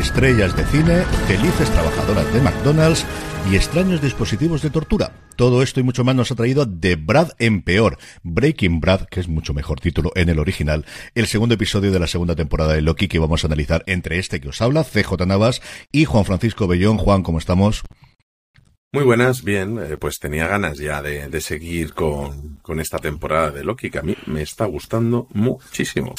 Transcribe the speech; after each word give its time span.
Estrellas 0.00 0.56
de 0.56 0.64
cine, 0.64 1.02
felices 1.28 1.70
trabajadoras 1.70 2.32
de 2.32 2.40
McDonald's 2.40 3.04
y 3.50 3.56
extraños 3.56 4.00
dispositivos 4.00 4.62
de 4.62 4.70
tortura. 4.70 5.12
Todo 5.36 5.62
esto 5.62 5.78
y 5.78 5.82
mucho 5.82 6.04
más 6.04 6.14
nos 6.14 6.32
ha 6.32 6.34
traído 6.34 6.64
de 6.64 6.96
Brad 6.96 7.32
en 7.38 7.62
peor, 7.62 7.98
Breaking 8.22 8.80
Brad, 8.80 9.02
que 9.06 9.20
es 9.20 9.28
mucho 9.28 9.52
mejor 9.52 9.78
título 9.80 10.10
en 10.14 10.30
el 10.30 10.38
original, 10.38 10.86
el 11.14 11.26
segundo 11.26 11.54
episodio 11.54 11.92
de 11.92 11.98
la 11.98 12.06
segunda 12.06 12.34
temporada 12.34 12.72
de 12.72 12.80
Loki 12.80 13.08
que 13.08 13.18
vamos 13.18 13.44
a 13.44 13.46
analizar 13.46 13.84
entre 13.86 14.18
este 14.18 14.40
que 14.40 14.48
os 14.48 14.62
habla, 14.62 14.84
CJ 14.84 15.26
Navas 15.26 15.60
y 15.92 16.06
Juan 16.06 16.24
Francisco 16.24 16.66
Bellón. 16.66 16.96
Juan, 16.96 17.22
¿cómo 17.22 17.38
estamos? 17.38 17.82
Muy 18.92 19.04
buenas, 19.04 19.44
bien, 19.44 19.78
eh, 19.78 19.96
pues 19.96 20.18
tenía 20.18 20.48
ganas 20.48 20.76
ya 20.78 21.00
de, 21.00 21.40
seguir 21.40 21.94
con, 21.94 22.56
con, 22.56 22.80
esta 22.80 22.98
temporada 22.98 23.52
de 23.52 23.62
Loki, 23.62 23.88
que 23.88 24.00
a 24.00 24.02
mí 24.02 24.16
me 24.26 24.42
está 24.42 24.64
gustando 24.64 25.28
muchísimo. 25.32 26.16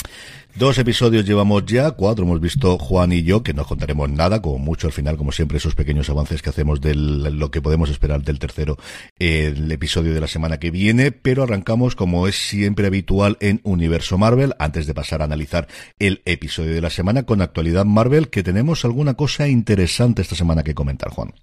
Dos 0.55 0.77
episodios 0.77 1.25
llevamos 1.25 1.65
ya, 1.65 1.91
cuatro 1.91 2.25
hemos 2.25 2.41
visto 2.41 2.77
Juan 2.77 3.13
y 3.13 3.23
yo, 3.23 3.41
que 3.41 3.53
no 3.53 3.65
contaremos 3.65 4.09
nada, 4.09 4.41
como 4.41 4.59
mucho 4.59 4.87
al 4.87 4.93
final, 4.93 5.15
como 5.17 5.31
siempre, 5.31 5.57
esos 5.57 5.75
pequeños 5.75 6.09
avances 6.09 6.41
que 6.41 6.49
hacemos 6.49 6.81
de 6.81 6.93
lo 6.93 7.49
que 7.51 7.61
podemos 7.61 7.89
esperar 7.89 8.21
del 8.21 8.37
tercero, 8.37 8.77
el 9.17 9.71
episodio 9.71 10.13
de 10.13 10.19
la 10.19 10.27
semana 10.27 10.59
que 10.59 10.69
viene, 10.69 11.13
pero 11.13 11.43
arrancamos 11.43 11.95
como 11.95 12.27
es 12.27 12.35
siempre 12.35 12.87
habitual 12.87 13.37
en 13.39 13.61
Universo 13.63 14.17
Marvel, 14.17 14.53
antes 14.59 14.87
de 14.87 14.93
pasar 14.93 15.21
a 15.21 15.25
analizar 15.25 15.67
el 15.99 16.21
episodio 16.25 16.75
de 16.75 16.81
la 16.81 16.89
semana 16.89 17.23
con 17.23 17.41
actualidad 17.41 17.85
Marvel, 17.85 18.29
que 18.29 18.43
tenemos 18.43 18.83
alguna 18.83 19.13
cosa 19.13 19.47
interesante 19.47 20.21
esta 20.21 20.35
semana 20.35 20.63
que 20.63 20.75
comentar, 20.75 21.11
Juan. 21.11 21.33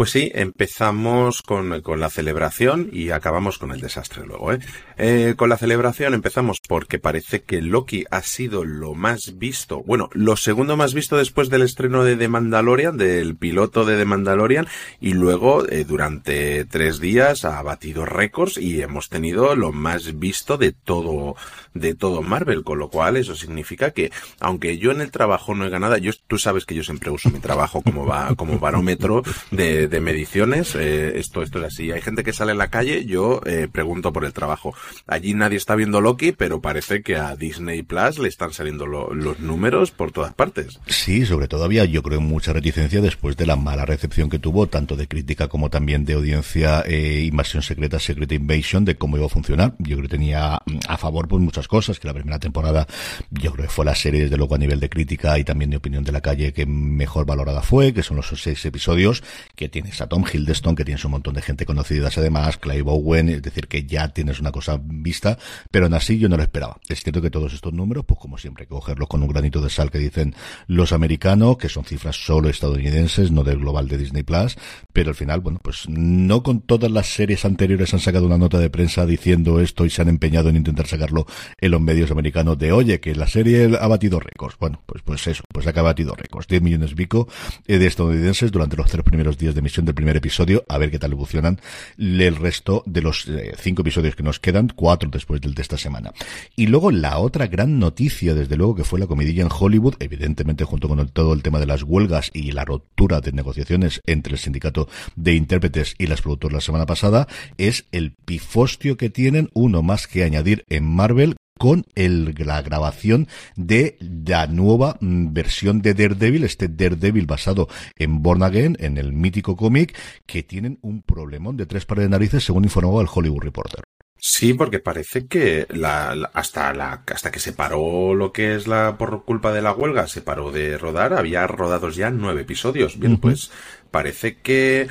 Pues 0.00 0.12
sí, 0.12 0.32
empezamos 0.34 1.42
con, 1.42 1.82
con, 1.82 2.00
la 2.00 2.08
celebración 2.08 2.88
y 2.90 3.10
acabamos 3.10 3.58
con 3.58 3.70
el 3.70 3.82
desastre 3.82 4.24
luego. 4.24 4.50
¿eh? 4.54 4.58
¿eh? 4.96 5.34
con 5.36 5.48
la 5.48 5.56
celebración 5.56 6.14
empezamos 6.14 6.58
porque 6.66 6.98
parece 6.98 7.42
que 7.42 7.60
Loki 7.60 8.04
ha 8.10 8.22
sido 8.22 8.64
lo 8.64 8.94
más 8.94 9.38
visto, 9.38 9.82
bueno, 9.82 10.08
lo 10.12 10.36
segundo 10.36 10.76
más 10.76 10.94
visto 10.94 11.16
después 11.16 11.48
del 11.48 11.62
estreno 11.62 12.04
de 12.04 12.16
The 12.16 12.28
Mandalorian, 12.28 12.96
del 12.96 13.36
piloto 13.36 13.84
de 13.84 13.96
The 13.96 14.04
Mandalorian, 14.04 14.68
y 15.00 15.14
luego 15.14 15.66
eh, 15.68 15.84
durante 15.84 16.64
tres 16.66 17.00
días 17.00 17.44
ha 17.44 17.60
batido 17.62 18.04
récords 18.04 18.58
y 18.58 18.82
hemos 18.82 19.08
tenido 19.08 19.54
lo 19.56 19.72
más 19.72 20.18
visto 20.18 20.56
de 20.58 20.72
todo, 20.72 21.36
de 21.74 21.94
todo 21.94 22.22
Marvel, 22.22 22.64
con 22.64 22.78
lo 22.78 22.88
cual 22.88 23.16
eso 23.16 23.34
significa 23.34 23.90
que, 23.92 24.10
aunque 24.40 24.78
yo 24.78 24.90
en 24.90 25.00
el 25.00 25.10
trabajo 25.10 25.54
no 25.54 25.66
he 25.66 25.70
ganado, 25.70 25.96
yo, 25.96 26.12
tú 26.26 26.38
sabes 26.38 26.66
que 26.66 26.74
yo 26.74 26.82
siempre 26.82 27.10
uso 27.10 27.30
mi 27.30 27.40
trabajo 27.40 27.82
como, 27.82 28.06
va, 28.06 28.34
como 28.34 28.58
barómetro 28.58 29.22
de, 29.50 29.88
de 29.88 30.00
mediciones, 30.00 30.74
eh, 30.74 31.18
esto, 31.18 31.42
esto 31.42 31.58
es 31.60 31.66
así. 31.66 31.92
Hay 31.92 32.02
gente 32.02 32.24
que 32.24 32.32
sale 32.32 32.52
en 32.52 32.58
la 32.58 32.68
calle, 32.68 33.04
yo 33.04 33.40
eh, 33.46 33.68
pregunto 33.70 34.12
por 34.12 34.24
el 34.24 34.32
trabajo. 34.32 34.74
Allí 35.06 35.34
nadie 35.34 35.56
está 35.56 35.74
viendo 35.74 36.00
Loki, 36.00 36.32
pero 36.32 36.60
parece 36.60 37.02
que 37.02 37.16
a 37.16 37.36
Disney 37.36 37.82
Plus 37.82 38.18
le 38.18 38.28
están 38.28 38.52
saliendo 38.52 38.86
los 38.86 39.40
números 39.40 39.90
por 39.90 40.12
todas 40.12 40.34
partes. 40.34 40.78
Sí, 40.86 41.26
sobre 41.26 41.48
todo 41.48 41.64
había, 41.64 41.84
yo 41.84 42.02
creo, 42.02 42.20
mucha 42.20 42.52
reticencia 42.52 43.00
después 43.00 43.36
de 43.36 43.46
la 43.46 43.56
mala 43.56 43.84
recepción 43.86 44.30
que 44.30 44.38
tuvo, 44.38 44.66
tanto 44.66 44.96
de 44.96 45.08
crítica 45.08 45.48
como 45.48 45.70
también 45.70 46.04
de 46.04 46.14
audiencia, 46.14 46.82
eh, 46.86 47.24
Invasión 47.26 47.62
Secreta, 47.62 47.98
Secret 47.98 48.32
Invasion, 48.32 48.84
de 48.84 48.96
cómo 48.96 49.16
iba 49.16 49.26
a 49.26 49.30
funcionar. 49.30 49.74
Yo 49.78 49.96
creo 49.96 50.02
que 50.02 50.16
tenía 50.16 50.60
mm, 50.66 50.78
a 50.88 50.96
favor 50.96 51.28
pues 51.28 51.42
muchas 51.42 51.59
cosas, 51.68 51.98
que 51.98 52.06
la 52.06 52.14
primera 52.14 52.38
temporada 52.38 52.86
yo 53.30 53.52
creo 53.52 53.66
que 53.66 53.72
fue 53.72 53.84
la 53.84 53.94
serie, 53.94 54.22
desde 54.22 54.36
luego 54.36 54.54
a 54.54 54.58
nivel 54.58 54.80
de 54.80 54.88
crítica 54.88 55.38
y 55.38 55.44
también 55.44 55.70
de 55.70 55.76
opinión 55.76 56.04
de 56.04 56.12
la 56.12 56.20
calle 56.20 56.52
que 56.52 56.66
mejor 56.66 57.26
valorada 57.26 57.62
fue, 57.62 57.92
que 57.92 58.02
son 58.02 58.16
los 58.16 58.28
seis 58.28 58.64
episodios, 58.64 59.22
que 59.54 59.68
tienes 59.68 60.00
a 60.00 60.08
Tom 60.08 60.24
Hiddleston, 60.30 60.74
que 60.74 60.84
tienes 60.84 61.04
un 61.04 61.12
montón 61.12 61.34
de 61.34 61.42
gente 61.42 61.66
conocida 61.66 62.10
además, 62.16 62.56
Clive 62.56 62.84
Owen, 62.86 63.28
es 63.28 63.42
decir, 63.42 63.68
que 63.68 63.84
ya 63.84 64.08
tienes 64.08 64.40
una 64.40 64.52
cosa 64.52 64.80
vista, 64.82 65.38
pero 65.70 65.86
aún 65.86 65.94
así 65.94 66.18
yo 66.18 66.28
no 66.28 66.36
lo 66.36 66.42
esperaba. 66.42 66.78
Es 66.88 67.02
cierto 67.02 67.20
que 67.20 67.30
todos 67.30 67.52
estos 67.52 67.72
números, 67.72 68.04
pues 68.06 68.18
como 68.18 68.38
siempre, 68.38 68.62
hay 68.62 68.66
que 68.66 68.74
cogerlos 68.74 69.08
con 69.08 69.22
un 69.22 69.28
granito 69.28 69.60
de 69.60 69.70
sal 69.70 69.90
que 69.90 69.98
dicen 69.98 70.34
los 70.66 70.92
americanos, 70.92 71.56
que 71.56 71.68
son 71.68 71.84
cifras 71.84 72.16
solo 72.16 72.48
estadounidenses, 72.48 73.30
no 73.30 73.44
del 73.44 73.58
global 73.58 73.88
de 73.88 73.98
Disney 73.98 74.22
Plus, 74.22 74.56
pero 74.92 75.10
al 75.10 75.16
final, 75.16 75.40
bueno, 75.40 75.60
pues 75.62 75.88
no 75.88 76.42
con 76.42 76.60
todas 76.60 76.90
las 76.90 77.06
series 77.06 77.44
anteriores 77.44 77.92
han 77.94 78.00
sacado 78.00 78.26
una 78.26 78.38
nota 78.38 78.58
de 78.58 78.70
prensa 78.70 79.06
diciendo 79.06 79.60
esto 79.60 79.84
y 79.84 79.90
se 79.90 80.02
han 80.02 80.08
empeñado 80.08 80.48
en 80.48 80.56
intentar 80.56 80.86
sacarlo 80.86 81.26
en 81.58 81.70
los 81.70 81.80
medios 81.80 82.10
americanos 82.10 82.58
de, 82.58 82.72
oye, 82.72 83.00
que 83.00 83.14
la 83.14 83.26
serie 83.26 83.76
ha 83.80 83.86
batido 83.88 84.20
récords. 84.20 84.56
Bueno, 84.58 84.82
pues, 84.86 85.02
pues 85.02 85.26
eso, 85.26 85.42
pues 85.52 85.66
ha 85.66 85.82
batido 85.82 86.14
récords. 86.14 86.46
10 86.48 86.62
millones 86.62 86.94
pico 86.94 87.28
eh, 87.66 87.78
de 87.78 87.86
estadounidenses 87.86 88.52
durante 88.52 88.76
los 88.76 88.90
tres 88.90 89.04
primeros 89.04 89.38
días 89.38 89.54
de 89.54 89.60
emisión 89.60 89.86
del 89.86 89.94
primer 89.94 90.16
episodio, 90.16 90.64
a 90.68 90.78
ver 90.78 90.90
qué 90.90 90.98
tal 90.98 91.12
evolucionan 91.12 91.60
el 91.98 92.36
resto 92.36 92.82
de 92.86 93.02
los 93.02 93.26
eh, 93.28 93.52
cinco 93.58 93.82
episodios 93.82 94.14
que 94.14 94.22
nos 94.22 94.38
quedan, 94.38 94.68
cuatro 94.74 95.08
después 95.10 95.40
del 95.40 95.54
de 95.54 95.62
esta 95.62 95.78
semana. 95.78 96.12
Y 96.56 96.66
luego 96.66 96.90
la 96.90 97.18
otra 97.18 97.46
gran 97.46 97.78
noticia, 97.78 98.34
desde 98.34 98.56
luego, 98.56 98.74
que 98.74 98.84
fue 98.84 99.00
la 99.00 99.06
comidilla 99.06 99.42
en 99.42 99.48
Hollywood, 99.50 99.94
evidentemente 100.00 100.64
junto 100.64 100.88
con 100.88 101.08
todo 101.08 101.32
el 101.32 101.42
tema 101.42 101.58
de 101.58 101.66
las 101.66 101.82
huelgas 101.82 102.30
y 102.32 102.52
la 102.52 102.64
ruptura 102.64 103.20
de 103.20 103.32
negociaciones 103.32 104.00
entre 104.06 104.34
el 104.34 104.38
sindicato 104.38 104.88
de 105.16 105.34
intérpretes 105.34 105.94
y 105.98 106.06
las 106.06 106.22
productoras 106.22 106.54
la 106.54 106.60
semana 106.60 106.86
pasada, 106.86 107.26
es 107.58 107.86
el 107.92 108.12
pifostio 108.12 108.96
que 108.96 109.10
tienen, 109.10 109.50
uno 109.54 109.82
más 109.82 110.06
que 110.06 110.24
añadir 110.24 110.64
en 110.68 110.84
Marvel, 110.84 111.36
con 111.60 111.84
el, 111.94 112.34
la 112.38 112.62
grabación 112.62 113.28
de 113.54 113.98
la 114.00 114.46
nueva 114.46 114.96
mm, 114.98 115.34
versión 115.34 115.82
de 115.82 115.92
Daredevil, 115.92 116.44
este 116.44 116.68
Daredevil 116.68 117.26
basado 117.26 117.68
en 117.96 118.22
Born 118.22 118.42
Again, 118.42 118.78
en 118.80 118.96
el 118.96 119.12
mítico 119.12 119.56
cómic, 119.56 119.94
que 120.24 120.42
tienen 120.42 120.78
un 120.80 121.02
problemón 121.02 121.58
de 121.58 121.66
tres 121.66 121.84
pares 121.84 122.04
de 122.04 122.08
narices, 122.08 122.44
según 122.44 122.64
informó 122.64 122.98
el 123.02 123.08
Hollywood 123.12 123.42
Reporter. 123.42 123.82
Sí, 124.16 124.54
porque 124.54 124.78
parece 124.78 125.26
que 125.26 125.66
la, 125.68 126.12
hasta 126.32 126.72
la, 126.72 127.04
hasta 127.12 127.30
que 127.30 127.40
se 127.40 127.52
paró 127.52 128.14
lo 128.14 128.32
que 128.32 128.54
es 128.54 128.66
la, 128.66 128.96
por 128.96 129.26
culpa 129.26 129.52
de 129.52 129.60
la 129.60 129.72
huelga, 129.72 130.06
se 130.06 130.22
paró 130.22 130.50
de 130.52 130.78
rodar, 130.78 131.12
había 131.12 131.46
rodados 131.46 131.94
ya 131.94 132.08
nueve 132.08 132.40
episodios. 132.40 132.98
Bien, 132.98 133.18
pues 133.18 133.50
parece 133.90 134.38
que 134.38 134.88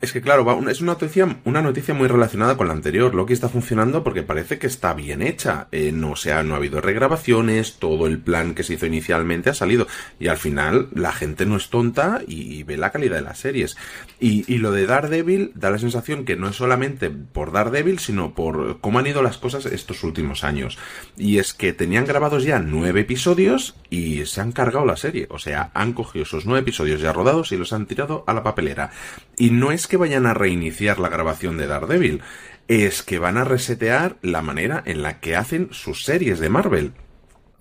es 0.00 0.12
que 0.12 0.20
claro, 0.20 0.68
es 0.68 0.80
una 0.80 0.92
noticia, 0.92 1.40
una 1.44 1.60
noticia 1.60 1.92
muy 1.92 2.06
relacionada 2.06 2.56
con 2.56 2.68
la 2.68 2.72
anterior. 2.72 3.14
Loki 3.14 3.32
está 3.32 3.48
funcionando 3.48 4.04
porque 4.04 4.22
parece 4.22 4.58
que 4.58 4.68
está 4.68 4.94
bien 4.94 5.22
hecha. 5.22 5.66
Eh, 5.72 5.90
no, 5.90 6.14
sea, 6.14 6.44
no 6.44 6.54
ha 6.54 6.58
habido 6.58 6.80
regrabaciones, 6.80 7.78
todo 7.78 8.06
el 8.06 8.18
plan 8.20 8.54
que 8.54 8.62
se 8.62 8.74
hizo 8.74 8.86
inicialmente 8.86 9.50
ha 9.50 9.54
salido. 9.54 9.88
Y 10.20 10.28
al 10.28 10.36
final 10.36 10.88
la 10.94 11.12
gente 11.12 11.46
no 11.46 11.56
es 11.56 11.68
tonta 11.68 12.20
y, 12.28 12.62
ve 12.62 12.76
la 12.76 12.92
calidad 12.92 13.16
de 13.16 13.22
las 13.22 13.40
series. 13.40 13.76
Y, 14.20 14.44
y, 14.52 14.58
lo 14.58 14.70
de 14.70 14.86
Daredevil 14.86 15.50
da 15.56 15.70
la 15.70 15.78
sensación 15.78 16.24
que 16.24 16.36
no 16.36 16.48
es 16.48 16.56
solamente 16.56 17.10
por 17.10 17.50
Daredevil, 17.50 17.98
sino 17.98 18.34
por 18.34 18.78
cómo 18.80 19.00
han 19.00 19.06
ido 19.08 19.22
las 19.22 19.38
cosas 19.38 19.66
estos 19.66 20.04
últimos 20.04 20.44
años. 20.44 20.78
Y 21.16 21.38
es 21.38 21.54
que 21.54 21.72
tenían 21.72 22.04
grabados 22.04 22.44
ya 22.44 22.60
nueve 22.60 23.00
episodios 23.00 23.74
y 23.90 24.26
se 24.26 24.40
han 24.40 24.52
cargado 24.52 24.86
la 24.86 24.96
serie. 24.96 25.26
O 25.30 25.40
sea, 25.40 25.72
han 25.74 25.92
cogido 25.92 26.22
esos 26.22 26.46
nueve 26.46 26.60
episodios 26.60 27.00
ya 27.00 27.12
rodados 27.12 27.50
y 27.50 27.56
los 27.56 27.72
han 27.72 27.86
tirado 27.86 28.22
a 28.28 28.32
la 28.32 28.44
papelera. 28.44 28.90
Y 29.36 29.50
no 29.50 29.72
es 29.72 29.87
que 29.88 29.96
vayan 29.96 30.26
a 30.26 30.34
reiniciar 30.34 31.00
la 31.00 31.08
grabación 31.08 31.56
de 31.58 31.66
Daredevil, 31.66 32.22
es 32.68 33.02
que 33.02 33.18
van 33.18 33.36
a 33.36 33.44
resetear 33.44 34.16
la 34.22 34.42
manera 34.42 34.82
en 34.86 35.02
la 35.02 35.20
que 35.20 35.34
hacen 35.34 35.68
sus 35.72 36.04
series 36.04 36.38
de 36.38 36.50
Marvel. 36.50 36.92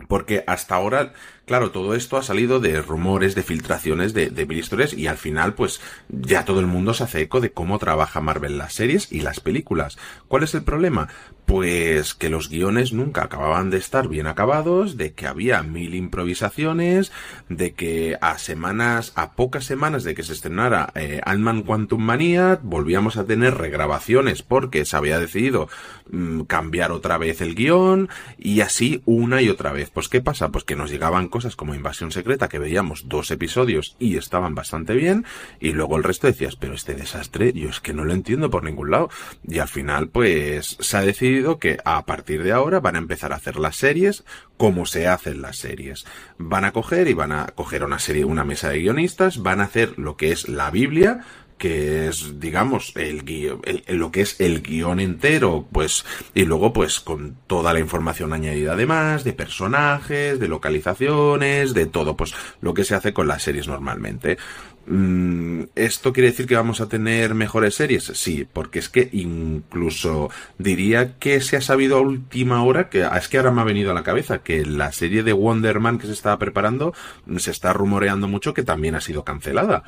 Porque 0.07 0.43
hasta 0.45 0.75
ahora 0.75 1.13
Claro, 1.47 1.71
todo 1.71 1.95
esto 1.95 2.17
ha 2.17 2.23
salido 2.23 2.59
de 2.59 2.81
rumores, 2.81 3.33
de 3.33 3.41
filtraciones, 3.41 4.13
de, 4.13 4.29
de 4.29 4.45
mil 4.45 4.61
y 4.97 5.07
al 5.07 5.17
final 5.17 5.53
pues 5.53 5.79
ya 6.09 6.43
todo 6.43 6.59
el 6.59 6.65
mundo 6.65 6.93
se 6.93 7.05
hace 7.05 7.21
eco 7.21 7.39
de 7.39 7.53
cómo 7.53 7.79
trabaja 7.79 8.19
Marvel 8.19 8.57
las 8.57 8.73
series 8.73 9.13
y 9.13 9.21
las 9.21 9.39
películas. 9.39 9.97
¿Cuál 10.27 10.43
es 10.43 10.53
el 10.55 10.63
problema? 10.63 11.07
Pues 11.47 12.13
que 12.13 12.29
los 12.29 12.49
guiones 12.49 12.91
nunca 12.91 13.23
acababan 13.23 13.69
de 13.69 13.77
estar 13.77 14.09
bien 14.09 14.27
acabados, 14.27 14.97
de 14.97 15.13
que 15.13 15.27
había 15.27 15.63
mil 15.63 15.95
improvisaciones, 15.95 17.13
de 17.47 17.71
que 17.71 18.17
a 18.19 18.37
semanas, 18.37 19.13
a 19.15 19.31
pocas 19.31 19.63
semanas 19.63 20.03
de 20.03 20.13
que 20.13 20.23
se 20.23 20.33
estrenara 20.33 20.91
eh, 20.93 21.21
Ant-Man 21.23 21.63
Quantum 21.63 22.01
Mania, 22.03 22.59
volvíamos 22.61 23.15
a 23.15 23.23
tener 23.23 23.55
regrabaciones 23.55 24.43
porque 24.43 24.83
se 24.83 24.97
había 24.97 25.19
decidido 25.19 25.69
mm, 26.11 26.41
cambiar 26.41 26.91
otra 26.91 27.17
vez 27.17 27.39
el 27.39 27.55
guion 27.55 28.09
y 28.37 28.59
así 28.59 29.01
una 29.05 29.41
y 29.41 29.47
otra 29.47 29.71
vez. 29.71 29.89
Pues 29.89 30.09
¿qué 30.09 30.19
pasa? 30.19 30.49
Pues 30.49 30.65
que 30.65 30.75
nos 30.75 30.91
llegaban 30.91 31.29
cosas 31.29 31.55
como 31.55 31.75
Invasión 31.75 32.11
Secreta, 32.11 32.49
que 32.49 32.59
veíamos 32.59 33.07
dos 33.07 33.31
episodios 33.31 33.95
y 33.99 34.17
estaban 34.17 34.53
bastante 34.53 34.95
bien, 34.95 35.23
y 35.61 35.71
luego 35.71 35.95
el 35.95 36.03
resto 36.03 36.27
decías, 36.27 36.57
pero 36.57 36.73
este 36.73 36.93
desastre, 36.93 37.53
yo 37.53 37.69
es 37.69 37.79
que 37.79 37.93
no 37.93 38.03
lo 38.03 38.13
entiendo 38.13 38.49
por 38.49 38.65
ningún 38.65 38.91
lado. 38.91 39.09
Y 39.47 39.59
al 39.59 39.69
final, 39.69 40.09
pues, 40.09 40.75
se 40.79 40.97
ha 40.97 41.01
decidido 41.01 41.36
que 41.59 41.77
a 41.85 42.05
partir 42.05 42.43
de 42.43 42.51
ahora 42.51 42.79
van 42.79 42.95
a 42.95 42.99
empezar 42.99 43.33
a 43.33 43.37
hacer 43.37 43.57
las 43.57 43.75
series 43.75 44.23
como 44.57 44.85
se 44.85 45.07
hacen 45.07 45.41
las 45.41 45.57
series. 45.57 46.05
Van 46.37 46.65
a 46.65 46.71
coger 46.71 47.07
y 47.07 47.13
van 47.13 47.31
a 47.31 47.47
coger 47.47 47.83
una 47.83 47.99
serie, 47.99 48.25
una 48.25 48.43
mesa 48.43 48.69
de 48.69 48.79
guionistas, 48.79 49.41
van 49.41 49.61
a 49.61 49.65
hacer 49.65 49.97
lo 49.97 50.17
que 50.17 50.31
es 50.31 50.49
la 50.49 50.71
Biblia, 50.71 51.21
que 51.57 52.07
es, 52.07 52.39
digamos, 52.39 52.93
el 52.95 53.23
lo 53.87 54.11
que 54.11 54.21
es 54.21 54.39
el 54.39 54.61
guion 54.61 54.99
entero, 54.99 55.67
pues, 55.71 56.05
y 56.33 56.45
luego, 56.45 56.71
pues, 56.71 56.99
con 56.99 57.37
toda 57.47 57.73
la 57.73 57.79
información 57.79 58.33
añadida 58.33 58.73
además, 58.73 59.23
de 59.23 59.33
personajes, 59.33 60.39
de 60.39 60.47
localizaciones, 60.47 61.73
de 61.73 61.87
todo, 61.87 62.15
pues, 62.15 62.33
lo 62.61 62.73
que 62.73 62.83
se 62.83 62.95
hace 62.95 63.13
con 63.13 63.27
las 63.27 63.43
series 63.43 63.67
normalmente. 63.67 64.37
Mm, 64.89 65.63
¿Esto 65.75 66.13
quiere 66.13 66.29
decir 66.29 66.47
que 66.47 66.55
vamos 66.55 66.79
a 66.79 66.87
tener 66.87 67.35
mejores 67.35 67.75
series? 67.75 68.05
Sí, 68.05 68.47
porque 68.51 68.79
es 68.79 68.87
que 68.87 69.09
incluso 69.11 70.29
diría 70.57 71.17
que 71.17 71.41
se 71.41 71.57
ha 71.57 71.61
sabido 71.61 71.97
a 71.97 72.01
última 72.01 72.63
hora, 72.63 72.87
que 72.87 73.05
es 73.05 73.27
que 73.27 73.37
ahora 73.37 73.51
me 73.51 73.59
ha 73.59 73.65
venido 73.65 73.91
a 73.91 73.93
la 73.93 74.03
cabeza, 74.03 74.43
que 74.43 74.65
la 74.65 74.93
serie 74.93 75.23
de 75.23 75.33
Wonder 75.33 75.81
Man 75.81 75.97
que 75.97 76.07
se 76.07 76.13
estaba 76.13 76.39
preparando 76.39 76.93
se 77.35 77.51
está 77.51 77.73
rumoreando 77.73 78.29
mucho 78.29 78.53
que 78.53 78.63
también 78.63 78.95
ha 78.95 79.01
sido 79.01 79.25
cancelada. 79.25 79.83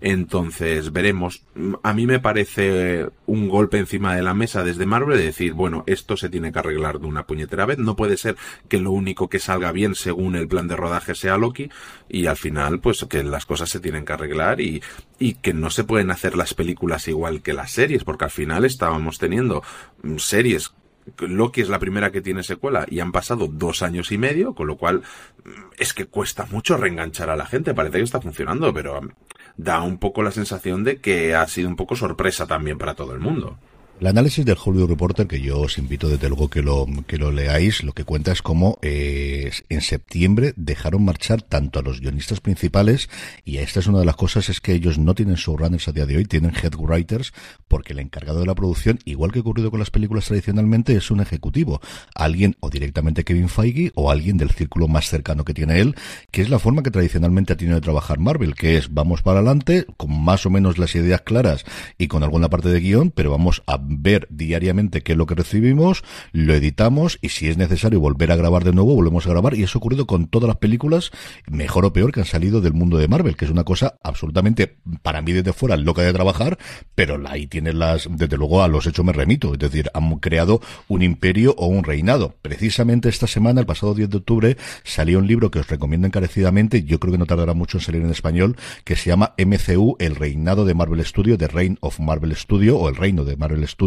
Entonces, 0.00 0.92
veremos. 0.92 1.44
A 1.84 1.92
mí 1.92 2.06
me 2.06 2.18
parece 2.18 3.06
un 3.26 3.48
golpe 3.48 3.78
encima 3.78 4.16
de 4.16 4.22
la 4.22 4.34
mesa 4.34 4.64
desde 4.64 4.86
Marvel 4.86 5.18
de 5.18 5.24
decir, 5.26 5.52
bueno, 5.52 5.84
esto 5.86 6.16
se 6.16 6.28
tiene 6.28 6.50
que 6.50 6.58
arreglar 6.58 6.98
de 6.98 7.06
una 7.06 7.24
puñetera 7.26 7.66
vez. 7.66 7.78
No 7.78 7.94
puede 7.94 8.16
ser 8.16 8.36
que 8.68 8.80
lo 8.80 8.90
único 8.90 9.28
que 9.28 9.38
salga 9.38 9.70
bien 9.70 9.94
según 9.94 10.34
el 10.34 10.48
plan 10.48 10.66
de 10.66 10.76
rodaje 10.76 11.14
sea 11.14 11.36
Loki 11.36 11.70
y 12.08 12.26
al 12.26 12.36
final, 12.36 12.80
pues 12.80 13.06
que 13.08 13.22
las 13.22 13.46
cosas 13.46 13.68
se 13.68 13.78
tienen 13.78 14.04
que 14.04 14.12
arreglar 14.12 14.39
y, 14.60 14.82
y 15.18 15.34
que 15.34 15.52
no 15.52 15.70
se 15.70 15.84
pueden 15.84 16.10
hacer 16.10 16.36
las 16.36 16.54
películas 16.54 17.08
igual 17.08 17.42
que 17.42 17.52
las 17.52 17.72
series, 17.72 18.04
porque 18.04 18.24
al 18.24 18.30
final 18.30 18.64
estábamos 18.64 19.18
teniendo 19.18 19.62
mm, 20.02 20.16
series 20.16 20.72
Loki 21.18 21.62
es 21.62 21.68
la 21.68 21.78
primera 21.78 22.10
que 22.12 22.20
tiene 22.20 22.42
secuela 22.42 22.86
y 22.88 23.00
han 23.00 23.12
pasado 23.12 23.48
dos 23.48 23.82
años 23.82 24.12
y 24.12 24.18
medio, 24.18 24.54
con 24.54 24.66
lo 24.66 24.76
cual 24.76 25.02
mm, 25.44 25.50
es 25.78 25.94
que 25.94 26.06
cuesta 26.06 26.46
mucho 26.50 26.76
reenganchar 26.76 27.30
a 27.30 27.36
la 27.36 27.46
gente. 27.46 27.74
Parece 27.74 27.98
que 27.98 28.04
está 28.04 28.20
funcionando, 28.20 28.72
pero 28.72 29.00
mm, 29.00 29.08
da 29.56 29.82
un 29.82 29.98
poco 29.98 30.22
la 30.22 30.30
sensación 30.30 30.84
de 30.84 30.98
que 30.98 31.34
ha 31.34 31.46
sido 31.48 31.68
un 31.68 31.76
poco 31.76 31.96
sorpresa 31.96 32.46
también 32.46 32.78
para 32.78 32.94
todo 32.94 33.12
el 33.12 33.20
mundo. 33.20 33.58
El 34.00 34.06
análisis 34.06 34.46
del 34.46 34.56
Hollywood 34.56 34.88
Reporter, 34.88 35.26
que 35.26 35.42
yo 35.42 35.60
os 35.60 35.76
invito 35.76 36.08
desde 36.08 36.30
luego 36.30 36.48
que 36.48 36.62
lo, 36.62 36.86
que 37.06 37.18
lo 37.18 37.30
leáis, 37.30 37.84
lo 37.84 37.92
que 37.92 38.04
cuenta 38.04 38.32
es 38.32 38.40
cómo 38.40 38.78
eh, 38.80 39.50
en 39.68 39.82
septiembre 39.82 40.54
dejaron 40.56 41.04
marchar 41.04 41.42
tanto 41.42 41.78
a 41.78 41.82
los 41.82 42.00
guionistas 42.00 42.40
principales, 42.40 43.10
y 43.44 43.58
esta 43.58 43.80
es 43.80 43.88
una 43.88 43.98
de 43.98 44.06
las 44.06 44.16
cosas, 44.16 44.48
es 44.48 44.62
que 44.62 44.72
ellos 44.72 44.96
no 44.96 45.14
tienen 45.14 45.34
showrunners 45.34 45.86
a 45.86 45.92
día 45.92 46.06
de 46.06 46.16
hoy, 46.16 46.24
tienen 46.24 46.54
head 46.54 46.76
writers, 46.78 47.34
porque 47.68 47.92
el 47.92 47.98
encargado 47.98 48.40
de 48.40 48.46
la 48.46 48.54
producción, 48.54 49.00
igual 49.04 49.32
que 49.32 49.40
ha 49.40 49.42
ocurrido 49.42 49.70
con 49.70 49.80
las 49.80 49.90
películas 49.90 50.24
tradicionalmente, 50.24 50.96
es 50.96 51.10
un 51.10 51.20
ejecutivo. 51.20 51.82
Alguien, 52.14 52.56
o 52.60 52.70
directamente 52.70 53.22
Kevin 53.22 53.50
Feige, 53.50 53.92
o 53.96 54.10
alguien 54.10 54.38
del 54.38 54.48
círculo 54.48 54.88
más 54.88 55.10
cercano 55.10 55.44
que 55.44 55.52
tiene 55.52 55.78
él, 55.78 55.94
que 56.30 56.40
es 56.40 56.48
la 56.48 56.58
forma 56.58 56.82
que 56.82 56.90
tradicionalmente 56.90 57.52
ha 57.52 57.56
tenido 57.58 57.74
de 57.74 57.82
trabajar 57.82 58.18
Marvel, 58.18 58.54
que 58.54 58.78
es 58.78 58.94
vamos 58.94 59.20
para 59.20 59.40
adelante, 59.40 59.84
con 59.98 60.24
más 60.24 60.46
o 60.46 60.50
menos 60.50 60.78
las 60.78 60.94
ideas 60.94 61.20
claras 61.20 61.66
y 61.98 62.08
con 62.08 62.22
alguna 62.22 62.48
parte 62.48 62.70
de 62.70 62.80
guion, 62.80 63.10
pero 63.10 63.30
vamos 63.30 63.62
a 63.66 63.89
ver 63.90 64.26
diariamente 64.30 65.02
qué 65.02 65.12
es 65.12 65.18
lo 65.18 65.26
que 65.26 65.34
recibimos, 65.34 66.02
lo 66.32 66.54
editamos 66.54 67.18
y 67.20 67.30
si 67.30 67.48
es 67.48 67.56
necesario 67.56 68.00
volver 68.00 68.32
a 68.32 68.36
grabar 68.36 68.64
de 68.64 68.72
nuevo, 68.72 68.94
volvemos 68.94 69.26
a 69.26 69.30
grabar 69.30 69.54
y 69.54 69.62
eso 69.62 69.78
ha 69.78 69.80
ocurrido 69.80 70.06
con 70.06 70.26
todas 70.26 70.48
las 70.48 70.56
películas, 70.56 71.10
mejor 71.50 71.84
o 71.84 71.92
peor, 71.92 72.12
que 72.12 72.20
han 72.20 72.26
salido 72.26 72.60
del 72.60 72.72
mundo 72.72 72.98
de 72.98 73.08
Marvel, 73.08 73.36
que 73.36 73.44
es 73.44 73.50
una 73.50 73.64
cosa 73.64 73.98
absolutamente, 74.02 74.78
para 75.02 75.22
mí 75.22 75.32
desde 75.32 75.52
fuera, 75.52 75.76
loca 75.76 76.02
de 76.02 76.12
trabajar, 76.12 76.58
pero 76.94 77.20
ahí 77.28 77.46
tiene 77.46 77.72
las, 77.72 78.08
desde 78.10 78.36
luego 78.36 78.62
a 78.62 78.68
los 78.68 78.86
hechos 78.86 79.04
me 79.04 79.12
remito, 79.12 79.52
es 79.52 79.58
decir, 79.58 79.90
han 79.94 80.18
creado 80.18 80.60
un 80.88 81.02
imperio 81.02 81.54
o 81.56 81.66
un 81.66 81.84
reinado. 81.84 82.36
Precisamente 82.42 83.08
esta 83.08 83.26
semana, 83.26 83.60
el 83.60 83.66
pasado 83.66 83.94
10 83.94 84.10
de 84.10 84.16
octubre, 84.16 84.56
salió 84.84 85.18
un 85.18 85.26
libro 85.26 85.50
que 85.50 85.58
os 85.58 85.68
recomiendo 85.68 86.06
encarecidamente, 86.06 86.84
yo 86.84 87.00
creo 87.00 87.12
que 87.12 87.18
no 87.18 87.26
tardará 87.26 87.54
mucho 87.54 87.78
en 87.78 87.82
salir 87.82 88.02
en 88.02 88.10
español, 88.10 88.56
que 88.84 88.96
se 88.96 89.10
llama 89.10 89.34
MCU, 89.38 89.96
el 89.98 90.16
reinado 90.16 90.64
de 90.64 90.74
Marvel 90.74 91.04
Studio, 91.04 91.38
The 91.38 91.48
Reign 91.48 91.78
of 91.80 92.00
Marvel 92.00 92.34
Studio, 92.36 92.78
o 92.78 92.88
el 92.88 92.96
reino 92.96 93.24
de 93.24 93.36
Marvel 93.36 93.66
Studio, 93.66 93.79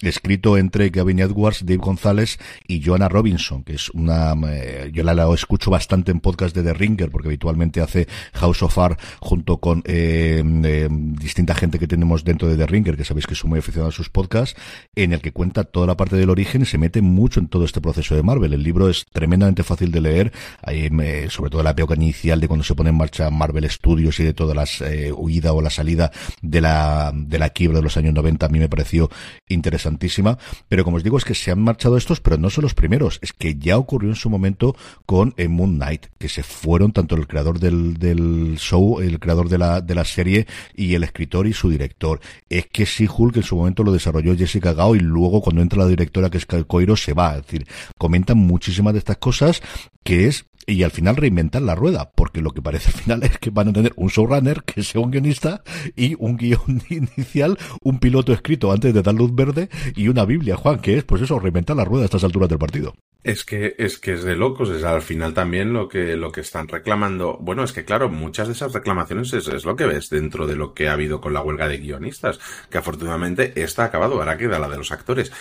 escrito 0.00 0.58
entre 0.58 0.90
Gavin 0.90 1.18
Edwards, 1.18 1.64
Dave 1.64 1.78
González 1.78 2.38
y 2.66 2.82
Joanna 2.82 3.08
Robinson, 3.08 3.64
que 3.64 3.74
es 3.74 3.90
una, 3.90 4.34
eh, 4.48 4.90
yo 4.92 5.02
la, 5.02 5.14
la, 5.14 5.32
escucho 5.32 5.70
bastante 5.70 6.12
en 6.12 6.20
podcast 6.20 6.54
de 6.54 6.62
The 6.62 6.74
Ringer, 6.74 7.10
porque 7.10 7.28
habitualmente 7.28 7.80
hace 7.80 8.06
House 8.34 8.62
of 8.62 8.78
Art 8.78 9.00
junto 9.20 9.58
con 9.58 9.82
eh, 9.86 10.42
eh, 10.64 10.88
distinta 10.90 11.54
gente 11.54 11.78
que 11.78 11.86
tenemos 11.86 12.24
dentro 12.24 12.48
de 12.48 12.56
The 12.56 12.66
Ringer, 12.66 12.96
que 12.96 13.04
sabéis 13.04 13.26
que 13.26 13.34
son 13.34 13.50
muy 13.50 13.58
aficionados 13.58 13.94
a 13.94 13.96
sus 13.96 14.10
podcasts, 14.10 14.58
en 14.94 15.12
el 15.12 15.20
que 15.20 15.32
cuenta 15.32 15.64
toda 15.64 15.86
la 15.86 15.96
parte 15.96 16.16
del 16.16 16.30
origen 16.30 16.62
y 16.62 16.66
se 16.66 16.78
mete 16.78 17.02
mucho 17.02 17.40
en 17.40 17.48
todo 17.48 17.64
este 17.64 17.80
proceso 17.80 18.14
de 18.14 18.22
Marvel. 18.22 18.52
El 18.52 18.62
libro 18.62 18.88
es 18.88 19.06
tremendamente 19.12 19.62
fácil 19.62 19.90
de 19.90 20.00
leer, 20.00 20.32
hay, 20.62 20.88
sobre 21.30 21.50
todo 21.50 21.62
la 21.62 21.70
época 21.70 21.94
inicial 21.94 22.40
de 22.40 22.48
cuando 22.48 22.64
se 22.64 22.74
pone 22.74 22.90
en 22.90 22.96
marcha 22.96 23.30
Marvel 23.30 23.68
Studios 23.70 24.20
y 24.20 24.24
de 24.24 24.34
todas 24.34 24.56
las 24.56 24.84
huida 25.16 25.52
o 25.52 25.60
la 25.60 25.70
salida 25.70 26.10
de 26.42 26.60
la, 26.60 27.12
de 27.14 27.38
la 27.38 27.50
quiebra 27.50 27.78
de 27.78 27.82
los 27.82 27.96
años 27.96 28.14
90, 28.14 28.46
a 28.46 28.48
mí 28.48 28.58
me 28.58 28.68
pareció 28.68 29.10
interesantísima. 29.48 30.38
Pero 30.68 30.84
como 30.84 30.96
os 30.96 31.04
digo, 31.04 31.18
es 31.18 31.24
que 31.24 31.34
se 31.34 31.50
han 31.50 31.62
marchado 31.62 31.96
estos, 31.96 32.20
pero 32.20 32.36
no 32.36 32.50
son 32.50 32.62
los 32.62 32.74
primeros. 32.74 33.18
Es 33.22 33.32
que 33.32 33.56
ya 33.56 33.78
ocurrió 33.78 34.10
en 34.10 34.16
su 34.16 34.30
momento 34.30 34.76
con 35.04 35.34
eh, 35.36 35.48
Moon 35.48 35.76
Knight, 35.76 36.06
que 36.18 36.28
se 36.28 36.42
fueron 36.42 36.92
tanto 36.92 37.14
el 37.16 37.26
creador 37.26 37.58
del, 37.58 37.94
del 37.98 38.56
show, 38.58 39.00
el 39.00 39.18
creador 39.18 39.48
de 39.48 39.58
la, 39.58 39.80
de 39.80 39.94
la 39.94 40.04
serie 40.04 40.46
y 40.74 40.94
el 40.94 41.04
escritor 41.04 41.46
y 41.46 41.52
su 41.52 41.70
director. 41.70 42.20
Es 42.48 42.66
que 42.66 42.86
sí, 42.86 43.08
Hulk 43.08 43.36
en 43.36 43.42
su 43.42 43.56
momento 43.56 43.82
lo 43.82 43.92
desarrolló 43.92 44.36
Jessica 44.36 44.72
Gao 44.72 44.96
y 44.96 45.00
luego 45.00 45.40
cuando 45.40 45.62
entra 45.62 45.82
la 45.82 45.88
directora 45.88 46.30
que 46.30 46.38
es 46.38 46.46
Coiro 46.46 46.96
se 46.96 47.12
va. 47.12 47.36
Es 47.36 47.42
decir, 47.42 47.66
comentan 47.98 48.38
muchísimas 48.38 48.92
de 48.92 48.98
estas 48.98 49.18
cosas 49.18 49.62
que 50.02 50.26
es 50.26 50.46
y 50.66 50.82
al 50.82 50.90
final 50.90 51.16
reinventar 51.16 51.62
la 51.62 51.74
rueda, 51.74 52.10
porque 52.14 52.40
lo 52.40 52.50
que 52.50 52.62
parece 52.62 52.88
al 52.88 52.94
final 52.94 53.22
es 53.24 53.38
que 53.38 53.50
van 53.50 53.68
a 53.68 53.72
tener 53.72 53.92
un 53.96 54.08
showrunner 54.08 54.62
que 54.64 54.82
sea 54.82 55.00
un 55.00 55.10
guionista 55.10 55.62
y 55.94 56.16
un 56.18 56.36
guion 56.36 56.82
inicial, 56.90 57.58
un 57.82 57.98
piloto 57.98 58.32
escrito 58.32 58.72
antes 58.72 58.92
de 58.92 59.02
dar 59.02 59.14
luz 59.14 59.34
verde 59.34 59.68
y 59.94 60.08
una 60.08 60.24
Biblia, 60.24 60.56
Juan, 60.56 60.80
que 60.80 60.98
es 60.98 61.04
pues 61.04 61.22
eso, 61.22 61.38
reinventar 61.38 61.76
la 61.76 61.84
rueda 61.84 62.02
a 62.02 62.06
estas 62.06 62.24
alturas 62.24 62.48
del 62.48 62.58
partido. 62.58 62.94
Es 63.26 63.44
que, 63.44 63.74
es 63.78 63.98
que 63.98 64.12
es 64.12 64.22
de 64.22 64.36
locos, 64.36 64.70
es 64.70 64.84
al 64.84 65.02
final 65.02 65.34
también 65.34 65.72
lo 65.72 65.88
que, 65.88 66.16
lo 66.16 66.30
que 66.30 66.42
están 66.42 66.68
reclamando. 66.68 67.38
Bueno, 67.40 67.64
es 67.64 67.72
que 67.72 67.84
claro, 67.84 68.08
muchas 68.08 68.46
de 68.46 68.52
esas 68.52 68.72
reclamaciones 68.72 69.32
es, 69.32 69.48
es 69.48 69.64
lo 69.64 69.74
que 69.74 69.84
ves 69.84 70.10
dentro 70.10 70.46
de 70.46 70.54
lo 70.54 70.74
que 70.74 70.88
ha 70.88 70.92
habido 70.92 71.20
con 71.20 71.32
la 71.34 71.42
huelga 71.42 71.66
de 71.66 71.78
guionistas, 71.78 72.38
que 72.70 72.78
afortunadamente 72.78 73.52
está 73.60 73.82
acabado, 73.82 74.14
ahora 74.14 74.36
queda 74.36 74.60
la 74.60 74.68
de 74.68 74.76
los 74.76 74.92
actores. 74.92 75.32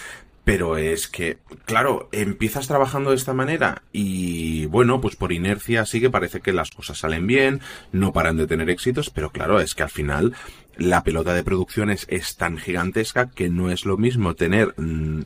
Pero 0.46 0.78
es 0.78 1.08
que, 1.08 1.40
claro, 1.66 2.08
empiezas 2.12 2.68
trabajando 2.68 3.10
de 3.10 3.16
esta 3.16 3.34
manera 3.34 3.82
y 3.92 4.68
bueno, 4.68 5.02
pues 5.02 5.16
por 5.16 5.34
inercia 5.34 5.86
sí 5.86 6.00
que 6.00 6.12
parece 6.12 6.40
que 6.40 6.54
las 6.54 6.70
cosas 6.70 7.00
salen 7.00 7.26
bien, 7.26 7.62
no 7.92 8.14
paran 8.14 8.38
de 8.38 8.46
tener 8.46 8.70
éxitos, 8.70 9.10
pero 9.10 9.32
claro, 9.32 9.60
es 9.60 9.74
que 9.74 9.84
al 9.84 9.90
final 9.90 10.36
la 10.78 11.04
pelota 11.04 11.34
de 11.34 11.44
producciones 11.44 12.06
es 12.10 12.38
tan 12.38 12.58
gigantesca 12.58 13.32
que 13.32 13.50
no 13.50 13.72
es 13.72 13.86
lo 13.86 13.98
mismo 13.98 14.36
tener 14.36 14.76
mm, 14.78 15.22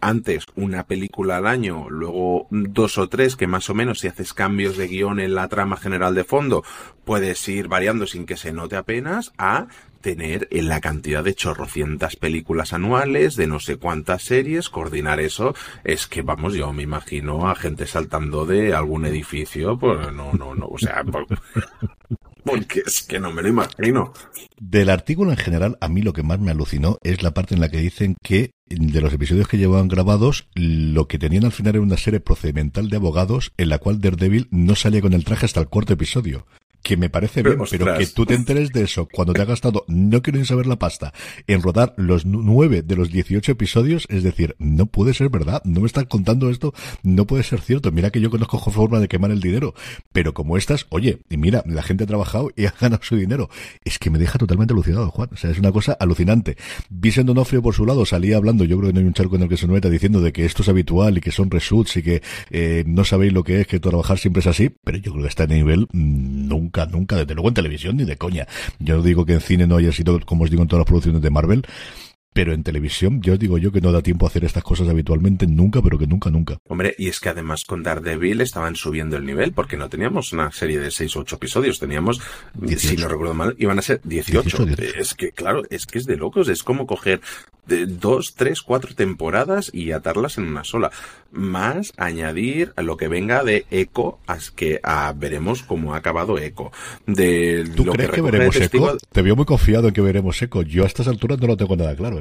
antes 0.00 0.46
una 0.54 0.84
película 0.86 1.38
al 1.38 1.46
año, 1.46 1.88
luego 1.90 2.46
dos 2.50 2.96
o 2.98 3.08
tres, 3.08 3.36
que 3.36 3.46
más 3.46 3.68
o 3.70 3.74
menos 3.74 4.00
si 4.00 4.08
haces 4.08 4.32
cambios 4.32 4.76
de 4.76 4.88
guion 4.88 5.20
en 5.20 5.34
la 5.34 5.48
trama 5.48 5.76
general 5.76 6.14
de 6.14 6.24
fondo, 6.24 6.64
puedes 7.04 7.46
ir 7.48 7.68
variando 7.68 8.06
sin 8.06 8.24
que 8.24 8.36
se 8.36 8.52
note 8.52 8.76
apenas, 8.76 9.32
a 9.36 9.66
tener 10.00 10.48
en 10.50 10.68
la 10.68 10.80
cantidad 10.80 11.22
de 11.22 11.34
chorrocientas 11.34 12.16
películas 12.16 12.72
anuales, 12.72 13.36
de 13.36 13.46
no 13.46 13.60
sé 13.60 13.76
cuántas 13.76 14.22
series, 14.22 14.68
coordinar 14.68 15.20
eso, 15.20 15.54
es 15.84 16.06
que 16.06 16.22
vamos, 16.22 16.54
yo 16.54 16.72
me 16.72 16.82
imagino 16.82 17.48
a 17.48 17.54
gente 17.54 17.86
saltando 17.86 18.46
de 18.46 18.74
algún 18.74 19.06
edificio, 19.06 19.78
pues 19.78 20.12
no, 20.12 20.32
no, 20.32 20.54
no, 20.54 20.66
o 20.66 20.78
sea, 20.78 21.04
porque 22.44 22.82
es 22.86 23.02
que 23.02 23.20
no 23.20 23.32
me 23.32 23.42
lo 23.42 23.48
imagino. 23.48 24.12
Del 24.58 24.90
artículo 24.90 25.30
en 25.30 25.36
general, 25.36 25.78
a 25.80 25.88
mí 25.88 26.02
lo 26.02 26.12
que 26.12 26.22
más 26.22 26.40
me 26.40 26.50
alucinó 26.50 26.98
es 27.02 27.22
la 27.22 27.32
parte 27.32 27.54
en 27.54 27.60
la 27.60 27.68
que 27.68 27.78
dicen 27.78 28.16
que 28.22 28.52
de 28.66 29.00
los 29.00 29.12
episodios 29.12 29.48
que 29.48 29.58
llevaban 29.58 29.88
grabados, 29.88 30.48
lo 30.54 31.08
que 31.08 31.18
tenían 31.18 31.44
al 31.44 31.52
final 31.52 31.74
era 31.74 31.82
una 31.82 31.96
serie 31.96 32.20
procedimental 32.20 32.88
de 32.88 32.96
abogados 32.96 33.52
en 33.56 33.68
la 33.68 33.78
cual 33.78 34.00
Daredevil 34.00 34.48
no 34.50 34.74
salía 34.76 35.00
con 35.00 35.12
el 35.12 35.24
traje 35.24 35.46
hasta 35.46 35.60
el 35.60 35.68
cuarto 35.68 35.92
episodio 35.92 36.46
que 36.82 36.96
me 36.96 37.10
parece 37.10 37.42
bien, 37.42 37.58
pero 37.70 37.96
que 37.96 38.06
tú 38.06 38.26
te 38.26 38.34
enteres 38.34 38.70
de 38.72 38.82
eso 38.82 39.08
cuando 39.10 39.32
te 39.32 39.42
ha 39.42 39.44
gastado, 39.44 39.84
no 39.88 40.22
quiero 40.22 40.38
ni 40.38 40.44
saber 40.44 40.66
la 40.66 40.78
pasta, 40.78 41.12
en 41.46 41.62
rodar 41.62 41.94
los 41.96 42.24
nueve 42.24 42.82
de 42.82 42.96
los 42.96 43.10
dieciocho 43.10 43.52
episodios, 43.52 44.06
es 44.08 44.22
decir, 44.22 44.56
no 44.58 44.86
puede 44.86 45.14
ser 45.14 45.28
verdad, 45.28 45.62
no 45.64 45.80
me 45.80 45.86
están 45.86 46.06
contando 46.06 46.50
esto, 46.50 46.72
no 47.02 47.26
puede 47.26 47.42
ser 47.42 47.60
cierto, 47.60 47.92
mira 47.92 48.10
que 48.10 48.20
yo 48.20 48.30
conozco 48.30 48.58
forma 48.70 49.00
de 49.00 49.08
quemar 49.08 49.30
el 49.30 49.40
dinero, 49.40 49.74
pero 50.12 50.34
como 50.34 50.56
estas, 50.56 50.86
oye, 50.90 51.20
y 51.28 51.36
mira, 51.36 51.62
la 51.66 51.82
gente 51.82 52.04
ha 52.04 52.06
trabajado 52.06 52.50
y 52.56 52.66
ha 52.66 52.74
ganado 52.78 53.02
su 53.02 53.16
dinero, 53.16 53.50
es 53.84 53.98
que 53.98 54.10
me 54.10 54.18
deja 54.18 54.38
totalmente 54.38 54.72
alucinado, 54.72 55.10
Juan, 55.10 55.30
o 55.32 55.36
sea, 55.36 55.50
es 55.50 55.58
una 55.58 55.72
cosa 55.72 55.92
alucinante. 55.92 56.56
Vicente 56.88 57.28
Donofrio 57.28 57.62
por 57.62 57.74
su 57.74 57.86
lado 57.86 58.06
salía 58.06 58.36
hablando, 58.36 58.64
yo 58.64 58.78
creo 58.78 58.88
que 58.88 58.94
no 58.94 59.00
hay 59.00 59.06
un 59.06 59.14
charco 59.14 59.36
en 59.36 59.42
el 59.42 59.48
que 59.48 59.56
se 59.56 59.66
meta 59.66 59.90
diciendo 59.90 60.20
de 60.20 60.32
que 60.32 60.44
esto 60.44 60.62
es 60.62 60.68
habitual 60.68 61.18
y 61.18 61.20
que 61.20 61.30
son 61.30 61.50
reshoots 61.50 61.96
y 61.98 62.02
que 62.02 62.22
eh, 62.50 62.84
no 62.86 63.04
sabéis 63.04 63.32
lo 63.32 63.44
que 63.44 63.60
es, 63.60 63.66
que 63.66 63.80
trabajar 63.80 64.18
siempre 64.18 64.40
es 64.40 64.46
así, 64.46 64.70
pero 64.84 64.98
yo 64.98 65.12
creo 65.12 65.22
que 65.22 65.28
está 65.28 65.44
a 65.44 65.46
nivel 65.46 65.86
mm, 65.92 66.48
nunca 66.48 66.69
nunca, 66.70 66.86
nunca, 66.86 67.16
desde 67.16 67.34
luego 67.34 67.48
en 67.48 67.54
televisión 67.54 67.96
ni 67.96 68.04
de 68.04 68.16
coña. 68.16 68.46
Yo 68.78 69.02
digo 69.02 69.26
que 69.26 69.34
en 69.34 69.40
cine 69.40 69.66
no 69.66 69.76
haya 69.76 69.92
sido, 69.92 70.20
como 70.20 70.44
os 70.44 70.50
digo, 70.50 70.62
en 70.62 70.68
todas 70.68 70.80
las 70.80 70.86
producciones 70.86 71.20
de 71.20 71.30
Marvel, 71.30 71.64
pero 72.32 72.52
en 72.52 72.62
televisión, 72.62 73.20
yo 73.22 73.36
digo 73.36 73.58
yo 73.58 73.72
que 73.72 73.80
no 73.80 73.92
da 73.92 74.02
tiempo 74.02 74.24
a 74.24 74.28
hacer 74.28 74.44
estas 74.44 74.62
cosas 74.62 74.88
habitualmente 74.88 75.46
nunca, 75.46 75.82
pero 75.82 75.98
que 75.98 76.06
nunca, 76.06 76.30
nunca. 76.30 76.58
Hombre, 76.68 76.94
y 76.96 77.08
es 77.08 77.18
que 77.18 77.28
además 77.28 77.64
con 77.64 77.82
Daredevil 77.82 78.40
estaban 78.40 78.76
subiendo 78.76 79.16
el 79.16 79.26
nivel, 79.26 79.52
porque 79.52 79.76
no 79.76 79.88
teníamos 79.88 80.32
una 80.32 80.52
serie 80.52 80.78
de 80.78 80.90
6 80.90 81.16
o 81.16 81.20
8 81.20 81.36
episodios, 81.36 81.78
teníamos, 81.78 82.20
si 82.76 82.96
no 82.96 83.08
recuerdo 83.08 83.34
mal, 83.34 83.56
iban 83.58 83.78
a 83.78 83.82
ser 83.82 84.00
18. 84.04 84.66
Es 84.96 85.14
que, 85.14 85.32
claro, 85.32 85.62
es 85.70 85.86
que 85.86 85.98
es 85.98 86.06
de 86.06 86.16
locos, 86.16 86.48
es 86.48 86.62
como 86.62 86.86
coger 86.86 87.20
de 87.70 87.86
dos, 87.86 88.34
tres, 88.34 88.62
cuatro 88.62 88.94
temporadas 88.94 89.70
y 89.72 89.92
atarlas 89.92 90.38
en 90.38 90.44
una 90.44 90.64
sola. 90.64 90.90
Más 91.30 91.92
añadir 91.96 92.72
lo 92.76 92.96
que 92.96 93.08
venga 93.08 93.44
de 93.44 93.64
Echo, 93.70 94.18
que 94.56 94.80
a, 94.82 95.12
veremos 95.12 95.62
cómo 95.62 95.94
ha 95.94 95.98
acabado 95.98 96.38
Echo. 96.38 96.72
De 97.06 97.64
¿Tú 97.76 97.84
crees 97.86 98.10
que, 98.10 98.20
veremos 98.20 98.56
Echo? 98.56 98.96
Te 99.12 99.22
veo 99.22 99.36
muy 99.36 99.44
confiado 99.44 99.88
en 99.88 99.94
que 99.94 100.00
veremos 100.00 100.42
Echo. 100.42 100.62
Yo 100.62 100.82
a 100.84 100.86
estas 100.86 101.06
alturas 101.06 101.38
no 101.40 101.46
lo 101.46 101.56
tengo 101.56 101.76
nada 101.76 101.94
claro. 101.94 102.19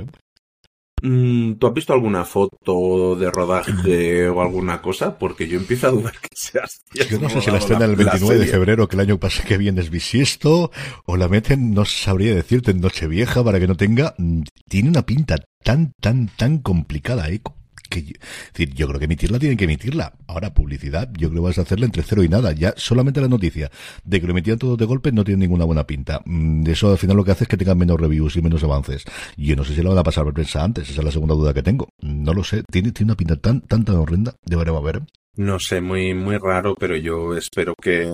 Mm, 1.02 1.54
¿Tú 1.54 1.68
has 1.68 1.74
visto 1.74 1.94
alguna 1.94 2.26
foto 2.26 3.16
de 3.16 3.32
rodaje 3.32 4.28
o 4.30 4.42
alguna 4.42 4.82
cosa? 4.82 5.18
Porque 5.18 5.48
yo 5.48 5.58
empiezo 5.58 5.88
a 5.88 5.92
dudar 5.92 6.14
que 6.20 6.30
seas. 6.34 6.82
Yo 6.94 7.20
no 7.20 7.30
sé 7.30 7.42
si 7.42 7.52
la 7.52 7.58
estrena 7.58 7.86
el 7.86 7.96
29 7.96 8.38
de 8.38 8.48
febrero, 8.48 8.88
que 8.88 8.96
el 8.96 9.02
año 9.02 9.20
pasa 9.20 9.44
que 9.44 9.58
viene 9.58 9.82
es 9.82 9.90
bisiesto, 9.90 10.72
o 11.06 11.18
la 11.18 11.28
meten, 11.28 11.74
no 11.74 11.86
sabría 11.86 12.36
decirte, 12.36 12.72
en 12.72 12.82
Nochevieja 12.82 13.44
para 13.44 13.60
que 13.60 13.68
no 13.68 13.76
tenga. 13.76 14.16
Mm, 14.18 14.42
tiene 14.68 14.90
una 14.90 15.06
pinta 15.06 15.38
tan, 15.64 15.94
tan, 16.00 16.30
tan 16.36 16.60
complicada, 16.60 17.30
¿eh? 17.30 17.42
Que 17.90 18.14
decir, 18.54 18.74
yo 18.74 18.88
creo 18.88 19.00
que 19.00 19.06
emitirla 19.06 19.40
tienen 19.40 19.58
que 19.58 19.66
emitirla. 19.66 20.14
Ahora, 20.28 20.54
publicidad, 20.54 21.10
yo 21.18 21.30
creo 21.30 21.42
que 21.42 21.48
vas 21.48 21.58
a 21.60 21.64
hacerla 21.64 21.86
entre 21.86 22.04
cero 22.04 22.24
y 22.24 22.30
nada. 22.30 22.52
Ya 22.54 22.74
solamente 22.78 23.22
la 23.22 23.28
noticia 23.28 23.72
de 24.04 24.22
que 24.22 24.28
lo 24.28 24.32
emitían 24.32 24.58
todos 24.58 24.78
de 24.78 24.86
golpe 24.86 25.12
no 25.12 25.24
tiene 25.24 25.40
ninguna 25.40 25.66
buena 25.66 25.86
pinta. 25.86 26.22
Mm, 26.26 26.68
eso 26.68 26.92
al 26.92 26.98
final 26.98 27.18
lo 27.18 27.24
que 27.24 27.32
hace 27.32 27.44
es 27.44 27.48
que 27.48 27.58
tengan 27.58 27.78
menos 27.78 28.00
reviews 28.00 28.36
y 28.36 28.42
menos 28.42 28.64
avances. 28.64 29.06
Yo 29.36 29.56
no 29.56 29.64
sé 29.64 29.76
si 29.76 29.84
la 29.84 29.90
van 29.90 29.98
a 29.98 30.04
pasar 30.04 30.24
por 30.24 30.34
prensa 30.34 30.64
antes, 30.64 30.90
esa 30.90 31.02
es 31.02 31.06
la 31.06 31.12
segunda 31.12 31.36
duda 31.36 31.54
que 31.54 31.64
tengo. 31.64 31.90
No 32.02 32.34
lo 32.34 32.44
sé, 32.44 32.64
tiene, 32.72 32.92
tiene 32.92 33.12
una 33.12 33.18
pinta 33.18 33.36
tan, 33.36 33.62
tan, 33.62 33.84
tan 33.84 33.96
horrenda. 33.96 34.36
Deberemos 34.46 34.84
ver. 34.84 35.02
No 35.36 35.60
sé, 35.60 35.80
muy, 35.80 36.14
muy 36.14 36.38
raro, 36.38 36.76
pero 36.76 36.98
yo 36.98 37.36
espero 37.36 37.74
que, 37.82 38.12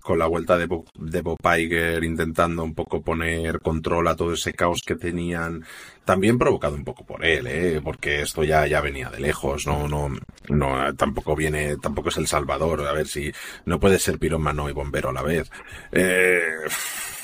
con 0.00 0.18
la 0.18 0.26
vuelta 0.26 0.58
de 0.58 0.66
Bob, 0.66 0.86
de 0.98 1.22
Bob 1.22 1.38
Iger 1.42 2.02
intentando 2.04 2.64
un 2.64 2.74
poco 2.74 3.00
poner 3.00 3.60
control 3.60 4.08
a 4.08 4.16
todo 4.16 4.32
ese 4.32 4.52
caos 4.52 4.82
que 4.84 4.96
tenían, 4.96 5.64
también 6.04 6.38
provocado 6.38 6.74
un 6.74 6.84
poco 6.84 7.04
por 7.04 7.24
él, 7.24 7.46
¿eh? 7.46 7.80
porque 7.82 8.22
esto 8.22 8.44
ya, 8.44 8.66
ya 8.66 8.80
venía 8.80 9.10
de 9.10 9.20
lejos, 9.20 9.66
no, 9.66 9.88
no, 9.88 10.10
no, 10.48 10.94
tampoco 10.94 11.34
viene, 11.34 11.76
tampoco 11.78 12.10
es 12.10 12.16
el 12.18 12.26
Salvador, 12.26 12.86
a 12.86 12.92
ver 12.92 13.08
si 13.08 13.32
no 13.64 13.80
puede 13.80 13.98
ser 13.98 14.18
pirómano 14.18 14.68
y 14.68 14.72
bombero 14.72 15.08
a 15.08 15.12
la 15.12 15.22
vez. 15.22 15.50
Eh, 15.92 16.40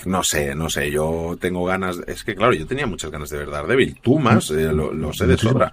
no 0.06 0.22
sé, 0.22 0.54
no 0.54 0.70
sé, 0.70 0.90
yo 0.90 1.36
tengo 1.38 1.64
ganas, 1.64 2.00
es 2.06 2.24
que 2.24 2.34
claro, 2.34 2.54
yo 2.54 2.66
tenía 2.66 2.86
muchas 2.86 3.10
ganas 3.10 3.28
de 3.28 3.38
ver 3.38 3.50
Daredevil, 3.50 3.98
tú 4.00 4.18
más, 4.18 4.50
eh, 4.50 4.72
lo, 4.72 4.92
lo 4.92 5.12
sé 5.12 5.26
de 5.26 5.36
sobra. 5.36 5.72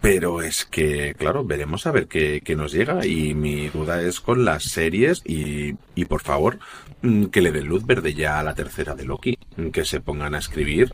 Pero 0.00 0.42
es 0.42 0.64
que, 0.64 1.16
claro, 1.18 1.44
veremos 1.44 1.84
a 1.86 1.90
ver 1.90 2.06
qué, 2.06 2.40
qué, 2.44 2.54
nos 2.54 2.70
llega 2.70 3.04
y 3.04 3.34
mi 3.34 3.68
duda 3.68 4.00
es 4.00 4.20
con 4.20 4.44
las 4.44 4.62
series 4.62 5.22
y, 5.24 5.74
y 5.96 6.04
por 6.04 6.22
favor 6.22 6.60
mm, 7.02 7.24
que 7.26 7.40
le 7.40 7.50
den 7.50 7.66
luz 7.66 7.84
verde 7.84 8.14
ya 8.14 8.38
a 8.38 8.44
la 8.44 8.54
tercera 8.54 8.94
de 8.94 9.04
Loki, 9.04 9.36
que 9.72 9.84
se 9.84 10.00
pongan 10.00 10.36
a 10.36 10.38
escribir 10.38 10.92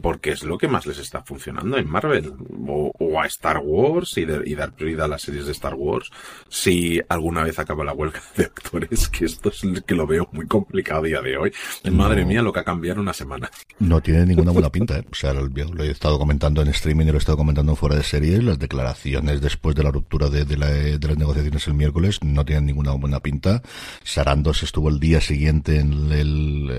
porque 0.00 0.32
es 0.32 0.44
lo 0.44 0.58
que 0.58 0.68
más 0.68 0.86
les 0.86 0.98
está 0.98 1.22
funcionando 1.22 1.76
en 1.78 1.88
Marvel. 1.88 2.32
O, 2.66 2.92
a 3.20 3.26
Star 3.26 3.58
Wars 3.58 4.16
y, 4.16 4.24
dar 4.54 4.72
prioridad 4.72 5.06
a 5.06 5.08
las 5.08 5.22
series 5.22 5.46
de 5.46 5.52
Star 5.52 5.74
Wars. 5.74 6.10
Si 6.48 7.00
alguna 7.08 7.44
vez 7.44 7.58
acaba 7.58 7.84
la 7.84 7.92
huelga 7.92 8.20
de 8.36 8.44
actores 8.44 9.08
que 9.08 9.24
esto 9.24 9.50
es 9.50 9.62
que 9.86 9.94
lo 9.94 10.06
veo 10.06 10.28
muy 10.32 10.46
complicado 10.46 11.00
a 11.00 11.06
día 11.06 11.22
de 11.22 11.36
hoy. 11.36 11.52
Madre 11.90 12.24
mía 12.24 12.42
lo 12.42 12.52
que 12.52 12.60
ha 12.60 12.64
cambiado 12.64 12.96
en 12.96 13.02
una 13.02 13.12
semana. 13.12 13.50
No 13.78 14.00
tiene 14.00 14.26
ninguna 14.26 14.52
buena 14.52 14.68
pinta 14.72 14.98
¿eh? 14.98 15.04
o 15.10 15.14
sea 15.14 15.32
lo, 15.32 15.48
he 15.84 15.90
estado 15.90 16.18
comentando 16.18 16.62
en 16.62 16.68
streaming 16.68 17.06
y 17.06 17.10
lo 17.10 17.14
he 17.14 17.18
estado 17.18 17.38
comentando 17.38 17.76
fuera 17.76 17.96
de 17.96 18.02
series. 18.02 18.42
Las 18.42 18.58
declaraciones 18.58 19.40
después 19.40 19.76
de 19.76 19.82
la 19.82 19.90
ruptura 19.90 20.28
de, 20.28 20.44
de, 20.44 20.56
las 20.56 21.18
negociaciones 21.18 21.66
el 21.66 21.74
miércoles 21.74 22.18
no 22.22 22.44
tienen 22.44 22.66
ninguna 22.66 22.92
buena 22.92 23.20
pinta. 23.20 23.62
Sarandos 24.02 24.62
estuvo 24.62 24.88
el 24.88 24.98
día 25.00 25.20
siguiente 25.20 25.78
en 25.78 26.12
el, 26.12 26.70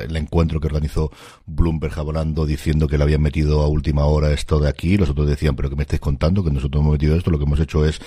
el, 0.00 0.16
encuentro 0.16 0.60
que 0.60 0.66
organizó 0.66 1.10
Bloomberg 1.46 1.98
diciendo 2.46 2.88
que 2.88 2.98
le 2.98 3.04
habían 3.04 3.22
metido 3.22 3.60
a 3.60 3.68
última 3.68 4.04
hora 4.06 4.32
esto 4.32 4.58
de 4.58 4.68
aquí, 4.68 4.96
los 4.96 5.10
otros 5.10 5.28
decían, 5.28 5.56
pero 5.56 5.70
que 5.70 5.76
me 5.76 5.82
estáis 5.82 6.00
contando, 6.00 6.42
que 6.42 6.50
nosotros 6.50 6.80
hemos 6.80 6.92
metido 6.92 7.16
esto, 7.16 7.30
lo 7.30 7.38
que 7.38 7.44
hemos 7.44 7.60
hecho 7.60 7.84
es 7.84 8.00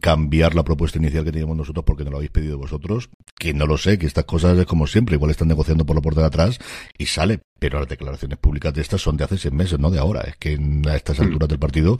cambiar 0.00 0.54
la 0.54 0.64
propuesta 0.64 0.98
inicial 0.98 1.24
que 1.24 1.32
teníamos 1.32 1.56
nosotros 1.56 1.84
porque 1.84 2.04
no 2.04 2.10
lo 2.10 2.16
habéis 2.16 2.30
pedido 2.30 2.58
vosotros, 2.58 3.10
que 3.38 3.54
no 3.54 3.66
lo 3.66 3.78
sé, 3.78 3.98
que 3.98 4.06
estas 4.06 4.24
cosas 4.24 4.58
es 4.58 4.66
como 4.66 4.86
siempre, 4.86 5.16
igual 5.16 5.30
están 5.30 5.48
negociando 5.48 5.84
por 5.84 5.96
la 5.96 6.02
puerta 6.02 6.22
de 6.22 6.26
atrás 6.26 6.58
y 6.98 7.06
sale, 7.06 7.40
pero 7.58 7.78
las 7.78 7.88
declaraciones 7.88 8.38
públicas 8.38 8.72
de 8.74 8.82
estas 8.82 9.00
son 9.00 9.16
de 9.16 9.24
hace 9.24 9.38
seis 9.38 9.52
meses, 9.52 9.78
no 9.78 9.90
de 9.90 9.98
ahora. 9.98 10.20
Es 10.22 10.36
que 10.36 10.58
a 10.88 10.96
estas 10.96 11.18
mm. 11.18 11.22
alturas 11.22 11.48
del 11.48 11.58
partido 11.58 11.98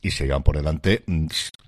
y 0.00 0.10
se 0.10 0.24
llevan 0.24 0.42
por 0.42 0.56
delante, 0.56 1.04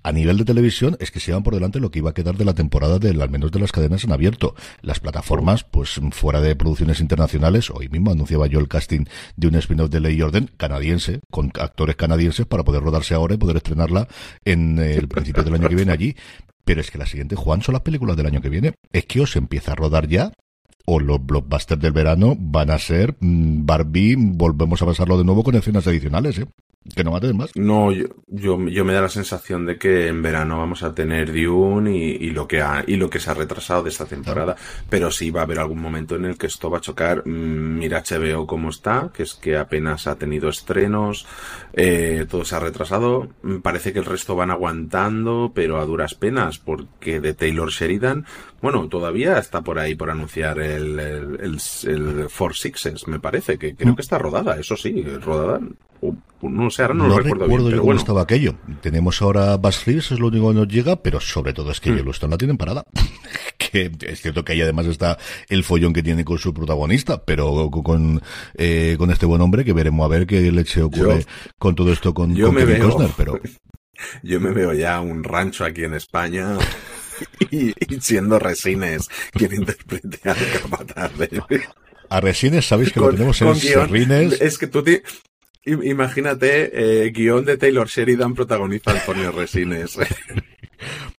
a 0.03 0.11
nivel 0.11 0.37
de 0.37 0.45
televisión, 0.45 0.97
es 0.99 1.11
que 1.11 1.19
se 1.19 1.27
llevan 1.27 1.43
por 1.43 1.53
delante 1.53 1.79
lo 1.79 1.91
que 1.91 1.99
iba 1.99 2.11
a 2.11 2.13
quedar 2.13 2.37
de 2.37 2.45
la 2.45 2.53
temporada 2.53 2.99
del 2.99 3.21
al 3.21 3.29
menos 3.29 3.51
de 3.51 3.59
las 3.59 3.71
cadenas 3.71 4.03
en 4.03 4.11
abierto. 4.11 4.55
Las 4.81 4.99
plataformas, 4.99 5.63
pues 5.63 5.99
fuera 6.11 6.41
de 6.41 6.55
producciones 6.55 6.99
internacionales, 6.99 7.69
hoy 7.69 7.89
mismo 7.89 8.11
anunciaba 8.11 8.47
yo 8.47 8.59
el 8.59 8.67
casting 8.67 9.05
de 9.35 9.47
un 9.47 9.55
spin-off 9.55 9.89
de 9.89 9.99
Ley 9.99 10.21
Orden 10.21 10.49
canadiense, 10.57 11.19
con 11.29 11.51
actores 11.59 11.95
canadienses 11.95 12.45
para 12.45 12.63
poder 12.63 12.83
rodarse 12.83 13.13
ahora 13.13 13.35
y 13.35 13.37
poder 13.37 13.57
estrenarla 13.57 14.07
en 14.43 14.79
el 14.79 15.07
principio 15.07 15.43
del 15.43 15.55
año 15.55 15.69
que 15.69 15.75
viene 15.75 15.91
allí. 15.91 16.15
Pero 16.63 16.81
es 16.81 16.89
que 16.89 16.97
la 16.97 17.05
siguiente, 17.05 17.35
Juan, 17.35 17.61
son 17.61 17.73
las 17.73 17.83
películas 17.83 18.17
del 18.17 18.25
año 18.25 18.41
que 18.41 18.49
viene. 18.49 18.73
Es 18.91 19.05
que 19.05 19.21
os 19.21 19.35
empieza 19.35 19.73
a 19.73 19.75
rodar 19.75 20.07
ya 20.07 20.31
o 20.85 20.99
los 20.99 21.25
blockbusters 21.25 21.81
del 21.81 21.91
verano 21.91 22.35
van 22.37 22.69
a 22.69 22.79
ser 22.79 23.15
mm, 23.19 23.65
Barbie, 23.65 24.15
volvemos 24.17 24.81
a 24.81 24.85
pasarlo 24.85 25.17
de 25.17 25.23
nuevo 25.23 25.43
con 25.43 25.55
escenas 25.55 25.87
adicionales, 25.87 26.39
¿eh? 26.39 26.45
Que 26.93 27.03
no 27.03 27.09
mates 27.09 27.33
más. 27.33 27.49
No, 27.55 27.91
yo, 27.91 28.05
yo, 28.27 28.85
me 28.85 28.93
da 28.93 29.01
la 29.01 29.09
sensación 29.09 29.65
de 29.65 29.79
que 29.79 30.07
en 30.07 30.21
verano 30.21 30.59
vamos 30.59 30.83
a 30.83 30.93
tener 30.93 31.33
Dune 31.33 31.97
y, 31.97 32.29
lo 32.29 32.47
que 32.47 32.61
ha, 32.61 32.83
y 32.85 32.95
lo 32.95 33.09
que 33.09 33.19
se 33.19 33.31
ha 33.31 33.33
retrasado 33.33 33.81
de 33.81 33.89
esta 33.89 34.05
temporada. 34.05 34.55
Pero 34.87 35.09
sí 35.09 35.31
va 35.31 35.41
a 35.41 35.43
haber 35.45 35.57
algún 35.57 35.81
momento 35.81 36.15
en 36.15 36.25
el 36.25 36.37
que 36.37 36.45
esto 36.45 36.69
va 36.69 36.77
a 36.77 36.81
chocar. 36.81 37.25
Mm, 37.25 37.79
mira 37.79 38.03
HBO 38.07 38.45
cómo 38.45 38.69
está, 38.69 39.09
que 39.11 39.23
es 39.23 39.33
que 39.33 39.57
apenas 39.57 40.05
ha 40.05 40.15
tenido 40.17 40.47
estrenos, 40.47 41.25
eh, 41.73 42.27
todo 42.29 42.45
se 42.45 42.55
ha 42.55 42.59
retrasado. 42.59 43.29
Mm, 43.41 43.57
parece 43.57 43.91
que 43.91 43.99
el 43.99 44.05
resto 44.05 44.35
van 44.35 44.51
aguantando, 44.51 45.53
pero 45.55 45.79
a 45.79 45.85
duras 45.85 46.13
penas, 46.13 46.59
porque 46.59 47.19
de 47.19 47.33
Taylor 47.33 47.71
Sheridan, 47.71 48.27
bueno, 48.65 48.89
todavía 48.89 49.37
está 49.37 49.61
por 49.61 49.77
ahí 49.77 49.93
por 49.93 50.09
anunciar 50.09 50.57
el, 50.57 50.99
el, 50.99 51.59
el, 51.83 52.29
Four 52.29 52.55
Sixes, 52.55 53.07
me 53.07 53.19
parece, 53.19 53.59
que 53.59 53.75
creo 53.75 53.93
mm. 53.93 53.95
que 53.95 54.01
está 54.01 54.17
rodada, 54.17 54.59
eso 54.59 54.75
sí, 54.75 55.03
rodada. 55.03 55.59
No 56.41 56.71
sé, 56.71 56.81
ahora 56.81 56.95
no, 56.95 57.07
lo 57.07 57.19
recuerdo, 57.19 57.45
bien, 57.45 57.63
pero 57.63 57.83
bueno. 57.83 57.99
estaba 57.99 58.23
aquello. 58.23 58.55
Tenemos 58.81 59.21
ahora 59.21 59.55
Bass 59.57 59.87
es 59.87 60.19
lo 60.19 60.29
único 60.29 60.49
que 60.49 60.55
nos 60.55 60.67
llega, 60.67 60.95
pero 60.95 61.19
sobre 61.19 61.53
todo 61.53 61.69
es 61.69 61.79
que 61.79 61.91
mm. 61.91 61.97
Yellowstone 61.97 62.31
la 62.31 62.37
tienen 62.39 62.57
parada. 62.57 62.83
que 63.59 63.91
es 64.01 64.21
cierto 64.21 64.43
que 64.43 64.53
ahí 64.53 64.61
además 64.61 64.87
está 64.87 65.19
el 65.47 65.63
follón 65.63 65.93
que 65.93 66.01
tiene 66.01 66.25
con 66.25 66.39
su 66.39 66.51
protagonista, 66.51 67.23
pero 67.23 67.69
con, 67.69 68.19
eh, 68.55 68.95
con 68.97 69.11
este 69.11 69.27
buen 69.27 69.41
hombre 69.41 69.63
que 69.63 69.73
veremos 69.73 70.03
a 70.03 70.07
ver 70.07 70.25
qué 70.25 70.51
leche 70.51 70.81
ocurre 70.81 71.23
con 71.59 71.75
todo 71.75 71.93
esto 71.93 72.15
con, 72.15 72.33
yo 72.33 72.51
me 72.51 72.65
veo, 72.65 73.13
pero... 73.15 73.39
Yo 74.23 74.41
me 74.41 74.51
veo 74.51 74.73
ya 74.73 74.99
un 74.99 75.23
rancho 75.23 75.63
aquí 75.63 75.85
en 75.85 75.93
España 75.93 76.57
y, 77.51 77.73
siendo 78.01 78.39
Resines 78.39 79.09
quien 79.31 79.53
interprete 79.53 80.29
a 80.29 80.35
capataz 80.61 81.11
A 82.09 82.21
Resines 82.21 82.65
sabéis 82.65 82.91
que 82.91 82.99
lo 82.99 83.11
tenemos 83.11 83.41
en 83.41 83.55
Serrines. 83.55 84.41
Es 84.41 84.57
que 84.57 84.67
tú 84.67 84.83
Imagínate, 85.65 87.05
eh, 87.05 87.09
guion 87.09 87.43
de 87.43 87.57
Taylor 87.57 87.87
Sheridan 87.87 88.35
protagoniza 88.35 88.91
Antonio 88.91 89.31
Resines. 89.31 89.97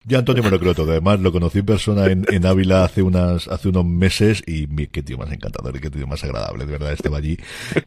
Ya 0.08 0.18
Antonio 0.18 0.40
me 0.44 0.50
lo 0.50 0.60
creo 0.60 0.72
todo. 0.72 0.92
Además, 0.92 1.18
lo 1.18 1.32
conocí 1.32 1.58
en 1.58 1.66
persona 1.66 2.06
en, 2.06 2.24
en 2.30 2.46
Ávila 2.46 2.84
hace 2.84 3.02
unas, 3.02 3.48
hace 3.48 3.70
unos 3.70 3.84
meses 3.84 4.40
y 4.46 4.68
qué 4.86 5.02
tío 5.02 5.18
más 5.18 5.32
encantador 5.32 5.74
y 5.74 5.80
qué 5.80 5.90
tío 5.90 6.06
más 6.06 6.22
agradable. 6.22 6.64
De 6.64 6.70
verdad, 6.70 6.92
estaba 6.92 7.18
allí 7.18 7.36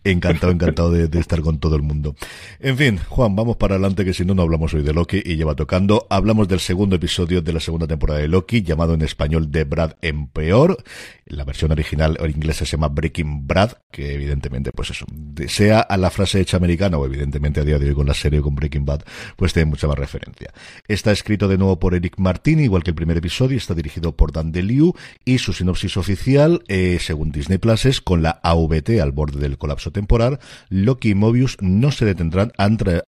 encantado, 0.03 0.51
encantado 0.51 0.91
de, 0.91 1.17
estar 1.17 1.39
con 1.39 1.59
todo 1.59 1.77
el 1.77 1.81
mundo. 1.81 2.15
En 2.59 2.75
fin, 2.75 2.99
Juan, 3.07 3.37
vamos 3.37 3.55
para 3.55 3.75
adelante 3.75 4.03
que 4.03 4.13
si 4.13 4.25
no, 4.25 4.35
no 4.35 4.41
hablamos 4.41 4.73
hoy 4.73 4.81
de 4.83 4.91
Loki 4.91 5.21
y 5.23 5.37
lleva 5.37 5.55
tocando. 5.55 6.07
Hablamos 6.09 6.49
del 6.49 6.59
segundo 6.59 6.97
episodio 6.97 7.41
de 7.41 7.53
la 7.53 7.61
segunda 7.61 7.87
temporada 7.87 8.19
de 8.19 8.27
Loki, 8.27 8.63
llamado 8.63 8.95
en 8.95 9.01
español 9.01 9.49
de 9.49 9.63
Brad 9.63 9.93
en 10.01 10.27
peor. 10.27 10.83
La 11.25 11.45
versión 11.45 11.71
original 11.71 12.17
o 12.19 12.25
inglesa 12.25 12.65
se 12.65 12.71
llama 12.71 12.89
Breaking 12.89 13.47
Brad, 13.47 13.73
que 13.91 14.13
evidentemente, 14.13 14.73
pues 14.73 14.89
eso, 14.89 15.05
sea 15.47 15.79
a 15.79 15.95
la 15.95 16.09
frase 16.09 16.41
hecha 16.41 16.57
americana 16.57 16.97
o 16.97 17.05
evidentemente 17.05 17.61
a 17.61 17.63
día 17.63 17.79
de 17.79 17.87
hoy 17.87 17.95
con 17.95 18.07
la 18.07 18.13
serie 18.13 18.41
con 18.41 18.55
Breaking 18.55 18.83
Bad, 18.83 19.03
pues 19.37 19.53
tiene 19.53 19.69
mucha 19.69 19.87
más 19.87 19.97
referencia. 19.97 20.51
Está 20.85 21.11
escrito 21.13 21.47
de 21.47 21.57
nuevo 21.57 21.79
por 21.79 21.93
Eric 21.93 22.08
Martin, 22.17 22.59
igual 22.59 22.83
que 22.83 22.91
el 22.91 22.95
primer 22.95 23.17
episodio, 23.17 23.57
está 23.57 23.73
dirigido 23.73 24.15
por 24.15 24.31
Dan 24.31 24.51
DeLiu 24.51 24.93
y 25.25 25.37
su 25.37 25.53
sinopsis 25.53 25.97
oficial, 25.97 26.63
eh, 26.67 26.97
según 26.99 27.31
Disney 27.31 27.57
Plus, 27.57 27.85
es 27.85 28.01
con 28.01 28.21
la 28.21 28.39
AVT 28.43 29.01
al 29.01 29.11
borde 29.11 29.39
del 29.39 29.57
colapso 29.57 29.91
temporal, 29.91 30.39
Loki 30.69 31.11
y 31.11 31.15
Mobius 31.15 31.57
no 31.61 31.91
se 31.91 32.05
detendrán 32.05 32.51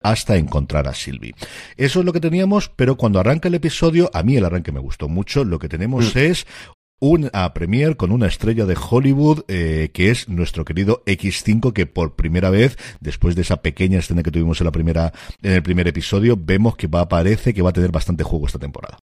hasta 0.02 0.38
encontrar 0.38 0.88
a 0.88 0.94
Sylvie. 0.94 1.36
Eso 1.78 2.00
es 2.00 2.06
lo 2.06 2.14
que 2.14 2.20
teníamos, 2.20 2.70
pero 2.76 2.96
cuando 2.96 3.20
arranca 3.20 3.48
el 3.48 3.56
episodio, 3.56 4.10
a 4.14 4.24
mí 4.24 4.36
el 4.36 4.46
arranque 4.46 4.72
me 4.72 4.80
gustó 4.80 5.10
mucho, 5.10 5.44
lo 5.44 5.60
que 5.60 5.70
tenemos 5.70 6.16
mm. 6.16 6.20
es 6.20 6.46
una 7.02 7.54
premier 7.56 7.98
con 7.98 8.12
una 8.12 8.28
estrella 8.28 8.68
de 8.68 8.78
Hollywood 8.78 9.42
eh, 9.48 9.90
que 9.92 10.12
es 10.12 10.30
nuestro 10.30 10.66
querido 10.66 11.04
X5 11.06 11.74
que 11.74 11.88
por 11.88 12.16
primera 12.16 12.52
vez 12.52 12.78
después 13.00 13.36
de 13.36 13.42
esa 13.42 13.64
pequeña 13.64 13.98
escena 14.00 14.22
que 14.22 14.30
tuvimos 14.30 14.62
en 14.62 14.66
la 14.66 14.72
primera 14.72 15.12
en 15.42 15.54
el 15.54 15.64
primer 15.64 15.88
episodio 15.88 16.38
vemos 16.40 16.76
que 16.76 16.86
va 16.86 17.10
parece 17.10 17.56
que 17.56 17.64
va 17.64 17.72
a 17.72 17.74
tener 17.74 17.92
bastante 17.92 18.24
juego 18.24 18.46
esta 18.46 18.60
temporada. 18.60 19.00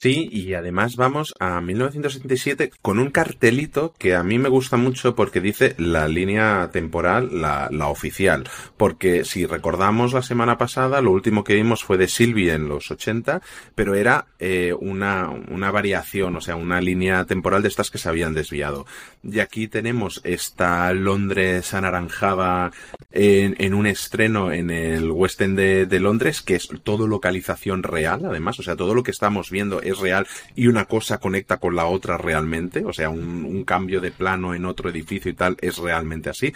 Sí, 0.00 0.28
y 0.30 0.54
además 0.54 0.94
vamos 0.94 1.34
a 1.40 1.60
1977 1.60 2.70
con 2.82 3.00
un 3.00 3.10
cartelito 3.10 3.94
que 3.98 4.14
a 4.14 4.22
mí 4.22 4.38
me 4.38 4.48
gusta 4.48 4.76
mucho 4.76 5.16
porque 5.16 5.40
dice 5.40 5.74
la 5.76 6.06
línea 6.06 6.70
temporal, 6.72 7.40
la, 7.40 7.88
oficial. 7.88 8.44
Porque 8.76 9.24
si 9.24 9.44
recordamos 9.44 10.12
la 10.12 10.22
semana 10.22 10.56
pasada, 10.56 11.00
lo 11.00 11.10
último 11.10 11.42
que 11.42 11.56
vimos 11.56 11.82
fue 11.82 11.98
de 11.98 12.06
Sylvie 12.06 12.52
en 12.52 12.68
los 12.68 12.92
80, 12.92 13.42
pero 13.74 13.96
era 13.96 14.26
eh, 14.38 14.72
una, 14.78 15.30
una 15.30 15.72
variación, 15.72 16.36
o 16.36 16.40
sea, 16.40 16.54
una 16.54 16.80
línea 16.80 17.24
temporal 17.24 17.62
de 17.62 17.68
estas 17.68 17.90
que 17.90 17.98
se 17.98 18.08
habían 18.08 18.34
desviado. 18.34 18.86
Y 19.24 19.40
aquí 19.40 19.66
tenemos 19.66 20.20
esta 20.22 20.92
Londres 20.92 21.74
anaranjada 21.74 22.70
en, 23.10 23.56
en 23.58 23.74
un 23.74 23.88
estreno 23.88 24.52
en 24.52 24.70
el 24.70 25.10
West 25.10 25.40
End 25.40 25.58
de, 25.58 25.86
de 25.86 25.98
Londres, 25.98 26.40
que 26.40 26.54
es 26.54 26.68
todo 26.84 27.08
localización 27.08 27.82
real, 27.82 28.24
además, 28.24 28.60
o 28.60 28.62
sea, 28.62 28.76
todo 28.76 28.94
lo 28.94 29.02
que 29.02 29.10
estamos 29.10 29.50
viendo 29.50 29.82
es 29.88 29.98
real 29.98 30.26
y 30.54 30.66
una 30.66 30.84
cosa 30.84 31.18
conecta 31.18 31.58
con 31.58 31.76
la 31.76 31.86
otra 31.86 32.16
realmente, 32.16 32.84
o 32.84 32.92
sea, 32.92 33.10
un, 33.10 33.64
cambio 33.64 34.00
de 34.00 34.10
plano 34.10 34.54
en 34.54 34.64
otro 34.64 34.88
edificio 34.88 35.30
y 35.30 35.34
tal 35.34 35.56
es 35.60 35.78
realmente 35.78 36.30
así. 36.30 36.52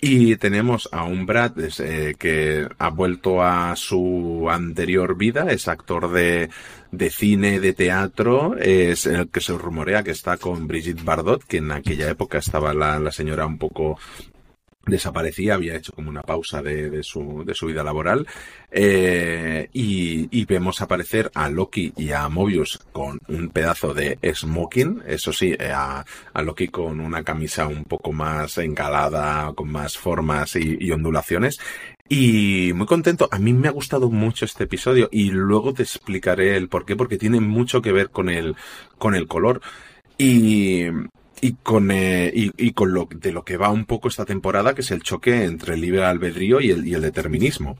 Y 0.00 0.36
tenemos 0.36 0.88
a 0.92 1.02
un 1.02 1.26
Brad 1.26 1.52
eh, 1.80 2.14
que 2.16 2.68
ha 2.78 2.90
vuelto 2.90 3.42
a 3.42 3.74
su 3.74 4.46
anterior 4.48 5.16
vida, 5.16 5.50
es 5.50 5.66
actor 5.66 6.12
de, 6.12 6.50
de 6.92 7.10
cine, 7.10 7.58
de 7.58 7.72
teatro, 7.72 8.56
es 8.56 9.06
el 9.06 9.28
que 9.28 9.40
se 9.40 9.58
rumorea 9.58 10.04
que 10.04 10.12
está 10.12 10.36
con 10.36 10.68
Brigitte 10.68 11.04
Bardot, 11.04 11.42
que 11.42 11.56
en 11.56 11.72
aquella 11.72 12.08
época 12.08 12.38
estaba 12.38 12.72
la, 12.74 13.00
la 13.00 13.10
señora 13.10 13.46
un 13.46 13.58
poco 13.58 13.98
desaparecía, 14.88 15.54
había 15.54 15.76
hecho 15.76 15.92
como 15.92 16.10
una 16.10 16.22
pausa 16.22 16.62
de, 16.62 16.90
de, 16.90 17.02
su, 17.02 17.44
de 17.44 17.54
su 17.54 17.66
vida 17.66 17.82
laboral 17.82 18.26
eh, 18.70 19.68
y, 19.72 20.28
y, 20.30 20.44
vemos 20.44 20.80
aparecer 20.80 21.30
a 21.34 21.48
Loki 21.48 21.92
y 21.96 22.12
a 22.12 22.28
Mobius 22.28 22.78
con 22.92 23.18
un 23.28 23.48
pedazo 23.50 23.94
de 23.94 24.18
smoking, 24.34 25.02
eso 25.06 25.32
sí, 25.32 25.54
eh, 25.58 25.70
a, 25.72 26.04
a 26.32 26.42
Loki 26.42 26.68
con 26.68 27.00
una 27.00 27.22
camisa 27.22 27.66
un 27.66 27.84
poco 27.84 28.12
más 28.12 28.58
engalada, 28.58 29.52
con 29.54 29.70
más 29.70 29.96
formas 29.96 30.56
y, 30.56 30.76
y 30.80 30.90
ondulaciones 30.90 31.58
y 32.08 32.72
muy 32.74 32.86
contento. 32.86 33.28
A 33.30 33.38
mí 33.38 33.52
me 33.52 33.68
ha 33.68 33.72
gustado 33.72 34.10
mucho 34.10 34.44
este 34.44 34.64
episodio 34.64 35.08
y 35.12 35.30
luego 35.30 35.74
te 35.74 35.82
explicaré 35.82 36.56
el 36.56 36.68
por 36.68 36.84
qué, 36.84 36.96
porque 36.96 37.18
tiene 37.18 37.40
mucho 37.40 37.82
que 37.82 37.92
ver 37.92 38.10
con 38.10 38.28
el, 38.28 38.56
con 38.96 39.14
el 39.14 39.26
color. 39.26 39.60
Y, 40.16 40.86
y 41.40 41.54
con, 41.54 41.90
eh, 41.90 42.32
y, 42.34 42.52
y, 42.56 42.72
con 42.72 42.92
lo 42.92 43.08
de 43.10 43.32
lo 43.32 43.44
que 43.44 43.56
va 43.56 43.70
un 43.70 43.84
poco 43.84 44.08
esta 44.08 44.24
temporada, 44.24 44.74
que 44.74 44.82
es 44.82 44.90
el 44.90 45.02
choque 45.02 45.44
entre 45.44 45.74
el 45.74 45.80
libre 45.80 46.04
albedrío 46.04 46.60
y 46.60 46.70
el, 46.70 46.86
y 46.86 46.94
el 46.94 47.02
determinismo. 47.02 47.76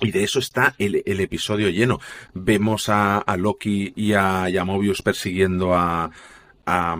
Y 0.00 0.10
de 0.10 0.24
eso 0.24 0.40
está 0.40 0.74
el, 0.78 1.02
el 1.06 1.20
episodio 1.20 1.68
lleno. 1.68 2.00
Vemos 2.34 2.88
a, 2.88 3.18
a 3.18 3.36
Loki 3.36 3.92
y 3.94 4.14
a, 4.14 4.48
y 4.50 4.56
persiguiendo 5.02 5.74
a, 5.74 6.10
a, 6.66 6.96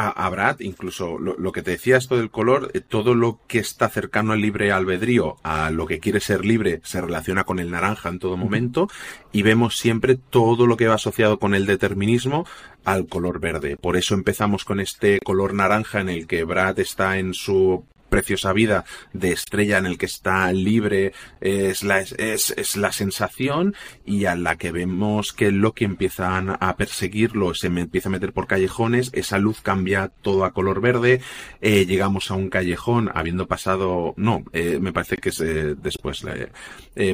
a, 0.00 0.26
a 0.26 0.30
Brad, 0.30 0.60
incluso 0.60 1.18
lo, 1.18 1.36
lo, 1.36 1.52
que 1.52 1.62
te 1.62 1.72
decía 1.72 1.98
esto 1.98 2.16
del 2.16 2.30
color, 2.30 2.70
eh, 2.72 2.80
todo 2.80 3.14
lo 3.14 3.40
que 3.46 3.58
está 3.58 3.88
cercano 3.90 4.32
al 4.32 4.40
libre 4.40 4.72
albedrío, 4.72 5.36
a 5.42 5.70
lo 5.70 5.86
que 5.86 6.00
quiere 6.00 6.20
ser 6.20 6.44
libre, 6.44 6.80
se 6.84 7.00
relaciona 7.00 7.44
con 7.44 7.58
el 7.58 7.70
naranja 7.70 8.08
en 8.08 8.18
todo 8.18 8.38
momento, 8.38 8.88
y 9.30 9.42
vemos 9.42 9.76
siempre 9.76 10.16
todo 10.16 10.66
lo 10.66 10.78
que 10.78 10.88
va 10.88 10.94
asociado 10.94 11.38
con 11.38 11.54
el 11.54 11.66
determinismo 11.66 12.46
al 12.84 13.06
color 13.06 13.40
verde. 13.40 13.76
Por 13.76 13.96
eso 13.96 14.14
empezamos 14.14 14.64
con 14.64 14.80
este 14.80 15.18
color 15.20 15.52
naranja 15.52 16.00
en 16.00 16.08
el 16.08 16.26
que 16.26 16.44
Brad 16.44 16.78
está 16.78 17.18
en 17.18 17.34
su 17.34 17.84
preciosa 18.10 18.52
vida 18.52 18.84
de 19.14 19.32
estrella 19.32 19.78
en 19.78 19.86
el 19.86 19.96
que 19.96 20.06
está 20.06 20.52
libre 20.52 21.12
es 21.40 21.82
la, 21.82 22.00
es, 22.00 22.50
es 22.50 22.76
la 22.76 22.92
sensación 22.92 23.74
y 24.04 24.26
a 24.26 24.34
la 24.34 24.56
que 24.56 24.72
vemos 24.72 25.32
que 25.32 25.50
Loki 25.50 25.84
empiezan 25.84 26.56
a 26.60 26.76
perseguirlo, 26.76 27.54
se 27.54 27.70
me 27.70 27.82
empieza 27.82 28.08
a 28.08 28.12
meter 28.12 28.32
por 28.32 28.46
callejones, 28.46 29.10
esa 29.14 29.38
luz 29.38 29.60
cambia 29.62 30.10
todo 30.22 30.44
a 30.44 30.52
color 30.52 30.80
verde, 30.80 31.20
eh, 31.60 31.86
llegamos 31.86 32.30
a 32.30 32.34
un 32.34 32.50
callejón 32.50 33.10
habiendo 33.14 33.46
pasado, 33.46 34.14
no, 34.16 34.44
eh, 34.52 34.78
me 34.80 34.92
parece 34.92 35.16
que 35.16 35.30
es 35.30 35.40
eh, 35.40 35.74
después, 35.80 36.24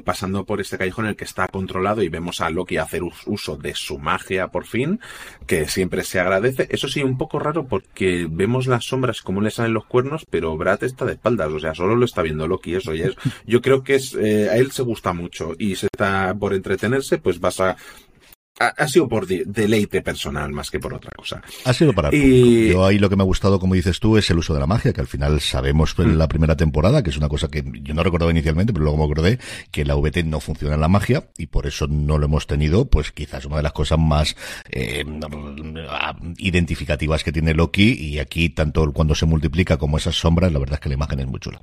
pasando 0.05 0.45
por 0.45 0.61
este 0.61 0.79
callejón 0.79 1.05
en 1.05 1.11
el 1.11 1.17
que 1.17 1.25
está 1.25 1.49
controlado 1.49 2.03
y 2.03 2.09
vemos 2.09 2.41
a 2.41 2.51
Loki 2.51 2.77
hacer 2.77 3.03
uso 3.27 3.57
de 3.57 3.75
su 3.75 3.99
magia 3.99 4.49
por 4.49 4.67
fin, 4.67 5.01
que 5.47 5.69
siempre 5.69 6.03
se 6.03 6.19
agradece. 6.19 6.67
Eso 6.71 6.89
sí, 6.89 7.03
un 7.03 7.19
poco 7.19 7.39
raro 7.39 7.67
porque 7.67 8.27
vemos 8.29 8.67
las 8.67 8.85
sombras 8.85 9.23
como 9.23 9.41
le 9.41 9.51
salen 9.51 9.75
los 9.75 9.87
cuernos, 9.87 10.25
pero 10.29 10.57
Brad 10.57 10.83
está 10.87 11.05
de 11.05 11.13
espaldas, 11.13 11.53
o 11.53 11.61
sea, 11.61 11.75
solo 11.75 11.97
lo 11.97 12.05
está 12.05 12.23
viendo 12.23 12.47
Loki, 12.49 12.75
eso 12.75 12.95
y 12.95 13.03
es. 13.03 13.15
Yo 13.47 13.61
creo 13.61 13.83
que 13.83 13.97
es, 13.97 14.15
eh, 14.15 14.49
a 14.51 14.57
él 14.57 14.71
se 14.73 14.83
gusta 14.83 15.13
mucho 15.13 15.53
y 15.59 15.77
se 15.77 15.87
está 15.87 16.35
por 16.39 16.55
entretenerse, 16.55 17.19
pues 17.19 17.41
vas 17.41 17.61
a 17.61 17.77
ha, 18.59 18.69
ha, 18.69 18.89
sido 18.89 19.09
por 19.09 19.27
de, 19.27 19.45
deleite 19.47 20.03
personal 20.03 20.51
más 20.53 20.71
que 20.71 20.81
por 20.81 20.95
otra 20.95 21.11
cosa. 21.17 21.43
Ha 21.65 21.73
sido 21.73 21.93
para 21.93 22.15
y... 22.15 22.71
Yo 22.71 22.85
ahí 22.85 22.99
lo 22.99 23.09
que 23.09 23.17
me 23.17 23.23
ha 23.23 23.27
gustado, 23.27 23.59
como 23.59 23.75
dices 23.75 24.01
tú, 24.01 24.17
es 24.17 24.31
el 24.31 24.39
uso 24.39 24.55
de 24.55 24.61
la 24.61 24.67
magia, 24.67 24.93
que 24.93 25.01
al 25.01 25.07
final 25.07 25.41
sabemos 25.41 25.95
en 25.99 26.15
mm. 26.15 26.19
la 26.19 26.29
primera 26.29 26.57
temporada, 26.57 27.03
que 27.03 27.11
es 27.11 27.17
una 27.17 27.29
cosa 27.29 27.49
que 27.49 27.65
yo 27.83 27.95
no 27.95 28.03
recordaba 28.03 28.31
inicialmente, 28.31 28.73
pero 28.73 28.85
luego 28.85 28.99
me 28.99 29.05
acordé 29.05 29.39
que 29.71 29.85
la 29.85 29.95
VT 29.95 30.25
no 30.25 30.41
funciona 30.41 30.75
en 30.75 30.81
la 30.81 30.89
magia 30.89 31.29
y 31.37 31.47
por 31.47 31.67
eso 31.67 31.87
no 31.87 32.19
lo 32.19 32.27
hemos 32.27 32.47
tenido, 32.47 32.87
pues 32.89 33.13
quizás 33.13 33.45
una 33.45 33.57
de 33.57 33.63
las 33.63 33.73
cosas 33.73 33.99
más 33.99 34.37
eh, 34.71 35.05
identificativas 36.39 37.25
que 37.25 37.33
tiene 37.33 37.55
Loki 37.55 37.93
y 37.93 38.19
aquí 38.19 38.51
tanto 38.51 38.93
cuando 38.93 39.15
se 39.15 39.27
multiplica 39.27 39.77
como 39.77 39.99
esas 39.99 40.17
sombras, 40.17 40.53
la 40.53 40.59
verdad 40.59 40.75
es 40.75 40.81
que 40.81 40.89
la 40.89 40.95
imagen 40.95 41.21
es 41.21 41.27
muy 41.27 41.41
chula. 41.41 41.61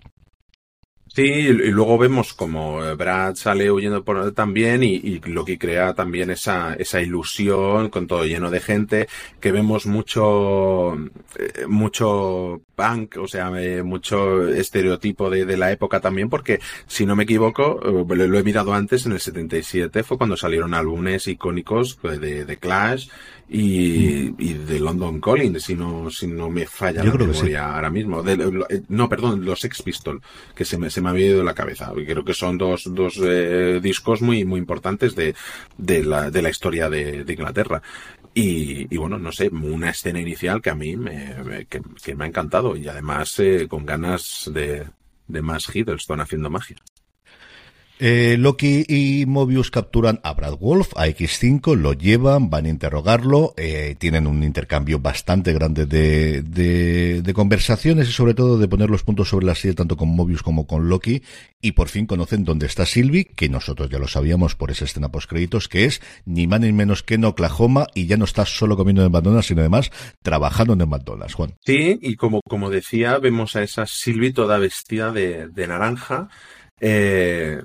Sí, 1.16 1.22
y 1.22 1.52
luego 1.70 2.00
vemos 2.00 2.34
como 2.34 2.80
Brad 2.96 3.36
sale 3.36 3.70
huyendo 3.70 4.04
por 4.04 4.32
también 4.32 4.82
y, 4.82 4.96
y 4.96 5.20
Loki 5.20 5.60
crea 5.60 5.94
también 5.94 6.32
esa, 6.32 6.74
esa 6.74 7.02
ilusión 7.02 7.90
con 7.90 8.08
todo 8.08 8.26
lleno 8.26 8.50
de 8.50 8.60
gente, 8.60 9.08
que 9.40 9.52
vemos 9.52 9.86
mucho, 9.86 10.96
eh, 11.38 11.68
mucho 11.68 12.62
punk, 12.76 13.18
o 13.20 13.28
sea, 13.28 13.52
eh, 13.62 13.84
mucho 13.84 14.48
estereotipo 14.48 15.30
de, 15.30 15.46
de, 15.46 15.56
la 15.56 15.72
época 15.72 16.00
también, 16.00 16.32
porque 16.32 16.60
si 16.88 17.06
no 17.06 17.16
me 17.16 17.26
equivoco, 17.26 17.80
eh, 17.84 18.16
lo 18.16 18.40
he 18.40 18.44
mirado 18.44 18.74
antes, 18.74 19.06
en 19.06 19.12
el 19.12 19.20
77 19.20 20.02
fue 20.02 20.18
cuando 20.18 20.36
salieron 20.36 20.74
álbumes 20.74 21.28
icónicos 21.28 22.00
de 22.02 22.58
Clash, 22.58 23.10
y, 23.56 24.34
y, 24.44 24.54
de 24.56 24.80
London 24.80 25.22
Calling, 25.22 25.60
si 25.60 25.76
no, 25.76 26.10
si 26.10 26.26
no 26.26 26.50
me 26.50 26.66
falla 26.66 27.04
Yo 27.04 27.12
la 27.12 27.14
creo 27.14 27.28
memoria 27.28 27.60
sí. 27.60 27.76
ahora 27.76 27.92
mismo. 27.92 28.24
De, 28.24 28.84
no, 28.90 29.08
perdón, 29.08 29.46
los 29.46 29.60
Sex 29.60 29.84
Pistol, 29.84 30.20
que 30.56 30.66
se 30.66 30.80
me, 30.80 30.90
se 30.90 31.02
me 31.02 31.10
había 31.12 31.28
ido 31.28 31.44
la 31.44 31.54
cabeza. 31.54 31.92
Creo 31.94 32.26
que 32.26 32.34
son 32.34 32.58
dos, 32.58 32.90
dos 32.92 33.20
eh, 33.22 33.80
discos 33.80 34.24
muy, 34.24 34.44
muy 34.44 34.60
importantes 34.60 35.14
de, 35.16 35.36
de, 35.78 36.04
la, 36.04 36.32
de 36.32 36.42
la 36.42 36.50
historia 36.50 36.90
de, 36.90 37.24
de 37.24 37.34
Inglaterra. 37.34 37.80
Y, 38.34 38.92
y, 38.92 38.98
bueno, 38.98 39.20
no 39.20 39.32
sé, 39.32 39.50
una 39.50 39.92
escena 39.92 40.20
inicial 40.20 40.60
que 40.60 40.72
a 40.72 40.76
mí 40.76 40.98
me, 40.98 41.36
me 41.44 41.66
que, 41.66 41.80
que, 42.04 42.16
me 42.16 42.24
ha 42.24 42.28
encantado 42.28 42.76
y 42.76 42.88
además 42.88 43.38
eh, 43.38 43.68
con 43.70 43.86
ganas 43.86 44.50
de, 44.52 44.88
de 45.28 45.42
más 45.44 45.70
Hiddleston 45.74 46.22
haciendo 46.22 46.50
magia. 46.50 46.78
Eh, 48.00 48.38
Loki 48.40 48.86
y 48.88 49.26
Mobius 49.28 49.70
capturan 49.70 50.20
a 50.24 50.34
Brad 50.34 50.58
Wolf, 50.58 50.94
a 50.96 51.08
X5, 51.08 51.76
lo 51.76 51.94
llevan, 51.94 52.50
van 52.50 52.66
a 52.66 52.70
interrogarlo, 52.70 53.54
eh, 53.56 53.96
tienen 54.00 54.26
un 54.26 54.44
intercambio 54.44 55.00
bastante 55.00 55.54
grande 55.54 55.86
de, 55.86 56.42
de, 56.42 57.22
de, 57.22 57.34
conversaciones 57.34 58.10
y 58.10 58.12
sobre 58.12 58.34
todo 58.34 58.58
de 58.58 58.68
poner 58.68 58.90
los 58.90 59.04
puntos 59.04 59.30
sobre 59.30 59.46
la 59.46 59.54
silla 59.54 59.76
tanto 59.76 59.96
con 59.96 60.10
Mobius 60.10 60.42
como 60.42 60.66
con 60.66 60.90
Loki 60.90 61.22
y 61.62 61.74
por 61.74 61.88
fin 61.88 62.08
conocen 62.08 62.44
dónde 62.44 62.66
está 62.66 62.86
Sylvie, 62.86 63.26
que 63.26 63.48
nosotros 63.48 63.90
ya 63.90 64.00
lo 64.00 64.08
sabíamos 64.08 64.56
por 64.56 64.72
esa 64.72 64.86
escena 64.86 65.12
post 65.12 65.30
créditos, 65.30 65.70
que 65.70 65.86
es 65.86 66.02
ni 66.26 66.48
más 66.48 66.60
ni 66.62 66.74
menos 66.74 67.04
que 67.04 67.14
en 67.14 67.26
Oklahoma 67.26 67.88
y 67.94 68.08
ya 68.08 68.18
no 68.18 68.26
está 68.26 68.46
solo 68.46 68.76
comiendo 68.76 69.06
en 69.06 69.12
McDonald's, 69.12 69.48
sino 69.48 69.62
además 69.62 69.92
trabajando 70.24 70.74
en 70.74 70.90
McDonald's, 70.90 71.36
Juan. 71.36 71.54
Sí, 71.64 72.00
y 72.02 72.16
como, 72.16 72.42
como 72.42 72.70
decía, 72.70 73.20
vemos 73.20 73.56
a 73.56 73.64
esa 73.64 73.86
Sylvie 73.86 74.34
toda 74.34 74.58
vestida 74.58 75.12
de, 75.12 75.48
de 75.48 75.68
naranja, 75.68 76.28
eh, 76.86 77.62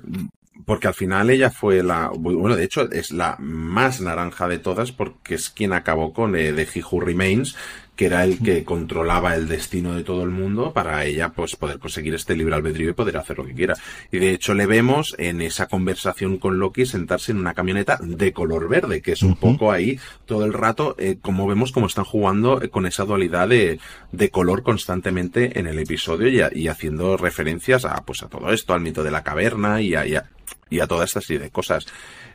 porque 0.65 0.87
al 0.87 0.93
final 0.93 1.29
ella 1.29 1.51
fue 1.51 1.83
la, 1.83 2.09
bueno, 2.17 2.55
de 2.55 2.63
hecho 2.63 2.89
es 2.89 3.11
la 3.11 3.35
más 3.39 3.99
naranja 3.99 4.47
de 4.47 4.59
todas 4.59 4.93
porque 4.93 5.35
es 5.35 5.49
quien 5.49 5.73
acabó 5.73 6.13
con 6.13 6.37
eh, 6.37 6.53
The 6.53 6.61
He 6.61 6.83
Remains, 7.01 7.57
que 7.99 8.05
era 8.05 8.23
el 8.23 8.39
que 8.39 8.63
controlaba 8.63 9.35
el 9.35 9.49
destino 9.49 9.93
de 9.93 10.05
todo 10.05 10.23
el 10.23 10.29
mundo 10.29 10.71
para 10.71 11.03
ella 11.03 11.33
pues 11.33 11.57
poder 11.57 11.79
conseguir 11.79 12.15
este 12.15 12.33
libre 12.33 12.55
albedrío 12.55 12.91
y 12.91 12.93
poder 12.93 13.17
hacer 13.17 13.37
lo 13.37 13.45
que 13.45 13.53
quiera. 13.53 13.73
Y 14.09 14.19
de 14.19 14.31
hecho 14.31 14.53
le 14.53 14.67
vemos 14.67 15.15
en 15.17 15.41
esa 15.41 15.67
conversación 15.67 16.37
con 16.37 16.59
Loki 16.59 16.85
sentarse 16.85 17.33
en 17.33 17.39
una 17.39 17.53
camioneta 17.53 17.99
de 18.01 18.31
color 18.31 18.69
verde, 18.69 19.01
que 19.01 19.11
es 19.11 19.21
un 19.21 19.31
uh 19.31 19.35
-huh. 19.35 19.39
poco 19.39 19.73
ahí 19.73 19.99
todo 20.25 20.45
el 20.45 20.53
rato, 20.53 20.95
eh, 20.97 21.17
como 21.21 21.45
vemos 21.45 21.73
como 21.73 21.87
están 21.87 22.05
jugando 22.05 22.61
con 22.71 22.85
esa 22.85 23.03
dualidad 23.03 23.49
de, 23.49 23.81
de 24.13 24.29
color 24.29 24.63
constantemente 24.63 25.59
en 25.59 25.67
el 25.67 25.77
episodio 25.77 26.29
y, 26.29 26.39
a, 26.39 26.49
y, 26.55 26.69
haciendo 26.69 27.17
referencias 27.17 27.83
a 27.83 28.05
pues 28.05 28.23
a 28.23 28.29
todo 28.29 28.53
esto, 28.53 28.73
al 28.73 28.79
mito 28.79 29.03
de 29.03 29.11
la 29.11 29.23
caverna 29.23 29.81
y 29.81 29.95
a, 29.95 30.07
y 30.07 30.15
a, 30.15 30.23
y 30.69 30.79
a 30.79 30.87
toda 30.87 31.03
esta 31.03 31.19
serie 31.19 31.41
de 31.43 31.49
cosas. 31.49 31.85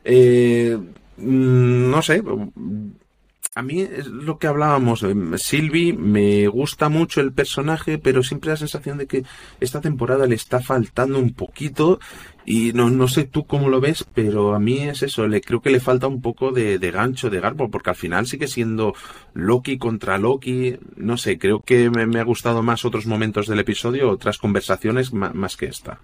Eh, 0.05 0.77
no 1.17 2.03
sé, 2.03 2.23
a 3.55 3.63
mí 3.63 3.81
es 3.81 4.07
lo 4.07 4.39
que 4.39 4.49
hablábamos. 4.49 5.03
Em, 5.05 5.39
Sylvie 5.39 5.93
me 5.93 6.49
gusta 6.49 6.89
mucho 6.89 7.21
el 7.21 7.33
personaje, 7.33 7.99
pero 7.99 8.23
siempre 8.23 8.51
la 8.51 8.57
sensación 8.57 8.99
de 8.99 9.07
que 9.07 9.25
esta 9.61 9.81
temporada 9.81 10.27
le 10.27 10.35
está 10.35 10.61
faltando 10.61 11.19
un 11.21 11.35
poquito. 11.35 12.01
Y 12.45 12.73
no, 12.73 12.91
no 12.91 13.09
sé 13.09 13.25
tú 13.25 13.47
cómo 13.47 13.69
lo 13.69 13.81
ves, 13.81 14.05
pero 14.13 14.55
a 14.55 14.59
mí 14.59 14.79
es 14.79 15.03
eso, 15.03 15.27
le 15.27 15.41
creo 15.41 15.63
que 15.63 15.71
le 15.71 15.81
falta 15.81 16.09
un 16.09 16.21
poco 16.21 16.53
de, 16.53 16.79
gancho, 16.91 17.31
de 17.31 17.41
garbo, 17.41 17.71
porque 17.71 17.91
al 17.91 17.97
final 17.97 18.27
sigue 18.27 18.49
siendo 18.49 18.95
Loki 19.35 19.79
contra 19.79 20.19
Loki. 20.19 20.77
No 20.97 21.17
sé, 21.17 21.39
creo 21.39 21.61
que 21.61 21.91
me, 21.91 22.07
me 22.07 22.21
ha 22.21 22.25
gustado 22.25 22.63
más 22.63 22.85
otros 22.85 23.07
momentos 23.07 23.47
del 23.47 23.61
episodio, 23.61 24.11
otras 24.11 24.39
conversaciones 24.39 25.13
más 25.13 25.57
que 25.57 25.67
esta. 25.67 26.01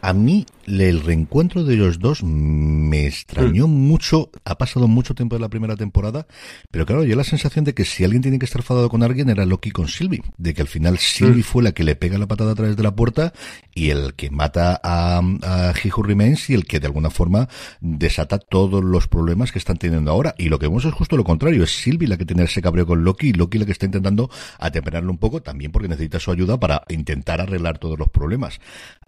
A 0.00 0.12
mí 0.12 0.46
el 0.66 1.00
reencuentro 1.02 1.64
de 1.64 1.76
los 1.76 1.98
dos 1.98 2.22
me 2.22 3.06
extrañó 3.06 3.66
mm. 3.66 3.70
mucho. 3.70 4.30
Ha 4.44 4.56
pasado 4.56 4.86
mucho 4.86 5.14
tiempo 5.14 5.34
de 5.34 5.40
la 5.40 5.48
primera 5.48 5.76
temporada, 5.76 6.26
pero 6.70 6.86
claro, 6.86 7.04
yo 7.04 7.16
la 7.16 7.24
sensación 7.24 7.64
de 7.64 7.74
que 7.74 7.84
si 7.84 8.04
alguien 8.04 8.22
tiene 8.22 8.38
que 8.38 8.44
estar 8.44 8.60
enfadado 8.60 8.88
con 8.88 9.02
alguien 9.02 9.28
era 9.28 9.44
Loki 9.44 9.70
con 9.70 9.88
Sylvie, 9.88 10.22
de 10.36 10.54
que 10.54 10.62
al 10.62 10.68
final 10.68 10.98
Sylvie 10.98 11.40
mm. 11.40 11.44
fue 11.44 11.62
la 11.62 11.72
que 11.72 11.84
le 11.84 11.96
pega 11.96 12.18
la 12.18 12.28
patada 12.28 12.52
a 12.52 12.54
través 12.54 12.76
de 12.76 12.82
la 12.82 12.94
puerta 12.94 13.32
y 13.74 13.90
el 13.90 14.14
que 14.14 14.30
mata 14.30 14.80
a, 14.82 15.20
a 15.42 15.72
He 15.72 15.90
Who 15.90 16.02
Remains 16.04 16.48
y 16.50 16.54
el 16.54 16.64
que 16.64 16.78
de 16.78 16.86
alguna 16.86 17.10
forma 17.10 17.48
desata 17.80 18.38
todos 18.38 18.84
los 18.84 19.08
problemas 19.08 19.50
que 19.50 19.58
están 19.58 19.78
teniendo 19.78 20.10
ahora. 20.10 20.34
Y 20.38 20.48
lo 20.48 20.58
que 20.58 20.68
vemos 20.68 20.84
es 20.84 20.92
justo 20.92 21.16
lo 21.16 21.24
contrario, 21.24 21.64
es 21.64 21.70
Sylvie 21.70 22.08
la 22.08 22.16
que 22.16 22.24
tiene 22.24 22.44
ese 22.44 22.62
cabreo 22.62 22.86
con 22.86 23.02
Loki 23.02 23.30
y 23.30 23.32
Loki 23.32 23.58
la 23.58 23.66
que 23.66 23.72
está 23.72 23.86
intentando 23.86 24.30
atemperarlo 24.58 25.10
un 25.10 25.18
poco, 25.18 25.42
también 25.42 25.72
porque 25.72 25.88
necesita 25.88 26.20
su 26.20 26.30
ayuda 26.30 26.60
para 26.60 26.82
intentar 26.88 27.40
arreglar 27.40 27.78
todos 27.78 27.98
los 27.98 28.08
problemas. 28.10 28.60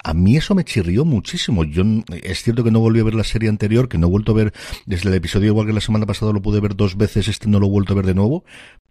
A 0.03 0.15
mí 0.15 0.37
eso 0.37 0.55
me 0.55 0.65
chirrió 0.65 0.80
muchísimo. 1.05 1.65
Yo 1.65 1.83
es 2.23 2.43
cierto 2.43 2.65
que 2.65 2.71
no 2.71 2.81
volví 2.81 3.01
a 3.01 3.05
ver 3.05 3.15
la 3.15 3.25
serie 3.25 3.49
anterior, 3.49 3.89
que 3.89 3.99
no 3.99 4.07
he 4.07 4.11
vuelto 4.11 4.33
a 4.33 4.35
ver 4.35 4.53
desde 4.87 5.09
el 5.09 5.15
episodio 5.15 5.49
igual 5.49 5.67
que 5.67 5.73
la 5.73 5.81
semana 5.81 6.07
pasada 6.07 6.33
lo 6.33 6.43
pude 6.43 6.61
ver 6.61 6.77
dos 6.77 6.97
veces, 6.97 7.29
este 7.29 7.49
no 7.49 7.61
lo 7.61 7.67
he 7.67 7.71
vuelto 7.71 7.93
a 7.93 7.97
ver 7.97 8.07
de 8.07 8.15
nuevo. 8.15 8.45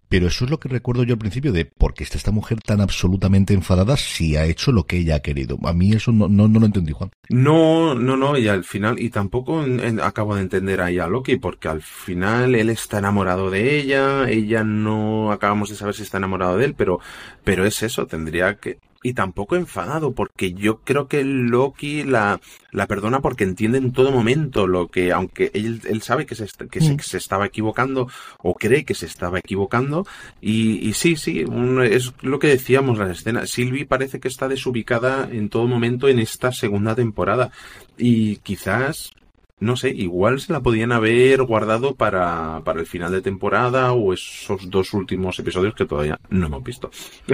Pero 0.08 0.26
eso 0.26 0.44
es 0.44 0.50
lo 0.50 0.58
que 0.58 0.68
recuerdo 0.68 1.04
yo 1.04 1.14
al 1.14 1.20
principio 1.20 1.52
de 1.52 1.66
por 1.66 1.94
qué 1.94 2.02
está 2.02 2.18
esta 2.18 2.32
mujer 2.32 2.60
tan 2.60 2.80
absolutamente 2.80 3.54
enfadada 3.54 3.96
si 3.96 4.34
ha 4.34 4.44
hecho 4.44 4.72
lo 4.72 4.82
que 4.82 4.96
ella 4.96 5.14
ha 5.14 5.20
querido. 5.20 5.56
A 5.62 5.72
mí 5.72 5.92
eso 5.92 6.10
no, 6.10 6.28
no, 6.28 6.48
no 6.48 6.58
lo 6.58 6.66
entendí, 6.66 6.90
Juan. 6.90 7.10
No, 7.28 7.94
no, 7.94 8.16
no, 8.16 8.36
y 8.36 8.48
al 8.48 8.64
final, 8.64 8.98
y 8.98 9.10
tampoco 9.10 9.64
acabo 10.02 10.34
de 10.34 10.40
entender 10.40 10.80
ahí 10.80 10.98
a 10.98 11.06
Loki, 11.06 11.36
porque 11.36 11.68
al 11.68 11.80
final 11.80 12.56
él 12.56 12.70
está 12.70 12.98
enamorado 12.98 13.50
de 13.50 13.78
ella, 13.78 14.28
ella 14.28 14.64
no 14.64 15.30
acabamos 15.30 15.68
de 15.68 15.76
saber 15.76 15.94
si 15.94 16.02
está 16.02 16.18
enamorado 16.18 16.56
de 16.56 16.64
él, 16.64 16.74
pero, 16.74 16.98
pero 17.44 17.64
es 17.64 17.80
eso, 17.84 18.06
tendría 18.06 18.56
que, 18.56 18.80
y 19.02 19.14
tampoco 19.14 19.56
enfadado, 19.56 20.12
porque 20.12 20.52
yo 20.52 20.80
creo 20.80 21.08
que 21.08 21.24
Loki 21.24 22.02
la, 22.02 22.40
la 22.70 22.86
perdona 22.86 23.20
porque 23.20 23.44
entiende 23.44 23.78
en 23.78 23.92
todo 23.92 24.12
momento 24.12 24.66
lo 24.66 24.88
que, 24.88 25.12
aunque 25.12 25.50
él, 25.54 25.80
él 25.88 26.02
sabe 26.02 26.26
que, 26.26 26.34
se, 26.34 26.46
que, 26.70 26.80
se, 26.80 26.94
mm. 26.94 26.98
se, 27.00 27.16
estaba 27.16 27.46
equivocando 27.46 28.08
o 28.38 28.54
cree 28.54 28.84
que 28.84 28.94
se 28.94 29.06
estaba 29.06 29.38
equivocando, 29.38 30.06
y, 30.40 30.86
y 30.86 30.92
sí, 30.92 31.16
sí, 31.16 31.44
es 31.84 32.12
lo 32.20 32.38
que 32.38 32.48
decíamos 32.48 32.98
la 32.98 33.10
escena. 33.10 33.46
Sylvie 33.46 33.86
parece 33.86 34.20
que 34.20 34.28
está 34.28 34.48
desubicada 34.48 35.28
en 35.30 35.48
todo 35.48 35.66
momento 35.66 36.08
en 36.08 36.18
esta 36.18 36.52
segunda 36.52 36.94
temporada, 36.94 37.50
y 37.96 38.36
quizás 38.36 39.12
no 39.60 39.76
sé, 39.76 39.90
igual 39.90 40.40
se 40.40 40.52
la 40.52 40.60
podían 40.60 40.92
haber 40.92 41.42
guardado 41.42 41.94
para, 41.94 42.62
para 42.64 42.80
el 42.80 42.86
final 42.86 43.12
de 43.12 43.22
temporada 43.22 43.92
o 43.92 44.12
esos 44.12 44.70
dos 44.70 44.92
últimos 44.94 45.38
episodios 45.38 45.74
que 45.74 45.84
todavía 45.84 46.18
no 46.30 46.46
hemos 46.46 46.64
visto. 46.64 46.90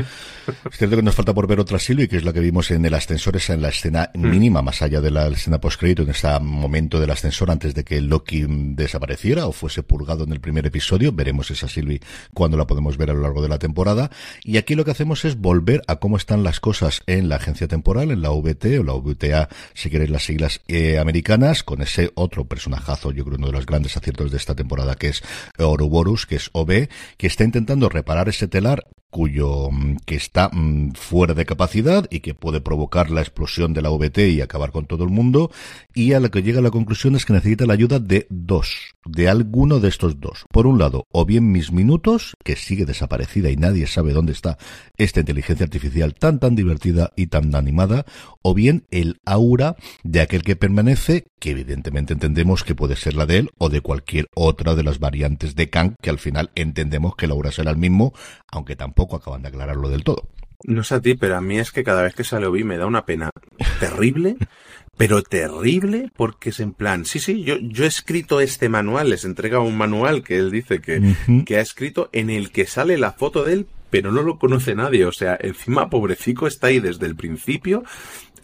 Es 0.71 0.79
cierto 0.79 0.97
que 0.97 1.03
nos 1.03 1.15
falta 1.15 1.35
por 1.35 1.47
ver 1.49 1.59
otra 1.59 1.79
Sylvie, 1.79 2.09
que 2.09 2.17
es 2.17 2.25
la 2.25 2.33
que 2.33 2.41
vimos 2.41 2.71
en 2.71 2.85
el 2.85 2.95
ascensor, 2.95 3.37
esa 3.37 3.55
en 3.55 3.63
la 3.63 3.69
escena 3.69 4.11
mm. 4.15 4.29
mínima, 4.29 4.63
más 4.63 4.83
allá 4.83 5.01
de 5.01 5.11
la 5.11 5.27
escena 5.29 5.61
post-crédito, 5.61 6.03
en 6.03 6.11
ese 6.11 6.29
momento 6.41 7.01
del 7.01 7.11
ascensor 7.11 7.51
antes 7.51 7.75
de 7.75 7.85
que 7.85 8.01
Loki 8.01 8.45
desapareciera 8.49 9.47
o 9.47 9.53
fuese 9.53 9.83
purgado 9.83 10.25
en 10.25 10.33
el 10.33 10.41
primer 10.41 10.67
episodio. 10.67 11.13
Veremos 11.13 11.51
esa 11.51 11.69
Sylvie 11.69 12.01
cuando 12.35 12.57
la 12.57 12.67
podemos 12.67 12.97
ver 12.97 13.11
a 13.11 13.15
lo 13.15 13.23
largo 13.23 13.43
de 13.43 13.49
la 13.49 13.59
temporada. 13.59 14.11
Y 14.43 14.57
aquí 14.57 14.75
lo 14.75 14.85
que 14.85 14.91
hacemos 14.91 15.25
es 15.25 15.37
volver 15.41 15.83
a 15.87 15.97
cómo 15.97 16.17
están 16.17 16.43
las 16.43 16.61
cosas 16.61 17.03
en 17.07 17.29
la 17.29 17.37
agencia 17.37 17.69
temporal, 17.69 18.11
en 18.11 18.23
la 18.23 18.31
VT 18.31 18.79
o 18.81 18.85
la 18.85 18.93
VTA, 18.93 19.49
si 19.75 19.91
queréis 19.91 20.11
las 20.11 20.25
siglas 20.25 20.61
eh, 20.69 20.99
americanas, 20.99 21.63
con 21.63 21.83
ese 21.83 22.13
otro 22.17 22.47
personajazo, 22.47 23.13
yo 23.13 23.25
creo 23.25 23.37
uno 23.37 23.47
de 23.47 23.53
los 23.53 23.67
grandes 23.67 23.97
aciertos 23.97 24.31
de 24.31 24.39
esta 24.39 24.55
temporada, 24.55 24.97
que 24.97 25.09
es 25.09 25.23
Ouroboros, 25.59 26.27
que 26.27 26.37
es 26.37 26.51
OB, 26.53 26.89
que 27.17 27.27
está 27.27 27.45
intentando 27.45 27.89
reparar 27.89 28.29
ese 28.29 28.49
telar 28.49 28.87
cuyo 29.11 29.71
mm, 29.71 29.97
que 30.05 30.17
está 30.17 30.51
mm, 30.53 30.93
fuera 30.93 31.35
de 31.35 31.47
capacidad 31.47 32.07
y 32.11 32.21
que 32.21 32.35
puede 32.35 32.61
provocar 32.61 33.11
la 33.11 33.23
explosión 33.23 33.73
de 33.73 33.83
la 33.83 33.91
VT 33.91 34.31
y 34.31 34.41
acabar 34.41 34.73
con 34.73 34.87
todo 34.87 35.05
el 35.05 35.11
mundo 35.11 35.51
y 35.95 36.13
a 36.13 36.21
lo 36.21 36.31
que 36.31 36.43
llega 36.43 36.59
a 36.59 36.63
la 36.63 36.71
conclusión 36.71 37.17
es 37.17 37.25
que 37.25 37.33
necesita 37.33 37.67
la 37.67 37.73
ayuda 37.73 37.99
de 37.99 38.27
dos, 38.29 38.95
de 39.05 39.29
alguno 39.29 39.81
de 39.81 39.89
estos 39.89 40.21
dos. 40.21 40.45
Por 40.53 40.67
un 40.67 40.79
lado, 40.79 41.07
o 41.11 41.25
bien 41.25 41.51
mis 41.51 41.73
minutos, 41.73 42.35
que 42.45 42.57
sigue 42.57 42.85
desaparecida 42.85 43.51
y 43.51 43.57
nadie 43.57 43.87
sabe 43.87 44.13
dónde 44.13 44.33
está 44.33 44.59
esta 44.97 45.21
inteligencia 45.21 45.65
artificial 45.65 46.15
tan 46.15 46.39
tan 46.39 46.55
divertida 46.55 47.13
y 47.17 47.29
tan 47.29 47.55
animada, 47.55 48.05
o 48.43 48.55
bien 48.55 48.87
el 48.91 49.21
aura 49.25 49.77
de 50.03 50.21
aquel 50.21 50.43
que 50.43 50.57
permanece, 50.57 51.27
que 51.41 51.51
evidentemente 51.51 52.13
entendemos 52.13 52.65
que 52.65 52.75
puede 52.75 52.97
ser 52.97 53.15
la 53.15 53.27
de 53.27 53.39
él 53.39 53.51
o 53.59 53.69
de 53.69 53.81
cualquier 53.81 54.27
otra 54.35 54.75
de 54.75 54.83
las 54.83 54.99
variantes 54.99 55.55
de 55.55 55.71
Kang, 55.71 55.95
que 56.01 56.11
al 56.11 56.19
final 56.19 56.51
entendemos 56.55 57.15
que 57.17 57.27
el 57.27 57.33
aura 57.33 57.53
será 57.53 57.71
el 57.71 57.77
mismo, 57.77 58.15
aunque 58.51 58.77
tampoco 58.77 59.17
acaban 59.17 59.43
de 59.43 59.49
aclararlo 59.49 59.89
del 59.89 60.05
todo. 60.05 60.29
No 60.65 60.83
sé 60.83 60.95
a 60.95 61.01
ti, 61.01 61.15
pero 61.15 61.37
a 61.37 61.41
mí 61.41 61.59
es 61.59 61.71
que 61.71 61.85
cada 61.85 62.03
vez 62.03 62.15
que 62.15 62.25
sale 62.25 62.47
Obi 62.47 62.65
me 62.65 62.79
da 62.79 62.87
una 62.87 63.05
pena 63.05 63.31
terrible, 63.79 64.37
pero 64.97 65.23
terrible, 65.23 66.11
porque 66.17 66.51
es 66.51 66.61
en 66.61 66.73
plan, 66.73 67.05
sí, 67.05 67.21
sí, 67.21 67.43
yo, 67.43 67.57
yo 67.59 67.85
he 67.85 67.89
escrito 67.89 68.41
este 68.41 68.69
manual, 68.69 69.11
les 69.11 69.25
entrega 69.25 69.61
un 69.61 69.77
manual 69.77 70.23
que 70.23 70.39
él 70.39 70.51
dice 70.51 70.81
que, 70.81 71.15
que 71.45 71.57
ha 71.59 71.61
escrito 71.61 72.09
en 72.13 72.31
el 72.31 72.51
que 72.51 72.67
sale 72.67 72.97
la 72.97 73.13
foto 73.13 73.45
de 73.45 73.53
él, 73.53 73.67
pero 73.91 74.11
no 74.11 74.23
lo 74.23 74.39
conoce 74.39 74.75
nadie, 74.75 75.05
o 75.05 75.13
sea, 75.13 75.39
encima 75.41 75.91
pobrecico 75.91 76.47
está 76.47 76.69
ahí 76.69 76.81
desde 76.81 77.07
el 77.07 77.17
principio 77.17 77.85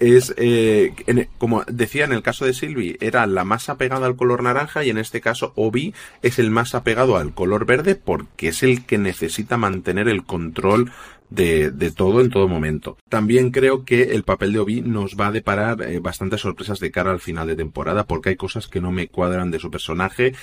es, 0.03 0.35
eh, 0.37 0.95
como 1.39 1.65
decía 1.65 2.05
en 2.05 2.13
el 2.13 2.23
caso 2.23 2.45
de 2.45 2.55
Sylvie, 2.55 2.97
era 3.01 3.27
la 3.27 3.45
más 3.45 3.69
apegada 3.69 4.07
al 4.07 4.17
color 4.17 4.43
naranja 4.43 4.85
y 4.85 4.91
en 4.91 4.99
este 4.99 5.21
caso 5.21 5.53
Obi 5.55 5.95
es 6.23 6.39
el 6.39 6.51
más 6.51 6.75
apegado 6.75 7.17
al 7.17 7.35
color 7.35 7.67
verde 7.67 7.95
porque 7.95 8.49
es 8.49 8.63
el 8.63 8.85
que 8.85 8.99
necesita 8.99 9.57
mantener 9.57 10.09
el 10.09 10.25
control 10.25 10.91
de, 11.31 11.71
de, 11.71 11.91
todo 11.91 12.21
en 12.21 12.31
todo 12.31 12.47
momento. 12.47 12.99
También 13.09 13.51
creo 13.53 13.85
que 13.85 14.15
el 14.15 14.23
papel 14.23 14.53
de 14.53 14.59
Obi 14.59 14.83
nos 14.83 15.17
va 15.19 15.29
a 15.29 15.33
deparar 15.33 15.81
eh, 15.83 15.99
bastantes 15.99 16.41
sorpresas 16.41 16.79
de 16.79 16.91
cara 16.91 17.11
al 17.11 17.21
final 17.21 17.47
de 17.47 17.57
temporada 17.57 18.05
porque 18.05 18.31
hay 18.31 18.37
cosas 18.37 18.69
que 18.69 18.81
no 18.81 18.93
me 18.93 19.09
cuadran 19.09 19.51
de 19.51 19.59
su 19.59 19.71
personaje 19.71 20.35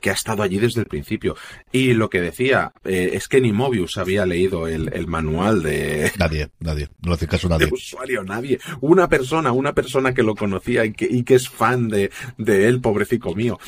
que 0.00 0.10
ha 0.10 0.14
estado 0.14 0.42
allí 0.42 0.58
desde 0.58 0.80
el 0.80 0.86
principio. 0.86 1.36
Y 1.72 1.94
lo 1.94 2.10
que 2.10 2.20
decía 2.20 2.72
eh, 2.84 3.10
es 3.14 3.28
que 3.28 3.40
ni 3.40 3.52
Mobius 3.52 3.98
había 3.98 4.26
leído 4.26 4.68
el, 4.68 4.90
el 4.92 5.06
manual 5.06 5.62
de... 5.62 6.12
Nadie, 6.18 6.50
nadie. 6.60 6.88
No 7.02 7.12
hace 7.12 7.26
caso 7.26 7.48
nadie. 7.48 7.66
De 7.70 7.72
usuario, 7.72 8.22
nadie. 8.22 8.58
Una 8.80 9.08
persona, 9.08 9.52
una 9.52 9.74
persona 9.74 10.14
que 10.14 10.22
lo 10.22 10.34
conocía 10.34 10.84
y 10.84 10.92
que, 10.92 11.06
y 11.10 11.22
que 11.24 11.34
es 11.34 11.48
fan 11.48 11.88
de, 11.88 12.10
de 12.38 12.68
él, 12.68 12.80
pobrecito 12.80 13.34
mío. 13.34 13.58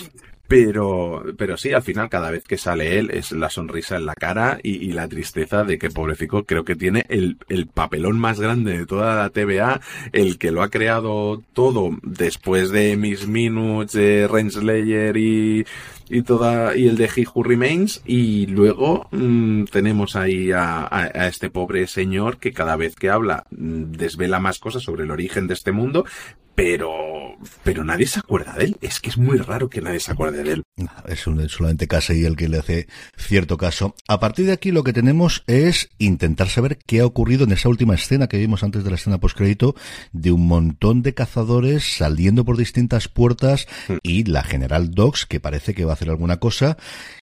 Pero, 0.52 1.24
pero 1.38 1.56
sí, 1.56 1.72
al 1.72 1.82
final, 1.82 2.10
cada 2.10 2.30
vez 2.30 2.44
que 2.44 2.58
sale 2.58 2.98
él, 2.98 3.08
es 3.10 3.32
la 3.32 3.48
sonrisa 3.48 3.96
en 3.96 4.04
la 4.04 4.14
cara 4.14 4.58
y, 4.62 4.92
la 4.92 5.08
tristeza 5.08 5.64
de 5.64 5.78
que 5.78 5.88
pobrecito 5.88 6.44
creo 6.44 6.62
que 6.62 6.76
tiene 6.76 7.06
el, 7.08 7.38
el, 7.48 7.68
papelón 7.68 8.18
más 8.18 8.38
grande 8.38 8.76
de 8.76 8.84
toda 8.84 9.16
la 9.16 9.30
TVA, 9.30 9.80
el 10.12 10.36
que 10.36 10.50
lo 10.50 10.62
ha 10.62 10.68
creado 10.68 11.42
todo 11.54 11.96
después 12.02 12.70
de 12.70 12.98
Miss 12.98 13.26
Minutes, 13.26 13.94
de 13.94 14.28
Renslayer 14.28 15.16
y, 15.16 15.64
y 16.10 16.20
toda, 16.20 16.76
y 16.76 16.86
el 16.86 16.98
de 16.98 17.06
He 17.16 17.24
Who 17.34 17.44
Remains, 17.44 18.02
y 18.04 18.44
luego 18.44 19.08
mmm, 19.10 19.64
tenemos 19.64 20.16
ahí 20.16 20.52
a, 20.52 20.80
a, 20.82 21.04
a, 21.04 21.28
este 21.28 21.48
pobre 21.48 21.86
señor 21.86 22.36
que 22.36 22.52
cada 22.52 22.76
vez 22.76 22.94
que 22.94 23.08
habla 23.08 23.46
mm, 23.52 23.92
desvela 23.92 24.38
más 24.38 24.58
cosas 24.58 24.82
sobre 24.82 25.04
el 25.04 25.12
origen 25.12 25.46
de 25.46 25.54
este 25.54 25.72
mundo, 25.72 26.04
pero 26.54 27.31
pero 27.62 27.84
nadie 27.84 28.06
se 28.06 28.20
acuerda 28.20 28.54
de 28.54 28.64
él. 28.64 28.76
Es 28.80 29.00
que 29.00 29.10
es 29.10 29.18
muy 29.18 29.38
raro 29.38 29.68
que 29.68 29.80
nadie 29.80 30.00
se 30.00 30.12
acuerde 30.12 30.42
de 30.42 30.52
él. 30.52 30.62
Es 31.06 31.26
un, 31.26 31.48
solamente 31.48 31.88
y 32.10 32.24
el 32.24 32.36
que 32.36 32.48
le 32.48 32.58
hace 32.58 32.88
cierto 33.16 33.56
caso. 33.56 33.94
A 34.08 34.20
partir 34.20 34.46
de 34.46 34.52
aquí 34.52 34.70
lo 34.70 34.82
que 34.84 34.92
tenemos 34.92 35.44
es 35.46 35.90
intentar 35.98 36.48
saber 36.48 36.78
qué 36.86 37.00
ha 37.00 37.06
ocurrido 37.06 37.44
en 37.44 37.52
esa 37.52 37.68
última 37.68 37.94
escena 37.94 38.28
que 38.28 38.38
vimos 38.38 38.62
antes 38.62 38.84
de 38.84 38.90
la 38.90 38.96
escena 38.96 39.18
postcrédito 39.18 39.74
de 40.12 40.32
un 40.32 40.46
montón 40.46 41.02
de 41.02 41.14
cazadores 41.14 41.96
saliendo 41.96 42.44
por 42.44 42.56
distintas 42.56 43.08
puertas 43.08 43.66
mm. 43.88 43.94
y 44.02 44.24
la 44.24 44.42
General 44.42 44.90
Dogs 44.90 45.26
que 45.26 45.40
parece 45.40 45.74
que 45.74 45.84
va 45.84 45.92
a 45.92 45.94
hacer 45.94 46.10
alguna 46.10 46.38
cosa 46.38 46.76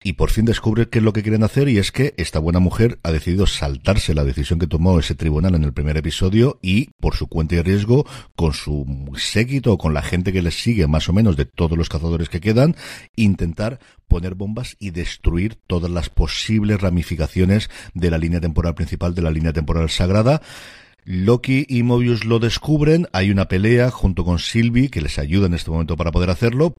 y 0.02 0.14
por 0.14 0.30
fin 0.30 0.44
descubre 0.44 0.88
qué 0.88 0.98
es 0.98 1.04
lo 1.04 1.12
que 1.12 1.22
quieren 1.22 1.42
hacer 1.44 1.68
y 1.68 1.78
es 1.78 1.90
que 1.90 2.14
esta 2.18 2.38
buena 2.38 2.60
mujer 2.60 2.98
ha 3.02 3.10
decidido 3.10 3.46
saltarse 3.46 4.14
la 4.14 4.24
decisión 4.24 4.58
que 4.58 4.66
tomó 4.66 4.98
ese 4.98 5.14
tribunal 5.14 5.54
en 5.54 5.64
el 5.64 5.72
primer 5.72 5.96
episodio 5.96 6.58
y 6.62 6.90
por 7.00 7.16
su 7.16 7.26
cuenta 7.26 7.54
y 7.56 7.62
riesgo 7.62 8.06
con 8.36 8.52
su 8.52 8.86
séquito 9.16 9.78
con 9.78 9.94
la 9.94 10.02
gente 10.04 10.32
que 10.32 10.42
les 10.42 10.62
sigue 10.62 10.86
más 10.86 11.08
o 11.08 11.12
menos 11.12 11.36
de 11.36 11.44
todos 11.44 11.76
los 11.76 11.88
cazadores 11.88 12.28
que 12.28 12.40
quedan 12.40 12.76
intentar 13.16 13.80
poner 14.08 14.34
bombas 14.34 14.76
y 14.78 14.90
destruir 14.90 15.56
todas 15.66 15.90
las 15.90 16.10
posibles 16.10 16.80
ramificaciones 16.80 17.70
de 17.94 18.10
la 18.10 18.18
línea 18.18 18.40
temporal 18.40 18.74
principal 18.74 19.14
de 19.14 19.22
la 19.22 19.30
línea 19.30 19.52
temporal 19.52 19.90
sagrada 19.90 20.40
Loki 21.04 21.66
y 21.68 21.82
Mobius 21.82 22.24
lo 22.24 22.38
descubren, 22.38 23.08
hay 23.12 23.30
una 23.30 23.46
pelea 23.46 23.90
junto 23.90 24.24
con 24.24 24.38
Sylvie 24.38 24.88
que 24.88 25.02
les 25.02 25.18
ayuda 25.18 25.46
en 25.46 25.54
este 25.54 25.70
momento 25.70 25.98
para 25.98 26.10
poder 26.10 26.30
hacerlo, 26.30 26.76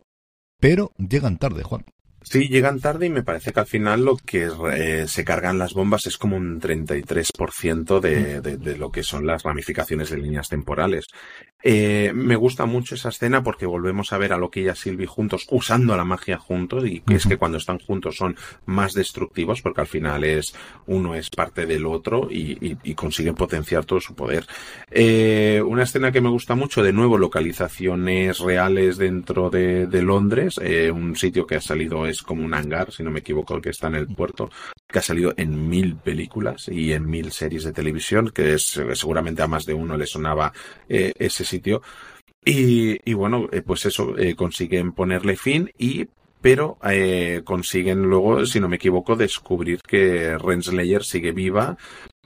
pero 0.59 0.91
llegan 0.97 1.38
tarde, 1.38 1.61
Juan. 1.61 1.85
Sí, 2.27 2.47
llegan 2.47 2.79
tarde 2.79 3.05
y 3.05 3.09
me 3.11 3.21
parece 3.21 3.53
que 3.53 3.59
al 3.59 3.67
final 3.67 4.03
lo 4.03 4.17
que 4.17 4.49
eh, 4.73 5.07
se 5.07 5.23
cargan 5.23 5.59
las 5.59 5.73
bombas 5.75 6.07
es 6.07 6.17
como 6.17 6.35
un 6.35 6.59
33% 6.59 7.99
de, 7.99 8.41
de, 8.41 8.57
de 8.57 8.77
lo 8.77 8.91
que 8.91 9.03
son 9.03 9.27
las 9.27 9.43
ramificaciones 9.43 10.09
de 10.09 10.17
líneas 10.17 10.49
temporales. 10.49 11.05
Eh, 11.67 12.11
me 12.13 12.35
gusta 12.35 12.65
mucho 12.65 12.95
esa 12.95 13.09
escena 13.09 13.43
porque 13.43 13.65
volvemos 13.65 14.11
a 14.11 14.17
ver 14.17 14.33
a 14.33 14.38
Loki 14.38 14.61
y 14.61 14.67
a 14.67 14.75
Sylvie 14.75 15.07
juntos 15.07 15.47
usando 15.49 15.95
la 15.97 16.03
magia 16.03 16.38
juntos 16.38 16.85
y 16.85 17.01
es 17.09 17.25
que 17.25 17.38
cuando 17.38 17.57
están 17.57 17.79
juntos 17.79 18.17
son 18.17 18.35
más 18.65 18.93
destructivos 18.93 19.63
porque 19.63 19.81
al 19.81 19.88
final 19.88 20.23
es 20.23 20.53
uno 20.85 21.15
es 21.15 21.31
parte 21.31 21.65
del 21.65 21.88
otro 21.88 22.27
y, 22.29 22.51
y, 22.63 22.77
y 22.83 22.93
consiguen 22.93 23.33
potenciar 23.33 23.85
todo 23.85 23.99
su 23.99 24.13
poder. 24.13 24.45
Eh, 24.91 25.61
una 25.65 25.83
escena 25.83 26.11
que 26.11 26.21
me 26.21 26.29
gusta 26.29 26.53
mucho, 26.53 26.83
de 26.83 26.93
nuevo 26.93 27.17
localizaciones 27.17 28.39
reales 28.39 28.97
dentro 28.97 29.49
de, 29.49 29.88
de 29.88 30.01
Londres, 30.03 30.59
eh, 30.61 30.91
un 30.91 31.15
sitio 31.15 31.47
que 31.47 31.55
ha 31.55 31.61
salido 31.61 32.05
es 32.15 32.23
como 32.23 32.43
un 32.43 32.54
hangar, 32.54 32.91
si 32.91 33.04
no 33.04 33.12
me 33.12 33.19
equivoco, 33.19 33.56
el 33.56 33.62
que 33.62 33.69
está 33.69 33.88
en 33.88 33.95
el 33.95 34.08
puerto, 34.08 34.49
que 34.88 34.99
ha 34.99 35.01
salido 35.01 35.34
en 35.38 35.69
mil 35.69 35.95
películas 35.95 36.67
y 36.69 36.93
en 36.93 37.10
mil 37.10 37.32
series 37.32 37.63
de 37.63 37.73
televisión, 37.73 38.30
que 38.30 38.54
es 38.54 38.82
seguramente 38.93 39.41
a 39.41 39.47
más 39.47 39.65
de 39.65 39.73
uno 39.73 39.97
le 39.97 40.08
sonaba 40.08 40.54
eh, 40.89 41.13
ese 41.17 41.43
sitio. 41.43 41.82
Y, 42.47 43.13
bueno, 43.13 43.47
eh, 43.51 43.63
pues 43.63 43.88
eso, 43.88 44.15
eh, 44.17 44.36
consiguen 44.36 44.91
ponerle 44.91 45.36
fin 45.36 45.71
y 45.78 46.08
pero 46.41 46.78
consiguen 47.43 48.04
luego, 48.04 48.45
si 48.45 48.60
no 48.60 48.69
me 48.69 48.75
equivoco, 48.75 49.15
descubrir 49.15 49.82
que 49.82 50.38
Renslayer 50.38 51.04
sigue 51.04 51.32
viva 51.32 51.75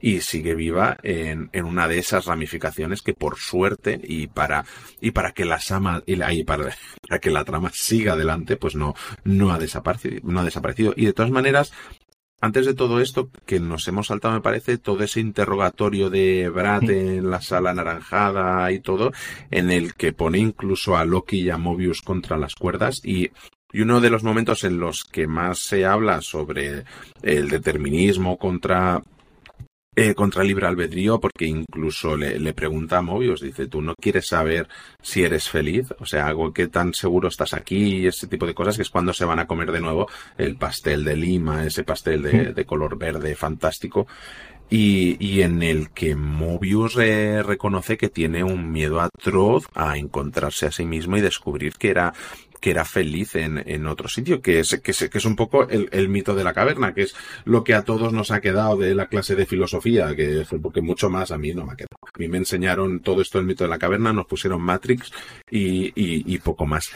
y 0.02 0.22
sigue 0.22 0.56
viva 0.56 0.98
en, 1.04 1.50
en, 1.54 1.66
una 1.66 1.88
de 1.88 2.00
esas 2.00 2.26
ramificaciones 2.26 3.02
que 3.02 3.14
por 3.14 3.38
suerte 3.38 4.00
y 4.04 4.28
para 4.28 4.66
y 5.02 5.12
para 5.12 5.32
que 5.32 5.46
la 5.46 5.60
sama 5.60 6.04
y, 6.06 6.16
la, 6.16 6.34
y 6.34 6.44
para, 6.44 6.76
para, 7.08 7.20
que 7.20 7.32
la 7.32 7.46
trama 7.46 7.72
siga 7.74 8.14
adelante 8.14 8.58
pues 8.58 8.76
no 8.76 8.96
no 9.24 9.52
ha 9.52 9.60
desaparecido 9.60 10.20
no 10.24 10.42
ha 10.42 10.44
desaparecido. 10.44 10.94
Y 10.96 11.06
de 11.06 11.14
todas 11.14 11.32
maneras 11.32 11.74
antes 12.42 12.66
de 12.66 12.74
todo 12.74 13.02
esto, 13.02 13.30
que 13.46 13.60
nos 13.60 13.86
hemos 13.90 14.08
saltado, 14.08 14.34
me 14.34 14.40
parece, 14.40 14.78
todo 14.78 15.04
ese 15.04 15.20
interrogatorio 15.20 16.10
de 16.10 16.48
Brad 16.48 16.90
en 16.90 17.30
la 17.30 17.42
sala 17.42 17.72
anaranjada 17.72 18.72
y 18.72 18.80
todo, 18.80 19.12
en 19.52 19.70
el 19.72 19.94
que 19.94 20.14
pone 20.14 20.38
incluso 20.38 20.96
a 20.96 21.04
Loki 21.04 21.42
y 21.42 21.50
a 21.50 21.58
Mobius 21.58 22.02
contra 22.02 22.38
las 22.38 22.56
cuerdas 22.56 23.02
y 23.04 23.32
y 23.72 23.82
uno 23.82 24.02
de 24.02 24.10
los 24.10 24.24
momentos 24.24 24.64
en 24.64 24.80
los 24.80 25.04
que 25.04 25.28
más 25.28 25.60
se 25.60 25.86
habla 25.86 26.22
sobre 26.22 26.86
el 27.22 27.50
determinismo 27.50 28.38
contra 28.38 29.02
eh, 30.00 30.16
contra 30.16 30.44
el 30.44 30.48
libre 30.48 30.66
albedrío, 30.66 31.20
porque 31.20 31.46
incluso 31.46 32.16
le, 32.16 32.40
le, 32.40 32.54
pregunta 32.54 33.00
a 33.00 33.02
Mobius, 33.02 33.42
dice, 33.42 33.68
tú 33.68 33.82
no 33.82 33.96
quieres 33.96 34.28
saber 34.28 34.70
si 35.02 35.24
eres 35.24 35.50
feliz, 35.50 35.94
o 36.00 36.06
sea, 36.06 36.28
algo 36.28 36.54
que 36.54 36.68
tan 36.68 36.94
seguro 36.94 37.28
estás 37.28 37.54
aquí 37.54 37.98
y 37.98 38.08
ese 38.08 38.28
tipo 38.28 38.46
de 38.46 38.54
cosas, 38.54 38.78
que 38.78 38.84
es 38.84 38.90
cuando 38.90 39.12
se 39.14 39.26
van 39.26 39.40
a 39.40 39.46
comer 39.48 39.74
de 39.74 39.82
nuevo 39.82 40.08
el 40.38 40.56
pastel 40.56 41.04
de 41.04 41.18
Lima, 41.18 41.66
ese 41.66 41.84
pastel 41.84 42.22
de, 42.22 42.54
de 42.54 42.66
color 42.66 42.98
verde 42.98 43.36
fantástico, 43.36 44.08
y, 44.70 45.18
y, 45.20 45.42
en 45.42 45.64
el 45.64 45.90
que 45.90 46.16
Mobius 46.16 46.96
eh, 46.98 47.42
reconoce 47.42 47.98
que 47.98 48.08
tiene 48.08 48.44
un 48.44 48.72
miedo 48.72 49.02
atroz 49.02 49.66
a 49.74 49.98
encontrarse 49.98 50.68
a 50.68 50.72
sí 50.72 50.86
mismo 50.86 51.18
y 51.18 51.22
descubrir 51.22 51.74
que 51.74 51.90
era 51.90 52.14
que 52.60 52.72
era 52.72 52.86
feliz 52.86 53.36
en, 53.36 53.62
en 53.66 53.88
otro 53.88 54.08
sitio, 54.08 54.42
que 54.42 54.60
es, 54.60 54.80
que, 54.84 54.92
es, 54.92 55.10
que 55.10 55.18
es 55.18 55.26
un 55.26 55.36
poco 55.36 55.68
el, 55.68 55.90
el, 55.92 56.10
mito 56.10 56.36
de 56.36 56.44
la 56.44 56.54
caverna, 56.54 56.94
que 56.94 57.04
es 57.04 57.16
lo 57.46 57.64
que 57.64 57.74
a 57.74 57.84
todos 57.84 58.14
nos 58.14 58.32
ha 58.32 58.42
quedado 58.42 58.78
de 58.78 58.96
la 58.96 59.08
clase 59.08 59.36
de 59.36 59.46
filosofía, 59.46 60.16
que 60.16 60.46
porque 60.62 60.82
mucho 60.82 61.10
más 61.10 61.32
a 61.32 61.38
mí 61.38 61.54
no 61.54 61.66
me 61.66 61.74
ha 61.74 61.76
quedado. 61.76 61.90
A 62.02 62.18
mí 62.18 62.28
me 62.28 62.38
enseñaron 62.38 63.00
todo 63.02 63.22
esto 63.22 63.38
del 63.38 63.48
mito 63.48 63.64
de 63.64 63.70
la 63.70 63.80
caverna, 63.80 64.14
nos 64.14 64.28
pusieron 64.28 64.62
Matrix 64.62 65.12
y, 65.50 65.88
y, 65.88 66.34
y 66.34 66.38
poco 66.40 66.66
más. 66.66 66.92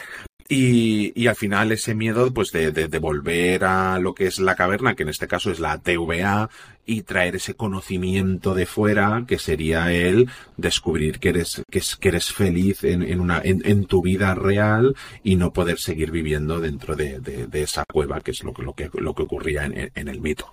Y, 0.46 1.12
y, 1.18 1.26
al 1.28 1.36
final 1.36 1.72
ese 1.72 1.94
miedo 1.94 2.30
pues 2.32 2.52
de, 2.52 2.70
de, 2.70 2.86
de, 2.88 2.98
volver 2.98 3.64
a 3.64 3.98
lo 3.98 4.14
que 4.14 4.26
es 4.26 4.38
la 4.38 4.54
caverna, 4.54 4.94
que 4.94 5.02
en 5.02 5.08
este 5.08 5.26
caso 5.26 5.50
es 5.50 5.58
la 5.58 5.78
TVA, 5.78 6.50
y 6.84 7.02
traer 7.02 7.36
ese 7.36 7.54
conocimiento 7.54 8.54
de 8.54 8.66
fuera, 8.66 9.24
que 9.26 9.38
sería 9.38 9.90
el 9.90 10.28
descubrir 10.58 11.18
que 11.18 11.30
eres, 11.30 11.62
que, 11.70 11.78
es, 11.78 11.96
que 11.96 12.08
eres 12.08 12.30
feliz 12.30 12.84
en, 12.84 13.02
en 13.02 13.20
una, 13.20 13.40
en, 13.42 13.62
en, 13.64 13.86
tu 13.86 14.02
vida 14.02 14.34
real 14.34 14.94
y 15.22 15.36
no 15.36 15.54
poder 15.54 15.78
seguir 15.78 16.10
viviendo 16.10 16.60
dentro 16.60 16.94
de, 16.94 17.20
de 17.20 17.62
esa 17.62 17.86
cueva, 17.86 18.20
que 18.20 18.32
es 18.32 18.44
lo, 18.44 18.52
lo, 18.58 18.74
que, 18.74 18.90
lo 18.92 19.14
que 19.14 19.22
ocurría 19.22 19.64
en, 19.64 19.90
en 19.94 20.08
el 20.08 20.20
mito. 20.20 20.52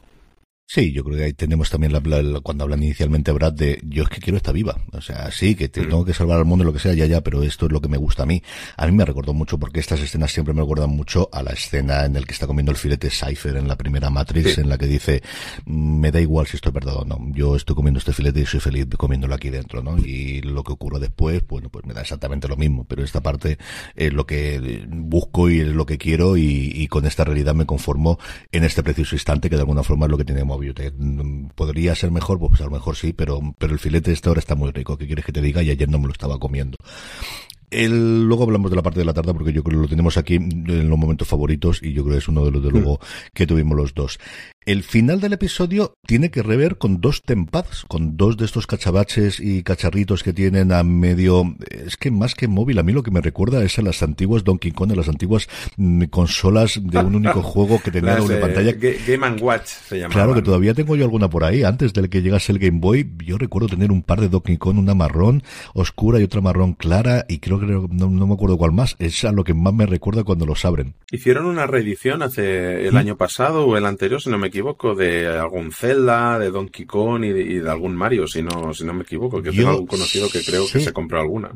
Sí, 0.73 0.93
yo 0.93 1.03
creo 1.03 1.17
que 1.17 1.23
ahí 1.25 1.33
tenemos 1.33 1.69
también 1.69 1.91
la, 1.91 1.99
la, 1.99 2.39
cuando 2.39 2.63
hablan 2.63 2.81
inicialmente 2.81 3.33
Brad 3.33 3.51
de 3.51 3.81
yo 3.83 4.03
es 4.03 4.09
que 4.09 4.21
quiero 4.21 4.37
estar 4.37 4.53
viva. 4.53 4.77
O 4.93 5.01
sea, 5.01 5.29
sí, 5.29 5.53
que 5.53 5.67
te, 5.67 5.81
mm. 5.81 5.89
tengo 5.89 6.05
que 6.05 6.13
salvar 6.13 6.37
al 6.37 6.45
mundo, 6.45 6.63
lo 6.63 6.71
que 6.71 6.79
sea, 6.79 6.93
ya, 6.93 7.05
ya, 7.07 7.19
pero 7.19 7.43
esto 7.43 7.65
es 7.65 7.73
lo 7.73 7.81
que 7.81 7.89
me 7.89 7.97
gusta 7.97 8.23
a 8.23 8.25
mí. 8.25 8.41
A 8.77 8.85
mí 8.85 8.93
me 8.93 9.03
recordó 9.03 9.33
mucho 9.33 9.59
porque 9.59 9.81
estas 9.81 9.99
escenas 9.99 10.31
siempre 10.31 10.53
me 10.53 10.61
recuerdan 10.61 10.91
mucho 10.91 11.27
a 11.33 11.43
la 11.43 11.51
escena 11.51 12.05
en 12.05 12.13
la 12.13 12.21
que 12.21 12.31
está 12.31 12.47
comiendo 12.47 12.71
el 12.71 12.77
filete 12.77 13.09
Cypher 13.09 13.57
en 13.57 13.67
la 13.67 13.75
primera 13.75 14.09
Matrix, 14.09 14.53
sí. 14.53 14.61
en 14.61 14.69
la 14.69 14.77
que 14.77 14.87
dice, 14.87 15.21
me 15.65 16.09
da 16.09 16.21
igual 16.21 16.47
si 16.47 16.55
estoy 16.55 16.71
perdón 16.71 16.99
o 16.99 17.03
no. 17.03 17.35
Yo 17.35 17.57
estoy 17.57 17.75
comiendo 17.75 17.97
este 17.97 18.13
filete 18.13 18.39
y 18.39 18.45
soy 18.45 18.61
feliz 18.61 18.87
comiéndolo 18.97 19.35
aquí 19.35 19.49
dentro, 19.49 19.83
¿no? 19.83 19.97
Y 19.97 20.39
lo 20.39 20.63
que 20.63 20.71
ocurre 20.71 20.99
después, 20.99 21.45
bueno, 21.49 21.67
pues 21.67 21.85
me 21.85 21.93
da 21.93 21.99
exactamente 21.99 22.47
lo 22.47 22.55
mismo. 22.55 22.85
Pero 22.85 23.03
esta 23.03 23.19
parte 23.19 23.57
es 23.93 24.13
lo 24.13 24.25
que 24.25 24.85
busco 24.87 25.49
y 25.49 25.59
es 25.59 25.67
lo 25.67 25.85
que 25.85 25.97
quiero 25.97 26.37
y, 26.37 26.71
y 26.73 26.87
con 26.87 27.05
esta 27.05 27.25
realidad 27.25 27.55
me 27.55 27.65
conformo 27.65 28.19
en 28.53 28.63
este 28.63 28.83
preciso 28.83 29.15
instante 29.15 29.49
que 29.49 29.57
de 29.57 29.63
alguna 29.63 29.83
forma 29.83 30.05
es 30.05 30.11
lo 30.11 30.17
que 30.17 30.23
tiene 30.23 30.45
Mobius 30.61 30.75
podría 31.55 31.95
ser 31.95 32.11
mejor, 32.11 32.39
pues 32.39 32.61
a 32.61 32.65
lo 32.65 32.71
mejor 32.71 32.95
sí, 32.95 33.13
pero, 33.13 33.39
pero 33.57 33.73
el 33.73 33.79
filete 33.79 34.11
de 34.11 34.13
esta 34.13 34.31
hora 34.31 34.39
está 34.39 34.55
muy 34.55 34.71
rico. 34.71 34.97
¿Qué 34.97 35.07
quieres 35.07 35.25
que 35.25 35.31
te 35.31 35.41
diga? 35.41 35.63
Y 35.63 35.71
ayer 35.71 35.89
no 35.89 35.99
me 35.99 36.05
lo 36.05 36.11
estaba 36.11 36.39
comiendo. 36.39 36.77
El, 37.71 38.25
luego 38.25 38.43
hablamos 38.43 38.69
de 38.69 38.75
la 38.75 38.83
parte 38.83 38.99
de 38.99 39.05
la 39.05 39.13
tarde 39.13 39.33
porque 39.33 39.53
yo 39.53 39.63
creo 39.63 39.79
que 39.79 39.83
lo 39.83 39.89
tenemos 39.89 40.17
aquí 40.17 40.35
en 40.35 40.89
los 40.89 40.99
momentos 40.99 41.27
favoritos 41.27 41.81
y 41.81 41.93
yo 41.93 42.03
creo 42.03 42.15
que 42.15 42.19
es 42.19 42.27
uno 42.27 42.43
de 42.43 42.51
los 42.51 42.61
de 42.61 42.69
luego 42.69 42.99
que 43.33 43.47
tuvimos 43.47 43.77
los 43.77 43.93
dos. 43.93 44.19
El 44.63 44.83
final 44.83 45.19
del 45.19 45.33
episodio 45.33 45.95
tiene 46.05 46.29
que 46.29 46.43
rever 46.43 46.77
con 46.77 47.01
dos 47.01 47.23
tempads, 47.23 47.83
con 47.87 48.15
dos 48.15 48.37
de 48.37 48.45
estos 48.45 48.67
cachabaches 48.67 49.39
y 49.39 49.63
cacharritos 49.63 50.21
que 50.21 50.33
tienen 50.33 50.71
a 50.71 50.83
medio, 50.83 51.55
es 51.67 51.97
que 51.97 52.11
más 52.11 52.35
que 52.35 52.47
móvil, 52.47 52.77
a 52.77 52.83
mí 52.83 52.93
lo 52.93 53.01
que 53.01 53.09
me 53.09 53.21
recuerda 53.21 53.63
es 53.63 53.79
a 53.79 53.81
las 53.81 54.03
antiguas 54.03 54.43
Donkey 54.43 54.71
Kong, 54.71 54.91
a 54.91 54.95
las 54.95 55.09
antiguas 55.09 55.49
mm, 55.77 56.03
consolas 56.11 56.79
de 56.79 56.99
un 56.99 57.15
único 57.15 57.41
juego 57.41 57.81
que 57.83 57.89
tenía 57.89 58.21
una 58.21 58.39
pantalla. 58.39 58.73
Game 58.73 59.25
and 59.25 59.41
Watch 59.41 59.65
se 59.65 59.97
llama. 59.97 60.13
Claro 60.13 60.35
que 60.35 60.43
todavía 60.43 60.75
tengo 60.75 60.95
yo 60.95 61.05
alguna 61.05 61.27
por 61.27 61.43
ahí. 61.43 61.63
Antes 61.63 61.91
del 61.93 62.09
que 62.09 62.21
llegase 62.21 62.51
el 62.51 62.59
Game 62.59 62.77
Boy, 62.79 63.09
yo 63.25 63.39
recuerdo 63.39 63.67
tener 63.67 63.91
un 63.91 64.03
par 64.03 64.21
de 64.21 64.29
Donkey 64.29 64.57
Kong, 64.57 64.77
una 64.77 64.93
marrón 64.93 65.41
oscura 65.73 66.19
y 66.19 66.23
otra 66.23 66.39
marrón 66.39 66.73
clara, 66.73 67.25
y 67.27 67.39
creo 67.39 67.59
que 67.59 67.65
no, 67.65 67.87
no 67.89 68.27
me 68.27 68.33
acuerdo 68.35 68.59
cuál 68.59 68.73
más. 68.73 68.95
Es 68.99 69.25
a 69.25 69.31
lo 69.31 69.43
que 69.43 69.55
más 69.55 69.73
me 69.73 69.87
recuerda 69.87 70.23
cuando 70.23 70.45
los 70.45 70.65
abren. 70.65 70.93
Hicieron 71.09 71.47
una 71.47 71.65
reedición 71.65 72.21
hace 72.21 72.85
el 72.85 72.93
¿Mm? 72.93 72.97
año 72.97 73.17
pasado 73.17 73.65
o 73.65 73.75
el 73.75 73.87
anterior, 73.87 74.21
si 74.21 74.29
no 74.29 74.37
me 74.37 74.50
equivoco, 74.51 74.93
de 74.93 75.27
algún 75.27 75.71
Zelda, 75.71 76.37
de 76.37 76.51
Donkey 76.51 76.85
Kong 76.85 77.23
y 77.23 77.29
de, 77.29 77.41
y 77.41 77.55
de 77.55 77.69
algún 77.69 77.95
Mario, 77.95 78.27
si 78.27 78.43
no, 78.43 78.73
si 78.73 78.85
no 78.85 78.93
me 78.93 79.03
equivoco, 79.03 79.41
que 79.41 79.51
yo 79.51 79.63
tengo 79.63 79.69
algún 79.71 79.87
conocido 79.87 80.29
que 80.29 80.43
creo 80.43 80.65
sé, 80.65 80.79
que 80.79 80.85
se 80.85 80.93
compró 80.93 81.19
alguna. 81.19 81.51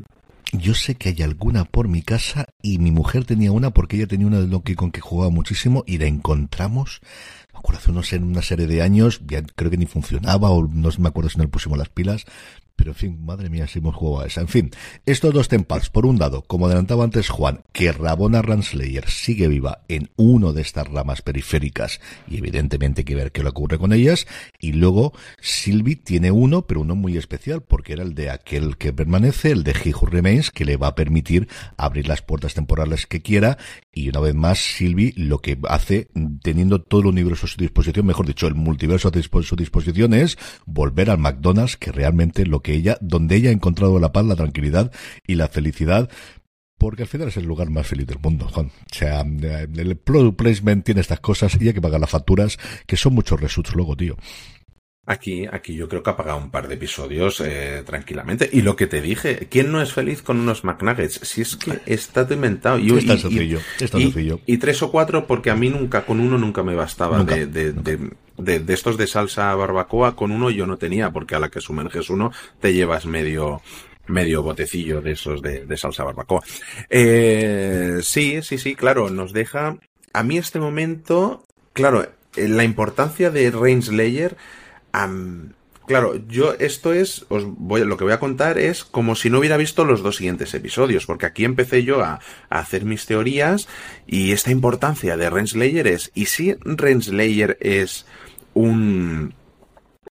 Yo 0.52 0.74
sé 0.74 0.94
que 0.94 1.10
hay 1.10 1.22
alguna 1.22 1.64
por 1.64 1.88
mi 1.88 2.02
casa 2.02 2.48
y 2.62 2.78
mi 2.78 2.90
mujer 2.90 3.24
tenía 3.24 3.52
una 3.52 3.70
porque 3.70 3.96
ella 3.96 4.06
tenía 4.06 4.26
una 4.26 4.40
de 4.40 4.46
Donkey 4.46 4.74
Kong 4.74 4.92
que 4.92 5.00
jugaba 5.00 5.30
muchísimo 5.30 5.84
y 5.86 5.98
la 5.98 6.06
encontramos 6.06 7.00
me 7.56 7.60
acuerdo 7.60 7.78
hace 7.78 7.90
unos, 7.90 8.12
una 8.12 8.42
serie 8.42 8.66
de 8.66 8.82
años, 8.82 9.22
ya 9.26 9.42
creo 9.42 9.70
que 9.70 9.78
ni 9.78 9.86
funcionaba 9.86 10.50
o 10.50 10.68
no 10.68 10.90
me 10.98 11.08
acuerdo 11.08 11.30
si 11.30 11.38
no 11.38 11.44
le 11.44 11.48
pusimos 11.48 11.78
las 11.78 11.88
pilas, 11.88 12.26
pero 12.76 12.90
en 12.90 12.94
fin, 12.94 13.24
madre 13.24 13.50
mía, 13.50 13.66
si 13.66 13.78
hemos 13.78 13.94
jugado 13.94 14.24
a 14.24 14.26
esa. 14.26 14.42
En 14.42 14.48
fin, 14.48 14.70
estos 15.06 15.32
dos 15.32 15.48
tempads, 15.48 15.90
por 15.90 16.06
un 16.06 16.18
lado, 16.18 16.42
como 16.42 16.66
adelantaba 16.66 17.04
antes 17.04 17.30
Juan, 17.30 17.64
que 17.72 17.90
Rabona 17.90 18.42
Ranslayer 18.42 19.08
sigue 19.08 19.48
viva 19.48 19.82
en 19.88 20.10
uno 20.16 20.52
de 20.52 20.62
estas 20.62 20.86
ramas 20.86 21.22
periféricas 21.22 22.00
y 22.28 22.38
evidentemente 22.38 23.00
hay 23.00 23.04
que 23.04 23.14
ver 23.14 23.32
qué 23.32 23.42
le 23.42 23.48
ocurre 23.48 23.78
con 23.78 23.92
ellas. 23.92 24.26
Y 24.60 24.72
luego, 24.72 25.12
Sylvie 25.40 25.96
tiene 25.96 26.30
uno, 26.30 26.66
pero 26.66 26.82
uno 26.82 26.94
muy 26.94 27.16
especial, 27.16 27.62
porque 27.62 27.94
era 27.94 28.02
el 28.02 28.14
de 28.14 28.30
aquel 28.30 28.76
que 28.76 28.92
permanece, 28.92 29.50
el 29.50 29.64
de 29.64 29.72
He 29.72 29.94
Who 29.94 30.06
Remains, 30.06 30.50
que 30.50 30.64
le 30.64 30.76
va 30.76 30.88
a 30.88 30.94
permitir 30.94 31.48
abrir 31.76 32.06
las 32.06 32.22
puertas 32.22 32.54
temporales 32.54 33.06
que 33.06 33.22
quiera. 33.22 33.58
Y 33.92 34.10
una 34.10 34.20
vez 34.20 34.34
más, 34.34 34.58
Sylvie 34.58 35.14
lo 35.16 35.38
que 35.38 35.58
hace, 35.68 36.08
teniendo 36.42 36.82
todo 36.82 37.00
el 37.00 37.06
universo 37.06 37.46
a 37.46 37.48
su 37.48 37.56
disposición, 37.56 38.06
mejor 38.06 38.26
dicho, 38.26 38.46
el 38.46 38.54
multiverso 38.54 39.08
a 39.08 39.42
su 39.42 39.56
disposición, 39.56 40.14
es 40.14 40.36
volver 40.66 41.10
al 41.10 41.18
McDonald's, 41.18 41.76
que 41.76 41.92
realmente 41.92 42.44
lo 42.44 42.60
que 42.66 42.74
ella, 42.74 42.98
donde 43.00 43.36
ella 43.36 43.50
ha 43.50 43.52
encontrado 43.52 44.00
la 44.00 44.10
paz, 44.10 44.26
la 44.26 44.34
tranquilidad 44.34 44.90
y 45.24 45.36
la 45.36 45.46
felicidad, 45.46 46.10
porque 46.78 47.02
al 47.02 47.08
final 47.08 47.28
es 47.28 47.36
el 47.36 47.44
lugar 47.44 47.70
más 47.70 47.86
feliz 47.86 48.08
del 48.08 48.18
mundo, 48.18 48.48
Juan. 48.48 48.66
O 48.66 48.94
sea, 48.94 49.20
el 49.20 49.96
product 49.96 50.36
placement 50.36 50.84
tiene 50.84 51.00
estas 51.00 51.20
cosas 51.20 51.56
y 51.60 51.68
hay 51.68 51.74
que 51.74 51.80
pagar 51.80 52.00
las 52.00 52.10
facturas, 52.10 52.58
que 52.84 52.96
son 52.96 53.14
muchos 53.14 53.40
results 53.40 53.72
luego, 53.72 53.96
tío. 53.96 54.16
Aquí, 55.08 55.46
aquí 55.50 55.74
yo 55.74 55.88
creo 55.88 56.02
que 56.02 56.10
ha 56.10 56.16
pagado 56.16 56.38
un 56.38 56.50
par 56.50 56.66
de 56.66 56.74
episodios 56.74 57.40
eh, 57.40 57.82
tranquilamente. 57.86 58.50
Y 58.52 58.62
lo 58.62 58.74
que 58.74 58.88
te 58.88 59.00
dije, 59.00 59.46
¿quién 59.48 59.70
no 59.70 59.80
es 59.80 59.92
feliz 59.92 60.20
con 60.20 60.40
unos 60.40 60.64
McNuggets? 60.64 61.20
Si 61.22 61.42
es 61.42 61.56
que 61.56 61.80
está 61.86 62.26
inventado. 62.28 62.78
Y, 62.78 62.90
está 62.90 63.16
sencillo, 63.16 63.60
está 63.78 63.98
y, 63.98 64.02
sencillo. 64.02 64.40
Y, 64.46 64.58
tres 64.58 64.82
o 64.82 64.90
cuatro, 64.90 65.26
porque 65.26 65.50
a 65.50 65.54
mí 65.54 65.68
nunca, 65.68 66.04
con 66.04 66.18
uno 66.18 66.38
nunca 66.38 66.64
me 66.64 66.74
bastaba. 66.74 67.18
Nunca, 67.18 67.36
de, 67.36 67.46
de, 67.46 67.72
nunca. 67.72 67.90
de, 67.92 68.10
de, 68.38 68.58
de, 68.58 68.74
estos 68.74 68.96
de 68.96 69.06
salsa 69.06 69.54
barbacoa, 69.54 70.16
con 70.16 70.32
uno 70.32 70.50
yo 70.50 70.66
no 70.66 70.76
tenía, 70.76 71.10
porque 71.12 71.36
a 71.36 71.38
la 71.38 71.50
que 71.50 71.60
sumerges 71.60 72.10
uno 72.10 72.32
te 72.60 72.74
llevas 72.74 73.06
medio, 73.06 73.62
medio 74.08 74.42
botecillo 74.42 75.00
de 75.00 75.12
esos 75.12 75.40
de, 75.40 75.66
de 75.66 75.76
salsa 75.76 76.02
barbacoa. 76.02 76.42
Eh, 76.90 77.98
sí, 78.02 78.42
sí, 78.42 78.58
sí, 78.58 78.74
claro, 78.74 79.08
nos 79.10 79.32
deja 79.32 79.78
a 80.12 80.22
mí 80.22 80.38
este 80.38 80.58
momento, 80.58 81.44
claro, 81.72 82.08
eh, 82.36 82.48
la 82.48 82.64
importancia 82.64 83.30
de 83.30 83.50
Claro, 85.86 86.20
yo 86.26 86.54
esto 86.58 86.92
es, 86.92 87.26
os 87.28 87.44
voy, 87.46 87.84
lo 87.84 87.96
que 87.96 88.02
voy 88.02 88.12
a 88.12 88.18
contar 88.18 88.58
es 88.58 88.84
como 88.84 89.14
si 89.14 89.30
no 89.30 89.38
hubiera 89.38 89.56
visto 89.56 89.84
los 89.84 90.02
dos 90.02 90.16
siguientes 90.16 90.52
episodios, 90.52 91.06
porque 91.06 91.26
aquí 91.26 91.44
empecé 91.44 91.84
yo 91.84 92.02
a, 92.02 92.18
hacer 92.50 92.84
mis 92.84 93.06
teorías 93.06 93.68
y 94.04 94.32
esta 94.32 94.50
importancia 94.50 95.16
de 95.16 95.30
Renslayer 95.30 95.86
es, 95.86 96.10
¿y 96.12 96.26
si 96.26 96.54
Renslayer 96.54 97.56
es 97.60 98.04
un, 98.52 99.34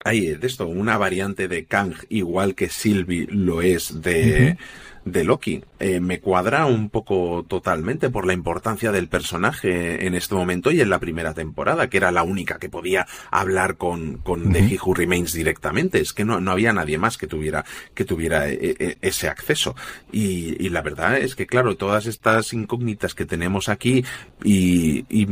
hay 0.04 0.34
de 0.34 0.46
esto, 0.46 0.66
una 0.66 0.98
variante 0.98 1.48
de 1.48 1.64
Kang 1.64 1.94
igual 2.10 2.54
que 2.54 2.68
Sylvie 2.68 3.26
lo 3.30 3.62
es 3.62 4.02
de, 4.02 4.58
de 5.04 5.24
Loki. 5.24 5.62
Eh, 5.78 6.00
me 6.00 6.20
cuadra 6.20 6.66
un 6.66 6.88
poco 6.88 7.44
totalmente 7.48 8.10
por 8.10 8.26
la 8.26 8.32
importancia 8.32 8.92
del 8.92 9.08
personaje 9.08 10.06
en 10.06 10.14
este 10.14 10.34
momento 10.34 10.70
y 10.70 10.80
en 10.80 10.90
la 10.90 11.00
primera 11.00 11.34
temporada, 11.34 11.88
que 11.88 11.96
era 11.96 12.12
la 12.12 12.22
única 12.22 12.58
que 12.58 12.68
podía 12.68 13.06
hablar 13.30 13.76
con, 13.76 14.18
con 14.18 14.52
The 14.52 14.60
He 14.60 14.78
Who 14.78 14.94
Remains 14.94 15.32
directamente. 15.32 16.00
Es 16.00 16.12
que 16.12 16.24
no, 16.24 16.40
no 16.40 16.52
había 16.52 16.72
nadie 16.72 16.98
más 16.98 17.18
que 17.18 17.26
tuviera, 17.26 17.64
que 17.94 18.04
tuviera 18.04 18.48
eh, 18.48 18.76
eh, 18.78 18.96
ese 19.00 19.28
acceso. 19.28 19.74
Y, 20.12 20.64
y, 20.64 20.68
la 20.68 20.82
verdad 20.82 21.18
es 21.18 21.34
que, 21.34 21.46
claro, 21.46 21.76
todas 21.76 22.06
estas 22.06 22.52
incógnitas 22.52 23.14
que 23.14 23.26
tenemos 23.26 23.68
aquí 23.68 24.04
y, 24.44 25.04
y, 25.08 25.26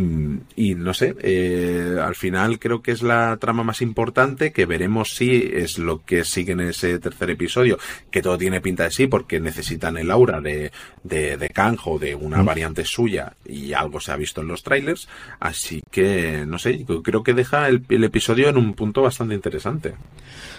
y 0.57 0.75
no 0.75 0.95
sé, 0.95 1.15
al 2.03 2.15
final 2.15 2.59
creo 2.59 2.83
que 2.83 2.93
es 2.93 3.03
la 3.03 3.37
trama 3.39 3.63
más 3.63 3.83
importante 3.83 4.53
que 4.53 4.67
veremos 4.67 5.15
si 5.15 5.51
es 5.53 5.79
lo 5.79 6.05
que 6.05 6.25
sigue 6.25 6.53
en 6.53 6.61
ese 6.61 6.99
tercer 6.99 7.31
episodio, 7.31 7.79
que 8.11 8.23
todo 8.23 8.37
tiene 8.37 8.61
pinta 8.61 8.85
de 8.85 8.91
sí 8.91 9.07
porque 9.07 9.41
necesitan 9.61 9.99
el 9.99 10.11
aura 10.11 10.41
de, 10.41 10.73
de, 11.05 11.37
de 11.37 11.51
de 12.01 12.15
una 12.15 12.43
mm. 12.43 12.47
variante 12.47 12.85
suya, 12.85 13.35
y 13.47 13.73
algo 13.75 14.01
se 14.01 14.13
ha 14.13 14.17
visto 14.17 14.41
en 14.41 14.49
los 14.49 14.63
trailers. 14.63 15.09
Así 15.39 15.83
que, 15.91 16.45
no 16.47 16.59
sé, 16.59 16.85
creo 17.03 17.23
que 17.23 17.35
deja 17.35 17.69
el, 17.69 17.85
episodio 18.05 18.49
en 18.49 18.57
un 18.57 18.75
punto 18.75 19.03
bastante 19.03 19.35
interesante. 19.35 19.95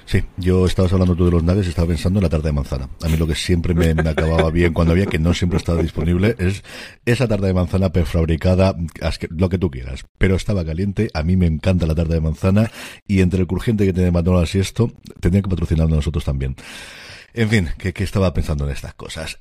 Sí, 0.06 0.24
yo 0.38 0.66
estabas 0.66 0.94
hablando 0.94 1.16
tú 1.16 1.26
de 1.26 1.32
los 1.32 1.44
naves 1.44 1.68
estaba 1.68 1.88
pensando 1.88 2.20
en 2.20 2.24
la 2.24 2.30
tarta 2.30 2.48
de 2.48 2.54
manzana. 2.54 2.90
A 3.04 3.08
mí 3.08 3.18
lo 3.18 3.28
que 3.28 3.36
siempre 3.36 3.74
me, 3.74 3.90
acababa 4.10 4.50
bien 4.52 4.74
cuando 4.74 4.94
había, 4.94 5.06
que 5.06 5.20
no 5.20 5.34
siempre 5.34 5.58
estaba 5.58 5.82
disponible, 5.82 6.36
es 6.38 6.64
esa 7.06 7.28
tarta 7.28 7.48
de 7.48 7.54
manzana 7.54 7.92
prefabricada, 7.92 8.76
lo 9.30 9.50
que 9.50 9.58
tú 9.58 9.72
quieras. 9.72 10.06
Pero 10.18 10.36
estaba 10.36 10.64
caliente, 10.64 11.10
a 11.14 11.24
mí 11.24 11.36
me 11.36 11.48
encanta 11.48 11.86
la 11.86 11.96
tarta 11.96 12.14
de 12.14 12.22
manzana 12.22 12.72
y 13.08 13.22
entre 13.22 13.42
el 13.42 13.48
crujiente 13.48 13.86
que 13.86 13.94
tiene 13.94 14.12
McDonald's 14.12 14.56
y 14.56 14.60
esto, 14.60 14.92
tenía 15.20 15.42
que 15.42 15.50
patrocinarlo 15.50 15.96
nosotros 15.96 16.24
también. 16.24 16.56
En 17.34 17.50
fin, 17.50 17.70
que, 17.78 17.94
estaba 18.04 18.34
pensando 18.34 18.66
en 18.66 18.72
estas 18.72 18.94
cosas. 18.94 19.40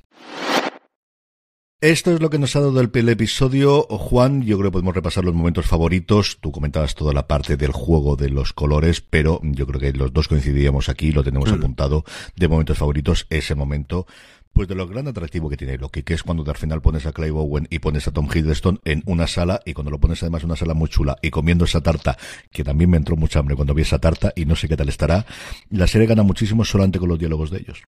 Esto 1.81 2.11
es 2.11 2.21
lo 2.21 2.29
que 2.29 2.37
nos 2.37 2.55
ha 2.55 2.59
dado 2.59 2.79
el, 2.79 3.09
episodio. 3.09 3.87
Juan, 3.89 4.43
yo 4.43 4.59
creo 4.59 4.69
que 4.69 4.73
podemos 4.73 4.93
repasar 4.93 5.25
los 5.25 5.33
momentos 5.33 5.65
favoritos. 5.65 6.37
Tú 6.39 6.51
comentabas 6.51 6.93
toda 6.93 7.11
la 7.11 7.25
parte 7.25 7.57
del 7.57 7.71
juego 7.71 8.15
de 8.15 8.29
los 8.29 8.53
colores, 8.53 9.01
pero 9.01 9.39
yo 9.41 9.65
creo 9.65 9.79
que 9.79 9.91
los 9.91 10.13
dos 10.13 10.27
coincidíamos 10.27 10.89
aquí, 10.89 11.11
lo 11.11 11.23
tenemos 11.23 11.51
mm. 11.51 11.55
apuntado 11.55 12.03
de 12.35 12.47
momentos 12.47 12.77
favoritos, 12.77 13.25
ese 13.31 13.55
momento 13.55 14.05
pues 14.53 14.67
de 14.67 14.75
lo 14.75 14.87
gran 14.87 15.07
atractivo 15.07 15.49
que 15.49 15.57
tiene 15.57 15.79
Loki, 15.79 16.03
que 16.03 16.13
es 16.13 16.21
cuando 16.21 16.47
al 16.47 16.57
final 16.57 16.83
pones 16.83 17.07
a 17.07 17.13
Clive 17.13 17.31
Owen 17.31 17.67
y 17.71 17.79
pones 17.79 18.07
a 18.07 18.11
Tom 18.11 18.27
Hiddleston 18.31 18.79
en 18.85 19.01
una 19.07 19.25
sala 19.25 19.61
y 19.65 19.73
cuando 19.73 19.89
lo 19.89 19.99
pones 19.99 20.21
además 20.21 20.43
en 20.43 20.49
una 20.49 20.57
sala 20.57 20.75
muy 20.75 20.87
chula 20.87 21.17
y 21.23 21.31
comiendo 21.31 21.65
esa 21.65 21.81
tarta, 21.81 22.15
que 22.51 22.63
también 22.63 22.91
me 22.91 22.97
entró 22.97 23.15
mucha 23.15 23.39
hambre 23.39 23.55
cuando 23.55 23.73
vi 23.73 23.81
esa 23.81 23.97
tarta 23.97 24.33
y 24.35 24.45
no 24.45 24.55
sé 24.55 24.67
qué 24.67 24.77
tal 24.77 24.89
estará, 24.89 25.25
la 25.71 25.87
serie 25.87 26.05
gana 26.05 26.21
muchísimo 26.21 26.63
solamente 26.63 26.99
con 26.99 27.09
los 27.09 27.17
diálogos 27.17 27.49
de 27.49 27.57
ellos. 27.59 27.81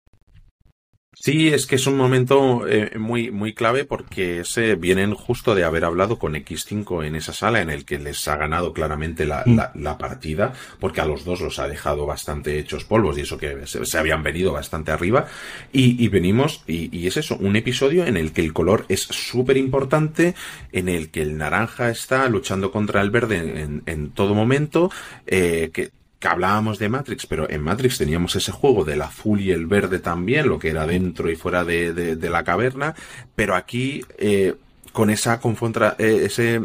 Sí, 1.15 1.49
es 1.49 1.67
que 1.67 1.75
es 1.75 1.87
un 1.87 1.95
momento 1.95 2.67
eh, 2.67 2.97
muy, 2.97 3.31
muy 3.31 3.53
clave 3.53 3.85
porque 3.85 4.43
se 4.43 4.75
vienen 4.75 5.13
justo 5.13 5.55
de 5.55 5.63
haber 5.63 5.85
hablado 5.85 6.17
con 6.17 6.33
X5 6.33 7.05
en 7.05 7.15
esa 7.15 7.33
sala 7.33 7.61
en 7.61 7.69
el 7.69 7.85
que 7.85 7.99
les 7.99 8.27
ha 8.27 8.35
ganado 8.35 8.73
claramente 8.73 9.25
la, 9.25 9.43
mm. 9.45 9.59
la, 9.75 9.97
partida, 9.97 10.53
porque 10.79 11.01
a 11.01 11.05
los 11.05 11.23
dos 11.23 11.39
los 11.39 11.59
ha 11.59 11.67
dejado 11.67 12.05
bastante 12.05 12.57
hechos 12.59 12.83
polvos 12.83 13.17
y 13.17 13.21
eso 13.21 13.37
que 13.37 13.65
se, 13.67 13.97
habían 13.97 14.23
venido 14.23 14.51
bastante 14.51 14.91
arriba. 14.91 15.27
Y, 15.71 16.03
y 16.03 16.07
venimos, 16.07 16.63
y, 16.67 16.89
y, 16.97 17.07
es 17.07 17.17
eso, 17.17 17.37
un 17.37 17.55
episodio 17.55 18.05
en 18.05 18.17
el 18.17 18.33
que 18.33 18.41
el 18.41 18.51
color 18.51 18.85
es 18.89 19.01
súper 19.01 19.57
importante, 19.57 20.35
en 20.71 20.89
el 20.89 21.09
que 21.09 21.21
el 21.21 21.37
naranja 21.37 21.89
está 21.89 22.27
luchando 22.27 22.71
contra 22.71 23.01
el 23.01 23.11
verde 23.11 23.37
en, 23.61 23.83
en 23.85 24.09
todo 24.09 24.33
momento, 24.33 24.91
eh, 25.27 25.69
que 25.73 25.91
que 26.23 26.29
hablábamos 26.29 26.79
de 26.79 26.87
Matrix, 26.87 27.25
pero 27.25 27.49
en 27.49 27.61
Matrix 27.61 27.97
teníamos 27.97 28.33
ese 28.37 28.53
juego 28.53 28.85
del 28.85 29.01
azul 29.01 29.41
y 29.41 29.51
el 29.51 29.67
verde 29.67 29.99
también, 29.99 30.47
lo 30.47 30.57
que 30.57 30.69
era 30.69 30.87
dentro 30.87 31.29
y 31.29 31.35
fuera 31.35 31.65
de, 31.65 31.91
de, 31.93 32.29
la 32.29 32.45
caverna, 32.45 32.95
pero 33.35 33.55
aquí 33.55 34.05
eh, 34.17 34.55
con 34.93 35.09
esa 35.09 35.41
confontra, 35.41 35.97
eh, 35.99 36.21
ese 36.23 36.61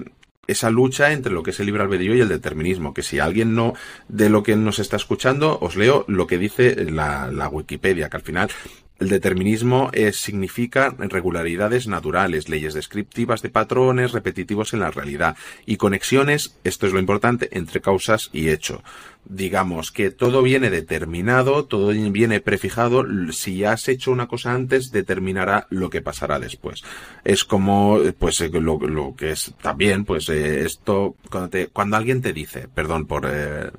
esa 0.47 0.71
lucha 0.71 1.13
entre 1.13 1.33
lo 1.33 1.43
que 1.43 1.51
es 1.51 1.61
el 1.61 1.67
libre 1.67 1.83
albedrío 1.83 2.15
y 2.15 2.21
el 2.21 2.29
determinismo, 2.29 2.95
que 2.95 3.03
si 3.03 3.19
alguien 3.19 3.55
no 3.55 3.75
de 4.09 4.31
lo 4.31 4.43
que 4.43 4.57
nos 4.57 4.79
está 4.79 4.97
escuchando, 4.97 5.59
os 5.61 5.77
leo 5.77 6.05
lo 6.09 6.27
que 6.27 6.39
dice 6.39 6.91
la, 6.91 7.49
Wikipedia, 7.53 8.09
que 8.09 8.17
al 8.17 8.23
final 8.23 8.51
el 8.99 9.11
determinismo 9.11 9.91
es, 9.93 10.17
significa 10.17 10.95
regularidades 10.99 11.87
naturales, 11.87 12.49
leyes 12.49 12.75
descriptivas 12.75 13.43
de 13.43 13.51
patrones 13.51 14.13
repetitivos 14.13 14.73
en 14.73 14.81
la 14.81 14.91
realidad 14.91 15.37
y 15.67 15.77
conexiones, 15.77 16.57
esto 16.65 16.87
es 16.87 16.93
lo 16.93 16.99
importante, 16.99 17.49
entre 17.53 17.81
causas 17.81 18.31
y 18.33 18.49
hecho. 18.49 18.83
Digamos 19.29 19.93
que 19.93 20.11
todo 20.11 20.43
viene 20.43 20.71
determinado, 20.71 21.67
todo 21.67 21.89
viene 21.89 22.41
prefijado, 22.41 23.05
si 23.31 23.65
has 23.65 23.89
hecho 23.89 24.11
una 24.11 24.27
cosa 24.27 24.55
antes, 24.55 24.91
determinará 24.91 25.67
lo 25.71 25.91
que 25.91 26.01
pasará 26.01 26.39
después. 26.39 26.83
Es 27.25 27.45
como, 27.45 28.01
pues, 28.19 28.41
eh, 28.41 28.49
lo, 28.49 28.79
lo 28.79 29.15
que 29.15 29.33
es 29.33 29.55
también, 29.61 30.05
pues, 30.05 30.29
eh, 30.31 30.65
esto, 30.65 31.17
cuando, 31.31 31.51
te, 31.51 31.67
cuando 31.69 31.97
alguien 31.97 32.23
te 32.23 32.33
dice, 32.33 32.69
perdón 32.69 33.07
por, 33.07 33.29
eh, 33.31 33.71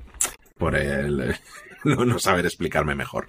por 0.56 0.76
el, 0.76 1.34
no, 1.84 2.04
no 2.04 2.18
saber 2.18 2.46
explicarme 2.46 2.94
mejor. 2.94 3.28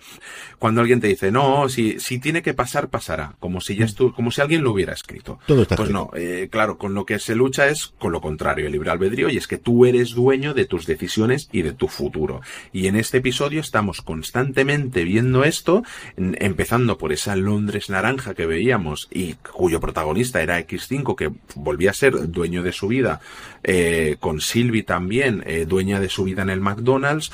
Cuando 0.60 0.82
alguien 0.82 1.02
te 1.02 1.08
dice, 1.08 1.32
no, 1.32 1.70
si, 1.70 2.00
si 2.00 2.20
tiene 2.20 2.42
que 2.42 2.54
pasar, 2.54 2.90
pasará, 2.90 3.36
como 3.40 3.62
si 3.62 3.76
ya 3.76 3.86
estu 3.86 4.14
como 4.14 4.32
si 4.32 4.42
alguien 4.42 4.64
lo 4.64 4.72
hubiera 4.72 4.94
escrito. 4.94 5.40
Todo 5.46 5.64
está 5.64 5.76
pues 5.76 5.90
no, 5.90 6.12
eh, 6.16 6.50
claro, 6.52 6.78
con 6.78 6.94
lo 6.94 7.06
que 7.06 7.20
se 7.20 7.36
lucha 7.36 7.68
es 7.68 7.94
con 8.00 8.12
lo 8.12 8.22
contrario, 8.22 8.66
el 8.66 8.72
libre 8.72 8.92
albedrío, 8.92 9.30
y 9.30 9.38
es 9.38 9.48
que 9.48 9.58
tú 9.58 9.86
eres 9.86 10.12
dueño 10.12 10.54
de 10.54 10.66
tus 10.66 10.86
decisiones 10.86 11.50
y 11.52 11.62
de 11.62 11.74
tu 11.74 11.88
futuro. 11.88 12.42
Y 12.74 12.88
en 12.88 12.96
este 12.96 13.20
episodio 13.20 13.62
estamos 13.62 14.02
constantemente 14.02 15.04
viendo 15.04 15.44
esto, 15.44 15.84
empezando 16.18 16.98
por 16.98 17.14
esa 17.14 17.36
Londres 17.36 17.90
naranja 17.90 18.34
que 18.34 18.46
veíamos 18.46 19.08
y 19.12 19.36
cuyo 19.36 19.80
protagonista 19.80 20.42
era 20.42 20.60
X5, 20.60 21.16
que 21.16 21.32
volvía 21.56 21.92
a 21.92 21.94
ser 21.94 22.32
dueño 22.32 22.64
de 22.64 22.72
su 22.72 22.88
vida, 22.88 23.22
eh, 23.64 24.18
con 24.20 24.42
Sylvie 24.42 24.84
también, 24.84 25.44
eh, 25.46 25.66
dueña 25.68 26.00
de 26.00 26.10
su 26.10 26.24
vida 26.24 26.42
en 26.42 26.50
el 26.50 26.62
McDonald's, 26.62 27.32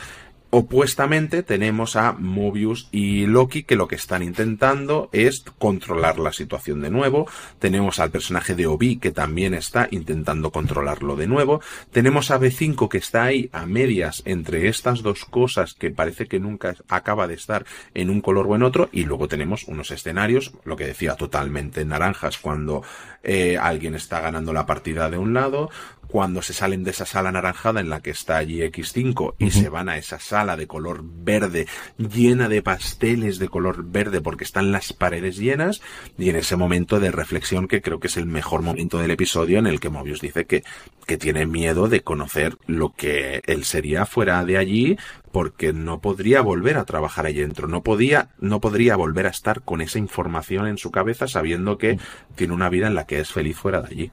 Opuestamente 0.49 1.43
tenemos 1.43 1.97
a 1.97 2.13
Mobius 2.13 2.87
y 2.93 3.25
Loki 3.25 3.63
que 3.63 3.75
lo 3.75 3.89
que 3.89 3.95
están 3.95 4.23
intentando 4.23 5.09
es 5.11 5.43
controlar 5.59 6.19
la 6.19 6.31
situación 6.31 6.79
de 6.79 6.89
nuevo. 6.89 7.27
Tenemos 7.59 7.99
al 7.99 8.11
personaje 8.11 8.55
de 8.55 8.65
Obi 8.65 8.97
que 8.97 9.11
también 9.11 9.53
está 9.53 9.89
intentando 9.91 10.51
controlarlo 10.51 11.17
de 11.17 11.27
nuevo. 11.27 11.59
Tenemos 11.91 12.31
a 12.31 12.39
B5 12.39 12.87
que 12.87 12.97
está 12.97 13.25
ahí 13.25 13.49
a 13.51 13.65
medias 13.65 14.21
entre 14.23 14.69
estas 14.69 15.03
dos 15.03 15.25
cosas 15.25 15.73
que 15.73 15.91
parece 15.91 16.27
que 16.27 16.39
nunca 16.39 16.75
acaba 16.87 17.27
de 17.27 17.33
estar 17.33 17.65
en 17.93 18.09
un 18.09 18.21
color 18.21 18.47
o 18.47 18.55
en 18.55 18.63
otro. 18.63 18.87
Y 18.93 19.03
luego 19.03 19.27
tenemos 19.27 19.65
unos 19.65 19.91
escenarios, 19.91 20.53
lo 20.63 20.77
que 20.77 20.87
decía, 20.87 21.15
totalmente 21.15 21.83
naranjas 21.83 22.37
cuando 22.37 22.83
eh, 23.21 23.57
alguien 23.59 23.95
está 23.95 24.21
ganando 24.21 24.53
la 24.53 24.65
partida 24.65 25.09
de 25.09 25.17
un 25.17 25.33
lado, 25.33 25.69
cuando 26.07 26.41
se 26.41 26.53
salen 26.53 26.83
de 26.83 26.91
esa 26.91 27.05
sala 27.05 27.29
anaranjada 27.29 27.79
en 27.79 27.89
la 27.89 28.01
que 28.01 28.11
está 28.11 28.37
allí 28.37 28.61
X5 28.61 29.35
y 29.37 29.51
se 29.51 29.69
van 29.69 29.89
a 29.89 29.97
esa 29.97 30.19
sala 30.19 30.55
de 30.55 30.67
color 30.67 31.01
verde 31.03 31.67
llena 31.97 32.49
de 32.49 32.61
pasteles 32.61 33.39
de 33.39 33.49
color 33.49 33.83
verde 33.83 34.21
porque 34.21 34.43
están 34.43 34.71
las 34.71 34.93
paredes 34.93 35.37
llenas 35.37 35.81
y 36.17 36.29
en 36.29 36.37
ese 36.37 36.55
momento 36.55 36.99
de 36.99 37.11
reflexión 37.11 37.67
que 37.67 37.81
creo 37.81 37.99
que 37.99 38.07
es 38.07 38.17
el 38.17 38.25
mejor 38.25 38.61
momento 38.61 38.99
del 38.99 39.11
episodio 39.11 39.59
en 39.59 39.67
el 39.67 39.79
que 39.79 39.89
Mobius 39.89 40.21
dice 40.21 40.45
que, 40.45 40.63
que 41.05 41.17
tiene 41.17 41.45
miedo 41.45 41.87
de 41.87 42.01
conocer 42.01 42.57
lo 42.67 42.93
que 42.93 43.41
él 43.45 43.65
sería 43.65 44.05
fuera 44.05 44.43
de 44.45 44.57
allí 44.57 44.97
porque 45.31 45.73
no 45.73 45.99
podría 45.99 46.41
volver 46.41 46.77
a 46.77 46.85
trabajar 46.85 47.25
allí 47.25 47.41
dentro, 47.41 47.67
no 47.67 47.83
podía, 47.83 48.29
no 48.39 48.59
podría 48.59 48.95
volver 48.95 49.27
a 49.27 49.29
estar 49.29 49.61
con 49.61 49.81
esa 49.81 49.99
información 49.99 50.67
en 50.67 50.77
su 50.77 50.89
cabeza 50.89 51.27
sabiendo 51.27 51.77
que 51.77 51.99
tiene 52.35 52.53
una 52.53 52.69
vida 52.69 52.87
en 52.87 52.95
la 52.95 53.05
que 53.05 53.19
es 53.19 53.31
feliz 53.31 53.57
fuera 53.57 53.81
de 53.81 53.87
allí. 53.87 54.11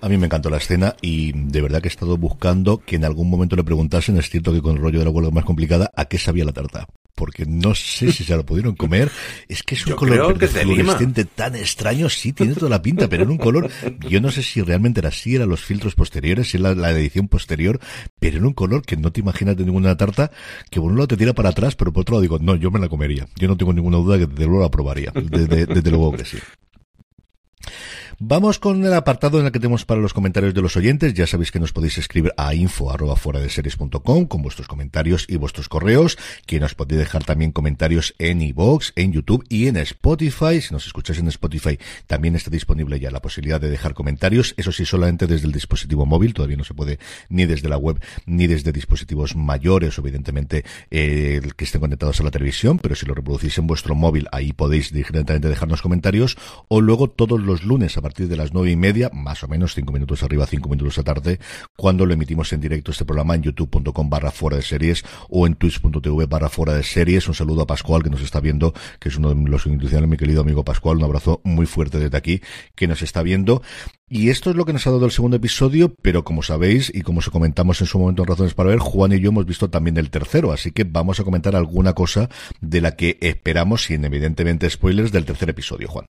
A 0.00 0.08
mí 0.08 0.16
me 0.18 0.26
encantó 0.26 0.50
la 0.50 0.58
escena 0.58 0.94
y 1.00 1.32
de 1.32 1.60
verdad 1.62 1.80
que 1.80 1.88
he 1.88 1.90
estado 1.90 2.16
buscando 2.16 2.78
que 2.78 2.96
en 2.96 3.04
algún 3.04 3.30
momento 3.30 3.56
le 3.56 3.64
preguntasen, 3.64 4.18
es 4.18 4.28
cierto 4.28 4.52
que 4.52 4.60
con 4.60 4.76
el 4.76 4.82
rollo 4.82 4.98
de 4.98 5.04
la 5.04 5.10
huelga 5.10 5.30
más 5.30 5.44
complicada, 5.44 5.90
a 5.96 6.04
qué 6.04 6.18
sabía 6.18 6.44
la 6.44 6.52
tarta. 6.52 6.86
Porque 7.14 7.46
no 7.46 7.74
sé 7.74 8.12
si 8.12 8.24
se 8.24 8.36
la 8.36 8.42
pudieron 8.42 8.76
comer. 8.76 9.10
Es 9.48 9.62
que 9.62 9.74
es 9.74 9.86
un 9.86 9.94
color 9.94 10.36
fluorescente 10.36 11.24
tan 11.24 11.56
extraño. 11.56 12.10
Sí, 12.10 12.34
tiene 12.34 12.52
toda 12.52 12.68
la 12.68 12.82
pinta, 12.82 13.08
pero 13.08 13.22
en 13.22 13.30
un 13.30 13.38
color. 13.38 13.70
Yo 14.06 14.20
no 14.20 14.30
sé 14.30 14.42
si 14.42 14.60
realmente 14.60 15.00
era 15.00 15.08
así, 15.08 15.34
eran 15.34 15.48
los 15.48 15.64
filtros 15.64 15.94
posteriores, 15.94 16.50
si 16.50 16.58
era 16.58 16.74
la, 16.74 16.90
edición 16.90 17.28
posterior, 17.28 17.80
pero 18.20 18.36
en 18.36 18.44
un 18.44 18.52
color 18.52 18.82
que 18.82 18.98
no 18.98 19.12
te 19.12 19.20
imaginas 19.20 19.56
de 19.56 19.64
ninguna 19.64 19.96
tarta, 19.96 20.30
que 20.70 20.78
por 20.78 20.90
un 20.90 20.98
lado 20.98 21.08
te 21.08 21.16
tira 21.16 21.32
para 21.32 21.48
atrás, 21.48 21.74
pero 21.74 21.90
por 21.90 22.02
otro 22.02 22.16
lado 22.16 22.22
digo, 22.22 22.38
no, 22.38 22.54
yo 22.54 22.70
me 22.70 22.80
la 22.80 22.90
comería. 22.90 23.26
Yo 23.36 23.48
no 23.48 23.56
tengo 23.56 23.72
ninguna 23.72 23.96
duda 23.96 24.18
que 24.18 24.26
desde 24.26 24.44
luego 24.44 24.60
la 24.60 24.70
probaría. 24.70 25.10
desde 25.14 25.90
luego 25.90 26.12
que 26.12 26.26
sí. 26.26 26.36
Vamos 28.18 28.58
con 28.58 28.82
el 28.82 28.94
apartado 28.94 29.38
en 29.38 29.44
el 29.44 29.52
que 29.52 29.60
tenemos 29.60 29.84
para 29.84 30.00
los 30.00 30.14
comentarios 30.14 30.54
de 30.54 30.62
los 30.62 30.74
oyentes. 30.78 31.12
Ya 31.12 31.26
sabéis 31.26 31.52
que 31.52 31.60
nos 31.60 31.72
podéis 31.72 31.98
escribir 31.98 32.32
a 32.38 32.54
info 32.54 32.90
arroba 32.90 33.14
fuera 33.14 33.40
de 33.40 33.50
series.com 33.50 34.24
con 34.24 34.40
vuestros 34.40 34.66
comentarios 34.68 35.26
y 35.28 35.36
vuestros 35.36 35.68
correos, 35.68 36.16
que 36.46 36.58
nos 36.58 36.74
podéis 36.74 37.00
dejar 37.00 37.24
también 37.24 37.52
comentarios 37.52 38.14
en 38.18 38.40
iVoox, 38.40 38.92
en 38.96 39.12
YouTube 39.12 39.44
y 39.50 39.66
en 39.66 39.76
Spotify. 39.76 40.62
Si 40.62 40.72
nos 40.72 40.86
escucháis 40.86 41.18
en 41.18 41.28
Spotify, 41.28 41.78
también 42.06 42.36
está 42.36 42.50
disponible 42.50 42.98
ya 42.98 43.10
la 43.10 43.20
posibilidad 43.20 43.60
de 43.60 43.68
dejar 43.68 43.92
comentarios. 43.92 44.54
Eso 44.56 44.72
sí, 44.72 44.86
solamente 44.86 45.26
desde 45.26 45.46
el 45.46 45.52
dispositivo 45.52 46.06
móvil. 46.06 46.32
Todavía 46.32 46.56
no 46.56 46.64
se 46.64 46.72
puede 46.72 46.98
ni 47.28 47.44
desde 47.44 47.68
la 47.68 47.76
web 47.76 48.00
ni 48.24 48.46
desde 48.46 48.72
dispositivos 48.72 49.36
mayores, 49.36 49.98
evidentemente, 49.98 50.64
eh, 50.90 51.42
que 51.54 51.64
estén 51.66 51.82
conectados 51.82 52.18
a 52.20 52.24
la 52.24 52.30
televisión. 52.30 52.78
Pero 52.78 52.94
si 52.94 53.04
lo 53.04 53.12
reproducís 53.12 53.58
en 53.58 53.66
vuestro 53.66 53.94
móvil, 53.94 54.26
ahí 54.32 54.54
podéis 54.54 54.90
directamente 54.90 55.50
dejarnos 55.50 55.82
comentarios. 55.82 56.38
O 56.68 56.80
luego 56.80 57.10
todos 57.10 57.38
los 57.42 57.62
lunes 57.62 57.98
a 57.98 58.05
partir 58.06 58.28
de 58.28 58.36
las 58.36 58.54
nueve 58.54 58.70
y 58.70 58.76
media, 58.76 59.10
más 59.12 59.42
o 59.42 59.48
menos 59.48 59.74
cinco 59.74 59.92
minutos 59.92 60.22
arriba, 60.22 60.46
cinco 60.46 60.68
minutos 60.68 60.96
a 60.98 61.02
tarde, 61.02 61.40
cuando 61.76 62.06
lo 62.06 62.14
emitimos 62.14 62.52
en 62.52 62.60
directo 62.60 62.92
este 62.92 63.04
programa 63.04 63.34
en 63.34 63.42
youtube.com 63.42 64.08
barra 64.08 64.30
fuera 64.30 64.56
de 64.56 64.62
series 64.62 65.04
o 65.28 65.44
en 65.44 65.56
twitch.tv 65.56 66.26
barra 66.26 66.48
fuera 66.48 66.74
de 66.74 66.84
series. 66.84 67.26
Un 67.26 67.34
saludo 67.34 67.62
a 67.62 67.66
Pascual 67.66 68.04
que 68.04 68.10
nos 68.10 68.20
está 68.20 68.38
viendo, 68.38 68.72
que 69.00 69.08
es 69.08 69.16
uno 69.16 69.34
de 69.34 69.50
los 69.50 69.66
institucionales, 69.66 70.08
mi 70.08 70.16
querido 70.16 70.42
amigo 70.42 70.64
Pascual. 70.64 70.98
Un 70.98 71.02
abrazo 71.02 71.40
muy 71.42 71.66
fuerte 71.66 71.98
desde 71.98 72.16
aquí 72.16 72.40
que 72.76 72.86
nos 72.86 73.02
está 73.02 73.22
viendo. 73.22 73.60
Y 74.08 74.30
esto 74.30 74.50
es 74.50 74.56
lo 74.56 74.64
que 74.64 74.72
nos 74.72 74.86
ha 74.86 74.92
dado 74.92 75.06
el 75.06 75.10
segundo 75.10 75.38
episodio, 75.38 75.92
pero 76.00 76.22
como 76.22 76.44
sabéis 76.44 76.92
y 76.94 77.00
como 77.00 77.22
se 77.22 77.32
comentamos 77.32 77.80
en 77.80 77.88
su 77.88 77.98
momento 77.98 78.22
en 78.22 78.28
Razones 78.28 78.54
para 78.54 78.68
Ver, 78.68 78.78
Juan 78.78 79.12
y 79.14 79.18
yo 79.18 79.30
hemos 79.30 79.46
visto 79.46 79.68
también 79.68 79.96
el 79.96 80.10
tercero, 80.10 80.52
así 80.52 80.70
que 80.70 80.84
vamos 80.84 81.18
a 81.18 81.24
comentar 81.24 81.56
alguna 81.56 81.92
cosa 81.92 82.30
de 82.60 82.80
la 82.80 82.94
que 82.94 83.18
esperamos, 83.20 83.82
sin 83.82 84.04
evidentemente 84.04 84.70
spoilers, 84.70 85.10
del 85.10 85.24
tercer 85.24 85.50
episodio, 85.50 85.88
Juan. 85.88 86.06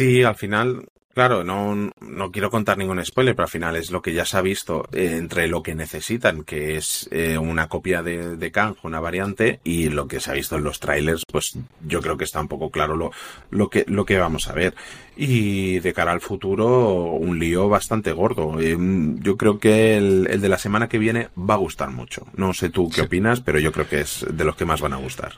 Sí, 0.00 0.22
al 0.22 0.34
final 0.34 0.86
Claro, 1.12 1.42
no, 1.42 1.90
no 2.00 2.30
quiero 2.30 2.50
contar 2.50 2.78
ningún 2.78 3.04
spoiler, 3.04 3.34
pero 3.34 3.44
al 3.44 3.50
final 3.50 3.74
es 3.74 3.90
lo 3.90 4.00
que 4.00 4.14
ya 4.14 4.24
se 4.24 4.38
ha 4.38 4.42
visto 4.42 4.88
eh, 4.92 5.16
entre 5.18 5.48
lo 5.48 5.60
que 5.60 5.74
necesitan, 5.74 6.44
que 6.44 6.76
es 6.76 7.08
eh, 7.10 7.36
una 7.36 7.68
copia 7.68 8.00
de, 8.00 8.36
de 8.36 8.52
Kang, 8.52 8.76
una 8.84 9.00
variante, 9.00 9.58
y 9.64 9.88
lo 9.88 10.06
que 10.06 10.20
se 10.20 10.30
ha 10.30 10.34
visto 10.34 10.56
en 10.56 10.62
los 10.62 10.78
trailers, 10.78 11.24
pues 11.30 11.58
yo 11.84 12.00
creo 12.00 12.16
que 12.16 12.24
está 12.24 12.40
un 12.40 12.46
poco 12.46 12.70
claro 12.70 12.96
lo, 12.96 13.10
lo, 13.50 13.68
que, 13.68 13.84
lo 13.88 14.04
que 14.04 14.18
vamos 14.18 14.46
a 14.48 14.52
ver. 14.52 14.74
Y 15.16 15.80
de 15.80 15.92
cara 15.92 16.12
al 16.12 16.20
futuro, 16.20 17.02
un 17.12 17.40
lío 17.40 17.68
bastante 17.68 18.12
gordo. 18.12 18.60
Eh, 18.60 18.78
yo 19.18 19.36
creo 19.36 19.58
que 19.58 19.98
el, 19.98 20.28
el, 20.30 20.40
de 20.40 20.48
la 20.48 20.58
semana 20.58 20.88
que 20.88 20.98
viene 20.98 21.28
va 21.36 21.54
a 21.54 21.58
gustar 21.58 21.90
mucho. 21.90 22.26
No 22.36 22.54
sé 22.54 22.70
tú 22.70 22.88
qué 22.88 22.94
sí. 22.94 23.00
opinas, 23.02 23.40
pero 23.40 23.58
yo 23.58 23.72
creo 23.72 23.88
que 23.88 24.00
es 24.00 24.24
de 24.30 24.44
los 24.44 24.54
que 24.54 24.64
más 24.64 24.80
van 24.80 24.92
a 24.92 24.96
gustar. 24.96 25.32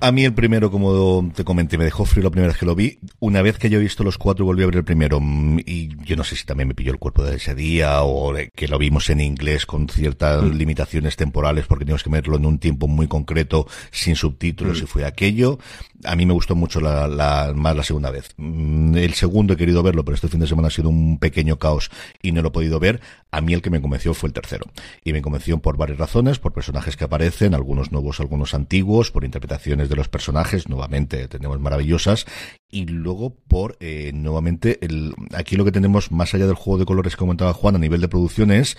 A 0.00 0.12
mí 0.12 0.24
el 0.24 0.32
primero, 0.32 0.70
como 0.70 1.28
te 1.34 1.42
comenté, 1.42 1.76
me 1.76 1.84
dejó 1.84 2.04
frío 2.04 2.22
la 2.22 2.30
primera 2.30 2.52
vez 2.52 2.56
que 2.58 2.66
lo 2.66 2.76
vi. 2.76 3.00
Una 3.18 3.42
vez 3.42 3.58
que 3.58 3.68
yo 3.68 3.78
he 3.78 3.82
visto 3.82 4.04
los 4.04 4.16
cuatro, 4.16 4.44
volví 4.44 4.62
a 4.62 4.66
ver 4.66 4.76
el 4.76 4.84
primero. 4.84 5.18
mm, 5.20 5.58
Y 5.66 5.88
yo 6.04 6.14
no 6.14 6.22
sé 6.22 6.36
si 6.36 6.44
también 6.46 6.68
me 6.68 6.74
pilló 6.74 6.92
el 6.92 7.00
cuerpo 7.00 7.24
de 7.24 7.34
ese 7.36 7.54
día 7.56 8.02
o 8.02 8.32
que 8.54 8.68
lo 8.68 8.78
vimos 8.78 9.10
en 9.10 9.20
inglés 9.20 9.66
con 9.66 9.88
ciertas 9.88 10.44
Mm. 10.44 10.52
limitaciones 10.56 11.16
temporales 11.16 11.66
porque 11.66 11.84
teníamos 11.84 12.04
que 12.04 12.10
verlo 12.10 12.36
en 12.36 12.46
un 12.46 12.58
tiempo 12.60 12.86
muy 12.86 13.08
concreto, 13.08 13.66
sin 13.90 14.14
subtítulos 14.14 14.80
Mm. 14.80 14.84
y 14.84 14.86
fue 14.86 15.04
aquello. 15.04 15.58
A 16.04 16.14
mí 16.14 16.26
me 16.26 16.32
gustó 16.32 16.54
mucho 16.54 16.80
la, 16.80 17.08
la- 17.08 17.52
más 17.56 17.74
la 17.74 17.82
segunda 17.82 18.10
vez. 18.10 18.30
Mm, 18.36 18.96
El 18.96 19.14
segundo 19.14 19.54
he 19.54 19.56
querido 19.56 19.82
verlo, 19.82 20.04
pero 20.04 20.14
este 20.14 20.28
fin 20.28 20.38
de 20.40 20.46
semana 20.46 20.68
ha 20.68 20.70
sido 20.70 20.88
un 20.88 21.18
pequeño 21.18 21.58
caos 21.58 21.90
y 22.22 22.30
no 22.32 22.40
lo 22.40 22.48
he 22.48 22.52
podido 22.52 22.78
ver. 22.78 23.00
A 23.32 23.40
mí 23.40 23.52
el 23.52 23.62
que 23.62 23.70
me 23.70 23.80
convenció 23.80 24.14
fue 24.14 24.28
el 24.28 24.32
tercero. 24.32 24.66
Y 25.02 25.12
me 25.12 25.22
convenció 25.22 25.58
por 25.58 25.76
varias 25.76 25.98
razones, 25.98 26.38
por 26.38 26.52
personajes 26.52 26.96
que 26.96 27.04
aparecen, 27.04 27.52
algunos 27.54 27.90
nuevos, 27.90 28.20
algunos 28.20 28.54
antiguos, 28.54 29.10
por 29.10 29.24
interpretaciones 29.24 29.88
de 29.88 29.96
los 29.96 30.08
personajes, 30.08 30.68
nuevamente 30.68 31.26
tenemos 31.28 31.58
maravillosas, 31.60 32.26
y 32.70 32.86
luego 32.86 33.34
por, 33.48 33.76
eh, 33.80 34.12
nuevamente, 34.14 34.78
el, 34.84 35.14
aquí 35.34 35.56
lo 35.56 35.64
que 35.64 35.72
tenemos, 35.72 36.12
más 36.12 36.32
allá 36.34 36.46
del 36.46 36.54
juego 36.54 36.78
de 36.78 36.86
colores 36.86 37.14
que 37.16 37.20
comentaba 37.20 37.52
Juan 37.54 37.74
a 37.74 37.78
nivel 37.78 38.00
de 38.00 38.08
producción 38.08 38.50
es 38.52 38.76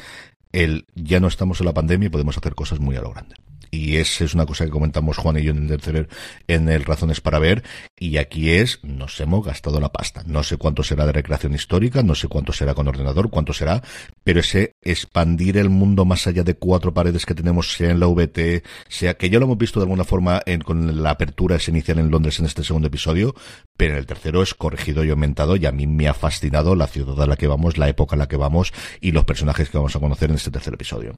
el 0.52 0.86
ya 0.96 1.20
no 1.20 1.28
estamos 1.28 1.60
en 1.60 1.66
la 1.68 1.74
pandemia 1.74 2.08
y 2.08 2.10
podemos 2.10 2.38
hacer 2.38 2.56
cosas 2.56 2.80
muy 2.80 2.96
a 2.96 3.02
lo 3.02 3.12
grande. 3.12 3.36
Y 3.72 3.98
esa 3.98 4.24
es 4.24 4.34
una 4.34 4.46
cosa 4.46 4.66
que 4.66 4.72
comentamos 4.72 5.18
Juan 5.18 5.38
y 5.38 5.44
yo 5.44 5.52
en 5.52 5.64
el 5.64 5.68
tercer, 5.68 6.10
en 6.48 6.70
el 6.70 6.84
Razones 6.86 7.22
para 7.22 7.40
Ver. 7.40 7.64
Y 7.98 8.18
aquí 8.18 8.52
es, 8.52 8.80
nos 8.84 9.20
hemos 9.20 9.46
gastado 9.46 9.80
la 9.80 9.92
pasta. 9.92 10.24
No 10.26 10.44
sé 10.44 10.58
cuánto 10.58 10.84
será 10.84 11.06
de 11.06 11.12
recreación 11.12 11.54
histórica, 11.54 12.02
no 12.04 12.16
sé 12.16 12.28
cuánto 12.28 12.54
será 12.54 12.74
con 12.74 12.88
ordenador, 12.88 13.30
cuánto 13.30 13.54
será, 13.54 13.82
pero 14.24 14.40
ese 14.40 14.74
expandir 14.82 15.58
el 15.58 15.70
mundo 15.70 16.06
más 16.06 16.28
allá 16.28 16.44
de 16.44 16.56
cuatro 16.56 16.94
paredes 16.94 17.26
que 17.26 17.36
tenemos, 17.36 17.74
sea 17.74 17.92
en 17.92 18.00
la 18.00 18.08
VT, 18.08 18.64
sea 18.88 19.16
que 19.16 19.30
ya 19.30 19.40
lo 19.40 19.46
hemos 19.46 19.58
visto 19.58 19.80
de 19.80 19.86
alguna 19.86 20.04
forma 20.04 20.42
en, 20.46 20.62
con 20.62 21.04
la 21.04 21.12
apertura 21.12 21.58
esa 21.58 21.72
inicial 21.72 22.00
en 22.00 22.12
Londres 22.12 22.40
en 22.40 22.46
este 22.46 22.64
segundo 22.64 22.88
episodio, 22.88 23.36
pero 23.78 23.94
en 23.94 24.00
el 24.00 24.06
tercero 24.06 24.42
es 24.42 24.54
corregido 24.54 25.04
y 25.04 25.10
aumentado 25.10 25.56
y 25.56 25.66
a 25.66 25.72
mí 25.72 25.88
me 25.88 26.08
ha 26.08 26.14
fascinado 26.14 26.76
la 26.76 26.88
ciudad 26.88 27.22
a 27.22 27.28
la 27.28 27.36
que 27.36 27.48
vamos, 27.48 27.78
la 27.78 27.90
época 27.90 28.16
a 28.16 28.20
la 28.20 28.28
que 28.28 28.38
vamos 28.38 28.74
y 29.02 29.12
los 29.12 29.26
personajes 29.26 29.70
que 29.70 29.78
vamos 29.78 29.96
a 29.96 30.00
conocer 30.00 30.30
en 30.30 30.36
este 30.36 30.52
tercer 30.52 30.74
episodio. 30.74 31.16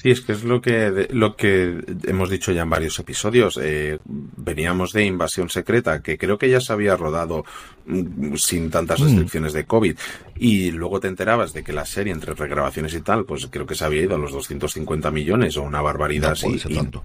Sí, 0.00 0.10
es 0.10 0.22
que 0.22 0.32
es 0.32 0.44
lo 0.44 0.62
que, 0.62 1.08
lo 1.10 1.36
que 1.36 1.78
hemos 2.04 2.30
dicho 2.30 2.52
ya 2.52 2.62
en 2.62 2.70
varios 2.70 2.98
episodios. 2.98 3.58
Eh, 3.62 3.98
veníamos 4.06 4.92
de 4.94 5.04
Invasión 5.04 5.50
Secreta, 5.50 6.00
que 6.00 6.16
creo 6.16 6.38
que 6.38 6.48
ya 6.48 6.60
se 6.60 6.72
había 6.72 6.96
rodado 6.96 7.44
mm, 7.86 8.34
sin 8.36 8.70
tantas 8.70 9.00
Mm. 9.00 9.04
restricciones 9.04 9.52
de 9.52 9.66
COVID. 9.66 9.96
Y 10.38 10.70
luego 10.70 11.00
te 11.00 11.08
enterabas 11.08 11.52
de 11.52 11.62
que 11.62 11.74
la 11.74 11.84
serie, 11.84 12.12
entre 12.14 12.32
regrabaciones 12.34 12.94
y 12.94 13.02
tal, 13.02 13.24
pues 13.26 13.46
creo 13.50 13.66
que 13.66 13.74
se 13.74 13.84
había 13.84 14.00
ido 14.02 14.14
a 14.14 14.18
los 14.18 14.32
250 14.32 15.10
millones 15.10 15.56
o 15.58 15.62
una 15.62 15.82
barbaridad 15.82 16.30
No 16.30 16.40
puede 16.40 16.54
así. 16.54 16.62
ser 16.62 16.72
Y 16.72 16.74
tanto. 16.76 17.04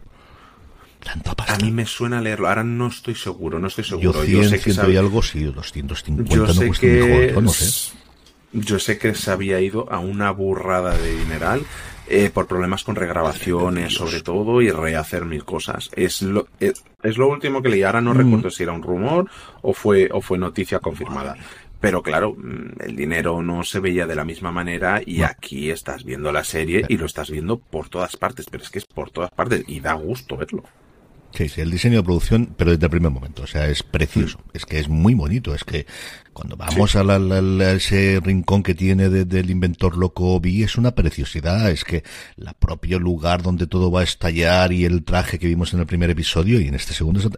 Tanta 1.04 1.54
a 1.54 1.58
mí 1.58 1.72
me 1.72 1.86
suena 1.86 2.22
leerlo. 2.22 2.48
Ahora 2.48 2.64
no 2.64 2.88
estoy 2.88 3.14
seguro, 3.16 3.60
no 3.60 3.68
estoy 3.68 3.84
Yo 3.84 4.00
seguro. 4.14 4.24
100, 4.24 4.50
sé 4.50 4.56
que 4.58 4.64
100 4.64 4.76
se 4.76 4.82
y 4.82 4.86
había- 4.86 5.00
algo, 5.02 5.22
sí, 5.22 5.44
250 5.44 6.34
yo 6.34 6.48
no 6.48 6.54
sé 6.54 6.72
que 6.80 7.34
no 7.42 7.50
sé. 7.50 7.92
yo 8.54 8.80
sé 8.80 8.98
que 8.98 9.14
se 9.14 9.30
había 9.32 9.60
ido 9.62 9.92
a 9.92 10.00
una 10.00 10.32
burrada 10.32 10.98
de 10.98 11.16
dineral 11.18 11.62
eh, 12.08 12.30
por 12.34 12.48
problemas 12.48 12.84
con 12.84 12.96
regrabaciones 12.96 13.94
sobre 13.94 14.22
todo 14.22 14.62
y 14.62 14.70
rehacer 14.72 15.26
mil 15.26 15.44
cosas. 15.46 15.90
Es 15.96 16.22
lo 16.22 16.48
es, 16.60 16.84
es 17.04 17.18
lo 17.18 17.28
último 17.30 17.62
que 17.62 17.70
leí. 17.70 17.84
Ahora 17.84 18.02
no 18.02 18.14
Mm. 18.14 18.18
recuerdo 18.18 18.50
si 18.50 18.64
era 18.64 18.72
un 18.74 18.84
rumor 18.84 19.30
o 19.62 19.74
fue 19.74 20.10
o 20.12 20.22
fue 20.22 20.38
noticia 20.38 20.80
confirmada. 20.80 21.36
Pero 21.82 22.02
claro, 22.02 22.34
mm, 22.36 22.82
el 22.84 22.96
dinero 22.96 23.42
no 23.44 23.64
se 23.64 23.80
veía 23.80 24.08
de 24.08 24.16
la 24.16 24.24
misma 24.26 24.52
manera 24.52 25.02
y 25.06 25.22
aquí 25.24 25.70
estás 25.70 26.04
viendo 26.04 26.32
la 26.32 26.44
serie 26.44 26.86
y 26.88 26.98
lo 26.98 27.06
estás 27.06 27.30
viendo 27.30 27.58
por 27.58 27.90
todas 27.90 28.16
partes, 28.18 28.46
pero 28.50 28.64
es 28.64 28.70
que 28.70 28.80
es 28.80 28.86
por 28.86 29.12
todas 29.12 29.30
partes 29.32 29.64
y 29.68 29.82
da 29.82 29.94
gusto 29.94 30.38
verlo. 30.38 30.64
Sí, 31.32 31.50
sí, 31.50 31.60
el 31.60 31.70
diseño 31.70 31.98
de 31.98 32.04
producción, 32.04 32.56
pero 32.56 32.72
desde 32.72 32.86
el 32.86 32.90
primer 32.90 33.12
momento, 33.12 33.44
o 33.44 33.48
sea, 33.48 33.68
es 33.68 33.84
precioso, 33.84 34.40
es 34.54 34.66
que 34.66 34.80
es 34.80 34.88
muy 34.88 35.16
bonito, 35.16 35.54
es 35.54 35.66
que 35.66 35.86
cuando 36.36 36.56
vamos 36.58 36.96
a, 36.96 37.04
la- 37.04 37.18
la- 37.18 37.42
la- 37.42 37.72
ese 37.72 38.20
rincón 38.24 38.62
que 38.62 38.76
tiene 38.76 39.10
de- 39.10 39.26
del 39.26 39.50
inventor 39.50 39.98
loco 39.98 40.34
Obi, 40.36 40.62
es 40.64 40.78
una 40.78 40.94
preciosidad, 40.94 41.72
es 41.72 41.84
que 41.84 42.04
la 42.36 42.54
propio 42.54 43.00
lugar 43.00 43.42
donde 43.42 43.66
todo 43.68 43.90
va 43.90 44.02
a 44.02 44.04
estallar 44.04 44.72
y 44.74 44.86
el 44.86 45.04
traje 45.04 45.40
que 45.40 45.48
vimos 45.48 45.74
en 45.74 45.80
el 45.80 45.86
primer 45.88 46.10
episodio 46.10 46.60
y 46.62 46.68
en 46.68 46.76
este 46.76 46.94
segundo, 46.94 47.20
sea, 47.22 47.32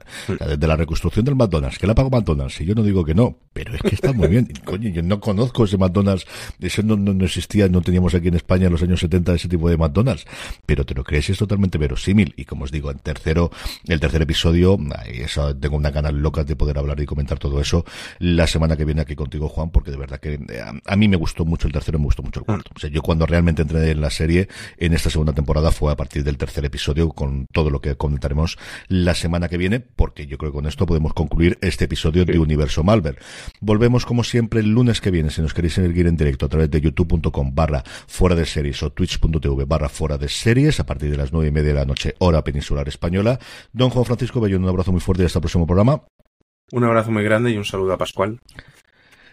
desde 0.47 0.67
la 0.67 0.75
reconstrucción 0.75 1.23
del 1.25 1.35
McDonald's, 1.35 1.77
que 1.77 1.87
la 1.87 1.95
pago 1.95 2.09
McDonald's, 2.09 2.59
y 2.59 2.65
yo 2.65 2.75
no 2.75 2.83
digo 2.83 3.05
que 3.05 3.13
no, 3.13 3.37
pero 3.53 3.73
es 3.75 3.81
que 3.81 3.95
está 3.95 4.11
muy 4.13 4.27
bien, 4.27 4.51
coño, 4.65 4.89
yo 4.89 5.01
no 5.03 5.19
conozco 5.19 5.65
ese 5.65 5.77
McDonald's, 5.77 6.25
ese 6.59 6.81
no, 6.83 6.97
no, 6.97 7.13
no 7.13 7.23
existía, 7.25 7.69
no 7.69 7.81
teníamos 7.81 8.15
aquí 8.15 8.27
en 8.29 8.33
España 8.35 8.65
en 8.65 8.71
los 8.73 8.81
años 8.81 8.99
70 8.99 9.35
ese 9.35 9.47
tipo 9.47 9.69
de 9.69 9.77
McDonald's, 9.77 10.25
pero 10.65 10.85
te 10.85 10.95
lo 10.95 11.03
crees, 11.03 11.29
es 11.29 11.37
totalmente 11.37 11.77
verosímil, 11.77 12.33
y 12.35 12.45
como 12.45 12.63
os 12.65 12.71
digo, 12.71 12.89
en 12.91 12.97
tercero, 12.99 13.51
el 13.87 13.99
tercer 13.99 14.23
episodio, 14.23 14.77
eso, 15.13 15.55
tengo 15.55 15.75
una 15.77 15.91
ganas 15.91 16.13
locas 16.13 16.45
de 16.47 16.55
poder 16.55 16.77
hablar 16.79 16.99
y 16.99 17.05
comentar 17.05 17.37
todo 17.39 17.61
eso. 17.61 17.85
La 18.19 18.47
semana 18.47 18.75
que 18.75 18.85
viene 18.87 19.01
aquí 19.01 19.15
contigo, 19.15 19.47
Juan, 19.47 19.69
porque 19.69 19.91
de 19.91 19.97
verdad 19.97 20.19
que 20.19 20.33
eh, 20.33 20.61
a, 20.61 20.73
a 20.85 20.95
mí 20.95 21.07
me 21.07 21.17
gustó 21.17 21.45
mucho 21.45 21.67
el 21.67 21.73
tercero, 21.73 21.99
me 21.99 22.05
gustó 22.05 22.23
mucho 22.23 22.39
el 22.39 22.45
cuarto. 22.45 22.71
O 22.75 22.79
sea, 22.79 22.89
yo 22.89 23.01
cuando 23.03 23.25
realmente 23.25 23.61
entré 23.61 23.91
en 23.91 24.01
la 24.01 24.09
serie, 24.09 24.47
en 24.77 24.93
esta 24.93 25.09
segunda 25.09 25.33
temporada, 25.33 25.71
fue 25.71 25.91
a 25.91 25.95
partir 25.95 26.23
del 26.23 26.37
tercer 26.37 26.65
episodio, 26.65 27.09
con 27.09 27.45
todo 27.53 27.69
lo 27.69 27.81
que 27.81 27.95
comentaremos 27.95 28.57
la 28.87 29.13
semana 29.13 29.47
que 29.47 29.57
viene, 29.57 29.79
porque 29.79 30.25
yo 30.25 30.37
creo 30.37 30.51
que 30.51 30.55
con 30.55 30.65
esto 30.65 30.85
podemos 30.85 31.13
concluir 31.13 31.57
este 31.61 31.85
episodio 31.85 32.25
de 32.25 32.39
Universo 32.39 32.83
Malver. 32.83 33.19
Volvemos 33.61 34.05
como 34.05 34.23
siempre 34.23 34.61
el 34.61 34.71
lunes 34.71 35.01
que 35.01 35.11
viene, 35.11 35.29
si 35.29 35.41
nos 35.41 35.53
queréis 35.53 35.73
seguir 35.73 36.07
en 36.07 36.17
directo 36.17 36.45
a 36.45 36.49
través 36.49 36.71
de 36.71 36.81
youtube.com 36.81 37.53
barra 37.53 37.83
fuera 38.07 38.35
de 38.35 38.45
series 38.45 38.81
o 38.83 38.91
twitch.tv 38.91 39.65
barra 39.65 39.89
fuera 39.89 40.17
de 40.17 40.29
series, 40.29 40.79
a 40.79 40.85
partir 40.85 41.11
de 41.11 41.17
las 41.17 41.31
nueve 41.31 41.49
y 41.49 41.51
media 41.51 41.69
de 41.69 41.79
la 41.79 41.85
noche, 41.85 42.15
hora 42.19 42.43
peninsular 42.43 42.87
española. 42.87 43.39
Don 43.73 43.89
Juan 43.89 44.05
Francisco 44.05 44.39
Bellón, 44.39 44.63
un 44.63 44.69
abrazo 44.69 44.91
muy 44.91 45.01
fuerte 45.01 45.23
y 45.23 45.25
hasta 45.25 45.39
el 45.39 45.41
próximo 45.41 45.65
programa. 45.65 46.03
Un 46.71 46.83
abrazo 46.83 47.11
muy 47.11 47.23
grande 47.23 47.51
y 47.51 47.57
un 47.57 47.65
saludo 47.65 47.93
a 47.93 47.97
Pascual. 47.97 48.39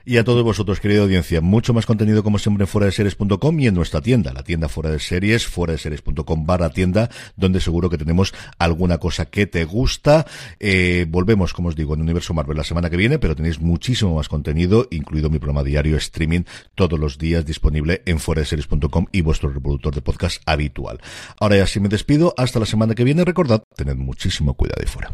Y 0.07 0.19
a 0.19 0.25
todos 0.25 0.43
vosotros, 0.43 0.81
querida 0.81 1.03
audiencia, 1.03 1.41
mucho 1.41 1.73
más 1.73 1.87
contenido 1.87 2.23
como 2.23 2.39
siempre 2.39 2.65
en 2.65 2.69
fuera 2.69 2.87
de 2.87 2.93
series.com 2.93 3.61
y 3.61 3.69
en 3.69 3.75
nuestra 3.75 4.03
tienda, 4.03 4.35
la 4.35 4.43
tienda 4.43 4.69
fuera 4.69 4.91
de 4.91 4.99
series, 4.99 5.47
fuera 5.47 5.73
de 5.73 5.79
series.com 5.79 6.45
barra 6.45 6.69
tienda, 6.69 7.09
donde 7.37 7.59
seguro 7.59 7.89
que 7.89 7.97
tenemos 7.97 8.35
alguna 8.59 8.99
cosa 8.99 9.25
que 9.25 9.47
te 9.47 9.65
gusta. 9.65 10.27
Eh, 10.61 11.07
volvemos, 11.09 11.55
como 11.55 11.69
os 11.69 11.77
digo, 11.77 11.95
en 11.95 12.03
Universo 12.03 12.35
Marvel 12.35 12.59
la 12.59 12.65
semana 12.65 12.91
que 12.91 12.99
viene, 12.99 13.19
pero 13.19 13.35
tenéis 13.35 13.61
muchísimo 13.61 14.15
más 14.15 14.29
contenido, 14.29 14.89
incluido 14.91 15.31
mi 15.31 15.39
programa 15.39 15.65
diario 15.65 15.97
streaming 15.97 16.43
todos 16.75 17.01
los 17.01 17.17
días 17.17 17.47
disponible 17.47 18.03
en 18.05 18.19
fuera 18.19 18.41
de 18.41 18.47
series.com 18.47 19.07
y 19.11 19.23
vuestro 19.23 19.49
reproductor 19.49 19.95
de 19.95 20.03
podcast 20.03 20.43
habitual. 20.45 21.01
Ahora 21.41 21.57
ya 21.57 21.67
sí 21.67 21.81
me 21.81 21.89
despido, 21.89 22.35
hasta 22.37 22.61
la 22.61 22.67
semana 22.67 22.95
que 22.95 23.05
viene, 23.05 23.25
recordad, 23.25 23.63
tened 23.75 23.97
muchísimo 23.97 24.53
cuidado 24.53 24.83
y 24.85 24.87
fuera. 24.87 25.11